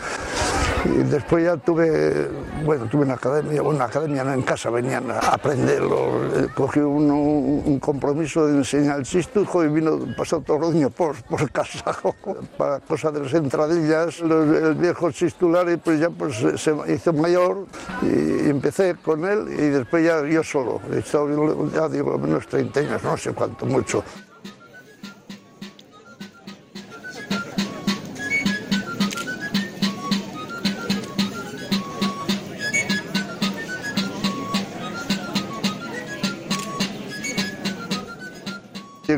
Y 0.86 1.04
después 1.04 1.44
ya 1.46 1.58
tuve, 1.58 2.28
bueno, 2.66 2.86
tuve 2.88 3.04
una 3.04 3.14
academia, 3.14 3.62
una 3.62 3.86
academia 3.86 4.22
en 4.34 4.42
casa, 4.42 4.70
venían 4.70 5.12
a 5.12 5.20
aprenderlo. 5.20 6.26
Eh, 6.36 6.48
Cogí 6.56 6.80
un, 6.80 7.80
compromiso 7.80 8.48
de 8.48 8.58
enseñar 8.58 9.00
el 9.00 9.06
chistu 9.06 9.46
y 9.64 9.68
vino, 9.68 10.00
pasó 10.18 10.40
todo 10.42 10.58
Orduña 10.58 10.90
por, 10.90 11.16
por 11.24 11.50
casa, 11.52 11.96
para 12.58 12.80
cosas 12.80 13.14
de 13.14 13.20
las 13.22 13.34
entradillas. 13.34 14.20
Los- 14.22 14.56
el 14.62 14.76
viejo 14.76 15.12
chistulari 15.12 15.78
pues 15.78 16.00
ya 16.00 16.10
pues 16.10 16.38
se 16.56 16.76
hizo 16.94 17.14
mayor 17.14 17.66
y 18.02 18.50
empecé 18.50 18.96
con 18.96 19.26
él 19.26 19.48
y 19.50 19.70
después 19.70 20.04
ya 20.04 20.26
yo 20.26 20.44
solo. 20.44 20.82
He 20.92 21.00
estado, 21.00 21.28
ya 21.70 21.88
digo, 21.90 22.18
menos 22.18 22.48
30 22.48 22.80
años, 22.80 23.04
no 23.04 23.18
sé 23.18 23.34
cuánto, 23.34 23.66
mucho. 23.66 24.04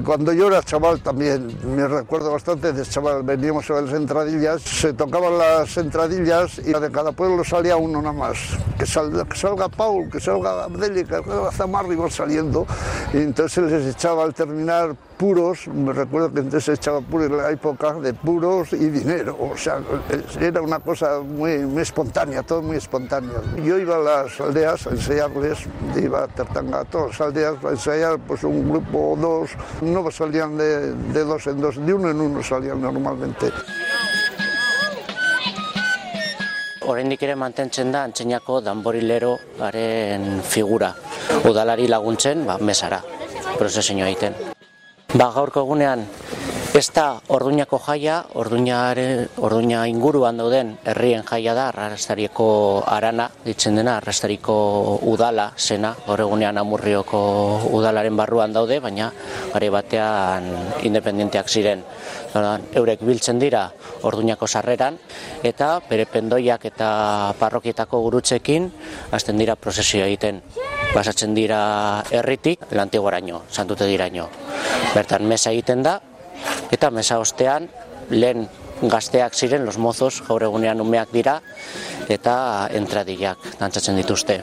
Cuando 0.02 0.34
yo 0.34 0.48
era 0.48 0.64
chaval 0.64 1.02
también, 1.02 1.56
me 1.76 1.88
recuerdo 1.88 2.32
bastante 2.32 2.72
de 2.72 2.84
chaval, 2.84 3.24
veníamos 3.24 3.70
a 3.70 3.82
las 3.82 3.94
entradillas, 3.94 4.62
se 4.62 4.94
tocaban 4.94 5.38
las 5.38 5.76
entradillas 5.78 6.58
y 6.60 6.72
de 6.72 6.92
cada 6.92 7.12
pueblo 7.12 7.44
salía 7.44 7.76
uno 7.76 8.02
nada 8.02 8.14
más. 8.14 8.38
Que 8.80 8.86
salga, 8.86 9.26
Paul, 9.70 10.10
que 10.10 10.20
salga 10.20 10.64
Abdeli, 10.64 11.04
que 11.04 11.16
salga 11.16 11.52
Zamarri, 11.52 11.94
iban 11.94 12.10
saliendo. 12.10 12.66
Y 13.14 13.18
entonces 13.18 13.72
les 13.72 13.96
echaba 13.96 14.24
al 14.24 14.34
terminar 14.34 14.96
puros, 15.24 15.70
me 15.70 15.94
recuerdo 15.94 16.34
que 16.34 16.42
entonces 16.42 16.66
se 16.66 16.74
echaba 16.74 17.00
puros 17.00 17.28
en 17.28 17.38
la 17.38 17.50
época 17.50 17.94
de 17.94 18.14
puros 18.14 18.74
y 18.74 18.90
dinero, 18.90 19.38
o 19.40 19.56
sea, 19.56 19.80
era 20.38 20.62
una 20.62 20.80
cosa 20.80 21.22
muy, 21.22 21.60
muy 21.60 21.82
espontánea, 21.82 22.44
todo 22.44 22.62
muy 22.62 22.76
espontáneo. 22.76 23.42
Yo 23.64 23.78
iba 23.80 23.96
a 23.96 24.00
las 24.00 24.42
aldeas 24.42 24.86
a 24.86 24.90
enseñarles, 24.90 25.60
iba 25.96 26.26
a 26.26 26.28
Tertanga 26.28 26.82
a 26.82 26.84
todas 26.84 27.12
las 27.12 27.22
aldeas 27.22 27.56
a 27.64 27.70
ensayar 27.70 28.20
pues 28.20 28.44
un 28.44 28.70
grupo 28.70 29.14
o 29.14 29.16
dos, 29.16 29.52
no 29.82 30.12
salían 30.12 30.58
de, 30.58 30.92
de 30.92 31.24
dos 31.24 31.48
en 31.48 31.62
dos, 31.62 31.78
de 31.78 31.94
uno 31.94 32.10
en 32.10 32.20
uno 32.20 32.44
salían 32.44 32.82
normalmente. 32.82 33.50
Oraindik 36.84 37.24
ere 37.24 37.38
mantentzen 37.40 37.94
da 37.96 38.04
antzeinako 38.04 38.60
danborileroaren 38.60 40.42
figura. 40.44 40.92
Udalari 41.48 41.88
laguntzen, 41.88 42.44
ba, 42.46 42.58
mesara, 42.60 43.00
prozesioa 43.56 44.10
egiten. 44.10 44.53
Ba, 45.14 45.28
gaurko 45.30 45.62
egunean, 45.62 46.08
ez 46.74 46.88
da 46.90 47.20
orduñako 47.30 47.78
jaia, 47.86 48.16
orduñare, 48.34 49.28
orduña 49.38 49.84
inguruan 49.86 50.40
dauden 50.42 50.72
herrien 50.90 51.22
jaia 51.22 51.54
da, 51.54 51.68
arrastarieko 51.70 52.48
arana, 52.90 53.28
ditzen 53.46 53.78
dena, 53.78 54.00
arrastariko 54.00 54.56
udala 55.06 55.52
zena, 55.54 55.92
gaur 56.08 56.24
egunean 56.26 56.58
amurrioko 56.58 57.22
udalaren 57.78 58.18
barruan 58.18 58.58
daude, 58.58 58.80
baina 58.82 59.12
bare 59.54 59.70
batean 59.70 60.50
independenteak 60.82 61.46
ziren. 61.46 61.86
Eurek 62.74 63.06
biltzen 63.06 63.38
dira 63.38 63.68
orduñako 64.02 64.50
sarreran, 64.50 64.98
eta 65.46 65.76
bere 65.92 66.10
pendoiak 66.10 66.66
eta 66.74 66.90
parrokietako 67.38 68.02
gurutzekin 68.10 68.72
hasten 69.12 69.38
dira 69.38 69.62
prozesioa 69.62 70.10
egiten. 70.10 70.42
Basatzen 70.94 71.34
dira 71.34 72.04
herritik 72.14 72.68
lantigoraino, 72.72 73.44
santute 73.50 73.88
diraino. 73.90 74.28
Bertan 74.94 75.26
mesa 75.26 75.52
egiten 75.52 75.82
da, 75.86 75.98
eta 76.72 76.92
mesa 76.94 77.18
ostean 77.22 77.66
lehen 78.14 78.46
gazteak 78.82 79.34
ziren, 79.34 79.66
los 79.66 79.78
mozos, 79.78 80.22
gaur 80.28 80.44
egunean 80.44 80.82
umeak 80.84 81.10
dira, 81.14 81.40
eta 82.14 82.36
entradillak 82.78 83.58
dantzatzen 83.60 83.98
dituzte. 83.98 84.42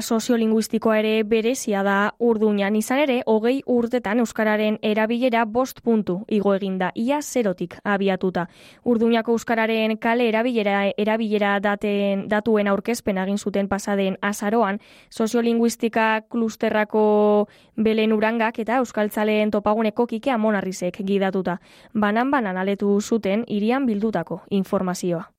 Soziolinguistikoa 0.00 0.98
ere 0.98 1.22
berezia 1.24 1.82
da 1.82 2.14
urduñan 2.18 2.76
izan 2.76 2.98
ere, 3.02 3.20
hogei 3.26 3.60
urtetan 3.66 4.18
Euskararen 4.22 4.78
erabilera 4.82 5.44
bost 5.44 5.82
puntu 5.84 6.16
igo 6.28 6.54
eginda, 6.54 6.90
ia 6.94 7.20
zerotik 7.22 7.76
abiatuta. 7.84 8.46
Urduñako 8.84 9.36
Euskararen 9.36 9.96
kale 9.98 10.28
erabilera, 10.28 10.86
erabilera 10.96 11.58
daten, 11.60 12.26
datuen 12.28 12.68
aurkezpen 12.68 13.18
egin 13.18 13.38
zuten 13.38 13.68
pasaden 13.68 14.18
azaroan, 14.22 14.80
soziolinguistika 15.10 16.22
klusterrako 16.28 17.48
belen 17.76 18.12
urangak 18.12 18.58
eta 18.58 18.80
Euskaltzaleen 18.82 19.50
topaguneko 19.50 20.06
kike 20.06 20.30
amonarrizek 20.30 21.02
gidatuta. 21.04 21.60
Banan-banan 21.94 22.56
aletu 22.56 23.00
zuten 23.00 23.44
irian 23.46 23.86
bildutako 23.86 24.42
informazioa. 24.50 25.35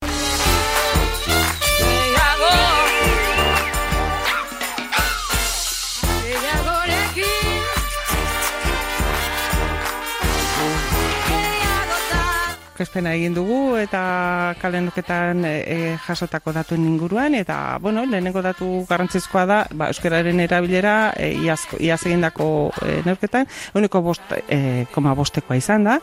Aurkezpena 12.77 13.15
egin 13.17 13.33
dugu 13.33 13.75
eta 13.81 14.53
kalendoketan 14.61 15.41
e, 15.49 15.97
jasotako 16.05 16.51
datuen 16.53 16.83
inguruan 16.85 17.33
eta 17.33 17.79
bueno, 17.81 18.03
lehenengo 18.05 18.43
datu 18.45 18.83
garrantzizkoa 18.85 19.45
da, 19.49 19.57
ba, 19.73 19.87
euskararen 19.89 20.39
erabilera 20.43 21.13
e, 21.17 21.31
iazko, 21.41 21.79
iaz 21.81 22.03
egindako 22.05 22.69
e, 22.85 22.99
neurketan, 23.07 23.47
uniko 23.73 24.03
bost, 24.05 24.21
e, 24.45 24.85
koma 24.93 25.15
bostekoa 25.17 25.57
izan 25.57 25.87
da 25.89 25.95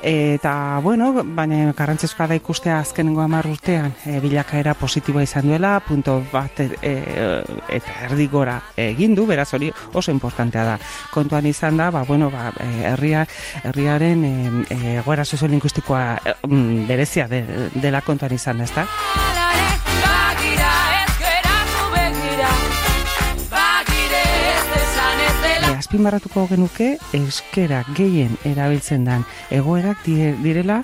eta 0.00 0.54
bueno, 0.80 1.10
baina 1.36 1.74
garrantzizkoa 1.76 2.30
da 2.30 2.40
ikustea 2.40 2.78
azkenengo 2.80 3.20
hamar 3.20 3.50
urtean 3.52 3.92
e, 4.06 4.16
bilakaera 4.24 4.72
positiboa 4.72 5.26
izan 5.28 5.50
duela 5.50 5.74
punto 5.84 6.16
bat 6.32 6.64
e, 6.64 6.70
eta 6.80 7.98
erdi 8.08 8.28
gora 8.32 8.56
egin 8.80 9.12
du, 9.18 9.26
beraz 9.28 9.50
hori 9.52 9.68
oso 9.92 10.10
importantea 10.10 10.64
da. 10.64 10.80
Kontuan 11.12 11.44
izan 11.46 11.76
da, 11.76 11.90
ba, 11.92 12.06
bueno, 12.08 12.32
ba, 12.32 12.48
herria, 12.88 13.26
herriaren 13.68 14.24
e, 14.24 14.34
e, 14.72 14.98
goera 15.04 15.28
soziolinguistikoa 15.28 16.21
mm, 16.46 16.86
berezia 16.88 17.28
de, 17.28 17.44
dela 17.74 18.00
kontuan 18.00 18.32
izan, 18.32 18.60
ez 18.60 18.72
da? 18.74 18.86
azpimarratuko 25.92 26.46
genuke 26.48 26.86
euskera 27.12 27.82
gehien 27.92 28.38
erabiltzen 28.48 29.02
dan 29.04 29.26
egoerak 29.52 30.06
direla 30.06 30.78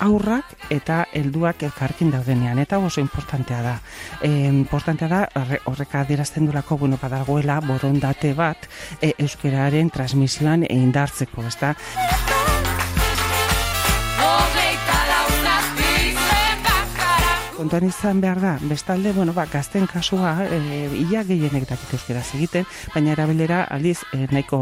aurrak 0.00 0.54
eta 0.72 1.02
helduak 1.12 1.62
elkarkin 1.68 2.10
daudenean 2.14 2.58
eta 2.62 2.78
oso 2.78 3.02
importantea 3.02 3.60
da. 3.62 3.74
E, 4.22 4.30
importantea 4.48 5.08
da 5.08 5.20
horrek 5.68 5.94
adierazten 6.00 6.48
durako 6.48 6.78
bueno 6.78 6.98
badagoela 7.02 7.60
borondate 7.60 8.32
bat 8.32 8.68
e, 9.02 9.12
euskararen 9.18 9.92
transmisioan 9.92 10.64
indartzeko, 10.70 11.44
ezta? 11.44 11.74
Kontuan 17.64 17.86
izan 17.88 18.20
behar 18.20 18.40
da, 18.42 18.50
bestalde, 18.68 19.14
bueno, 19.16 19.32
ba, 19.32 19.46
gazten 19.48 19.86
kasua, 19.88 20.34
e, 20.44 20.58
ia 21.08 21.22
gehienek 21.24 21.64
dakit 21.64 21.94
euskeraz 21.96 22.26
egiten, 22.36 22.66
baina 22.92 23.14
erabilera 23.14 23.62
aldiz 23.72 24.02
e, 24.12 24.26
nahiko, 24.28 24.58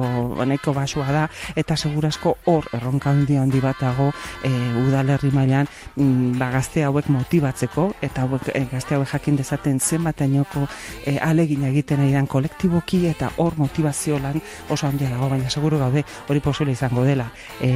nahiko 0.47 0.71
basua 0.77 1.09
da, 1.11 1.23
eta 1.59 1.75
segurasko 1.75 2.37
hor 2.53 2.69
erronka 2.79 3.11
handi 3.11 3.41
handi 3.41 3.59
bat 3.65 3.81
dago 3.83 4.13
e, 4.47 4.53
udalerri 4.85 5.33
mailan 5.35 5.67
mm, 5.97 6.37
ba, 6.39 6.53
gazte 6.55 6.85
hauek 6.87 7.09
motibatzeko, 7.11 7.89
eta 8.07 8.23
hauek, 8.23 8.53
e, 8.55 8.63
gazte 8.71 8.95
hauek 8.95 9.11
jakin 9.17 9.41
dezaten 9.41 9.83
zenbateainoko 9.83 10.69
e, 11.03 11.17
alegin 11.19 11.67
egiten 11.73 12.05
aidan 12.07 12.31
kolektiboki, 12.31 13.09
eta 13.11 13.33
hor 13.43 13.59
motivazio 13.59 14.21
lan 14.23 14.39
oso 14.71 14.87
handia 14.87 15.11
dago, 15.11 15.33
baina 15.33 15.51
seguru 15.51 15.83
gaude 15.83 16.07
hori 16.29 16.45
posible 16.45 16.79
izango 16.79 17.03
dela. 17.09 17.27
E, 17.59 17.75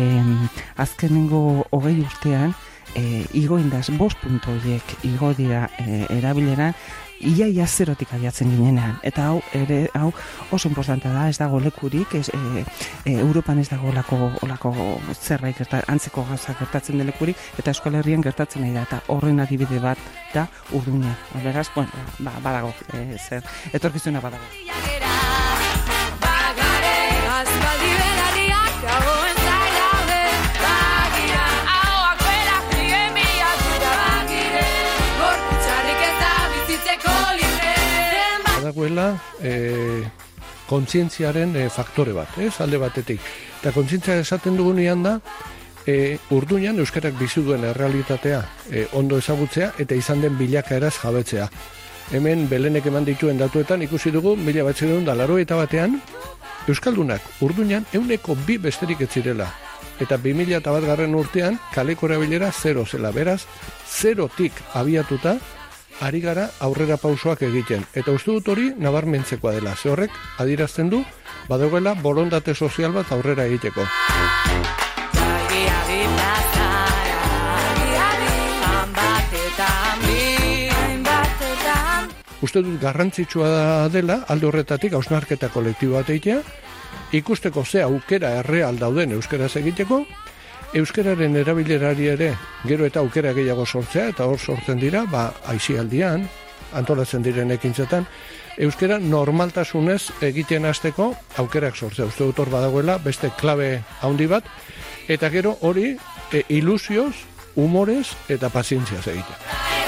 azkenengo 0.87 1.67
hogei 1.75 1.99
urtean, 2.05 2.55
e, 2.95 3.25
igo 3.35 3.59
indaz, 3.59 3.89
bost 3.99 4.21
puntu 4.23 4.55
horiek 4.55 4.97
igo 5.05 5.33
dira 5.35 5.67
e, 5.79 6.07
erabilera, 6.19 6.73
ia 7.21 7.49
ia 7.49 7.67
zerotik 7.67 8.13
abiatzen 8.13 8.51
ginenean. 8.51 8.99
Eta 9.03 9.27
hau, 9.31 9.41
ere, 9.57 9.89
hau 9.95 10.13
oso 10.51 10.69
importantea 10.69 11.13
da, 11.13 11.29
ez 11.29 11.39
dago 11.39 11.61
lekurik, 11.61 12.15
ez, 12.15 12.29
e, 12.29 12.65
e, 13.05 13.17
Europan 13.19 13.59
ez 13.59 13.69
dago 13.69 13.89
olako, 13.89 14.31
olako 14.43 14.75
zerraik 15.15 15.59
gerta, 15.63 15.83
antzeko 15.89 16.27
gauza 16.29 16.55
gertatzen 16.59 16.99
delekurik, 16.99 17.37
eta 17.59 17.73
eskual 17.73 17.99
herrian 18.01 18.25
gertatzen 18.25 18.67
da, 18.75 18.83
eta 18.83 19.03
horren 19.13 19.41
adibide 19.41 19.81
bat 19.81 19.99
da 20.35 20.47
urdunia. 20.73 21.17
Beraz, 21.43 21.69
bueno, 21.75 21.91
ba, 22.19 22.37
badago, 22.43 22.75
e, 22.93 23.17
zer, 23.19 23.45
etorkizuna 23.73 24.21
badago. 24.21 24.45
Dagoela 38.67 39.13
e, 39.41 40.03
kontzientziaren 40.67 41.55
e, 41.57 41.69
faktore 41.71 42.15
bat, 42.17 42.39
ez, 42.43 42.57
alde 42.61 42.81
batetik. 42.83 43.23
Eta 43.61 43.73
kontzientzia 43.75 44.19
esaten 44.23 44.59
dugunean 44.59 45.05
da, 45.07 45.17
e, 45.87 46.19
urduñan 46.35 46.79
Euskarak 46.83 47.17
bizi 47.19 47.43
duen 47.47 47.65
errealitatea 47.65 48.43
e, 48.71 48.87
ondo 48.99 49.19
ezagutzea 49.23 49.73
eta 49.79 49.95
izan 49.95 50.25
den 50.25 50.37
bilakaeraz 50.39 50.97
jabetzea. 50.99 51.49
Hemen 52.15 52.47
belenek 52.51 52.87
eman 52.87 53.07
dituen 53.07 53.39
datuetan 53.39 53.83
ikusi 53.83 54.13
dugu, 54.15 54.37
mila 54.37 54.67
batzen 54.67 55.05
da 55.07 55.15
laro 55.15 55.39
eta 55.43 55.57
batean, 55.59 56.01
Euskaldunak 56.67 57.23
urduñan 57.47 57.87
euneko 57.95 58.35
bi 58.47 58.59
besterik 58.59 59.01
ez 59.01 59.11
zirela. 59.15 59.47
Eta 60.03 60.19
2000 60.19 60.61
bat 60.61 60.85
garren 60.85 61.15
urtean 61.15 61.61
kaleko 61.73 62.09
erabilera 62.11 62.51
zero 62.53 62.85
zela. 62.85 63.13
Beraz, 63.15 63.47
zerotik 63.87 64.53
abiatuta, 64.75 65.37
ari 66.01 66.21
gara 66.21 66.51
aurrera 66.61 66.97
pausoak 66.97 67.43
egiten. 67.47 67.85
Eta 67.95 68.13
uste 68.13 68.35
dut 68.37 68.49
hori 68.49 68.73
nabarmentzekoa 68.79 69.53
dela. 69.57 69.75
Ze 69.77 69.91
horrek, 69.91 70.11
adirazten 70.39 70.91
du, 70.91 71.03
badagoela 71.49 71.95
borondate 71.95 72.55
sozial 72.55 72.93
bat 72.93 73.13
aurrera 73.13 73.47
egiteko. 73.47 73.87
Uste 82.45 82.61
dut 82.63 82.77
garrantzitsua 82.81 83.89
dela 83.91 84.21
alde 84.29 84.47
horretatik 84.47 84.93
hausnarketa 84.95 85.49
kolektibo 85.49 85.97
bat 85.97 86.11
egitea, 86.13 86.43
ikusteko 87.17 87.65
ze 87.65 87.83
aukera 87.83 88.37
erreal 88.43 88.79
dauden 88.79 89.15
euskaraz 89.17 89.57
egiteko, 89.57 90.05
euskararen 90.75 91.37
erabilerari 91.37 92.09
ere 92.09 92.33
gero 92.67 92.87
eta 92.87 93.01
aukera 93.01 93.33
gehiago 93.37 93.67
sortzea, 93.67 94.09
eta 94.15 94.27
hor 94.27 94.39
sortzen 94.39 94.81
dira, 94.81 95.05
ba, 95.11 95.31
aizialdian, 95.53 96.27
antolatzen 96.77 97.23
diren 97.23 97.53
ekintzetan, 97.55 98.07
euskara 98.59 98.99
normaltasunez 98.99 100.11
egiten 100.27 100.67
hasteko 100.67 101.13
aukerak 101.43 101.77
sortzea. 101.77 102.09
Uste 102.11 102.25
dut 102.25 102.39
hor 102.43 102.51
badagoela, 102.51 102.99
beste 102.99 103.31
klabe 103.39 103.83
handi 104.03 104.27
bat, 104.27 104.49
eta 105.09 105.31
gero 105.31 105.57
hori 105.61 105.95
e, 106.33 106.45
ilusioz, 106.49 107.15
humorez 107.57 108.09
eta 108.29 108.51
pazientziaz 108.53 109.07
egitea. 109.07 109.86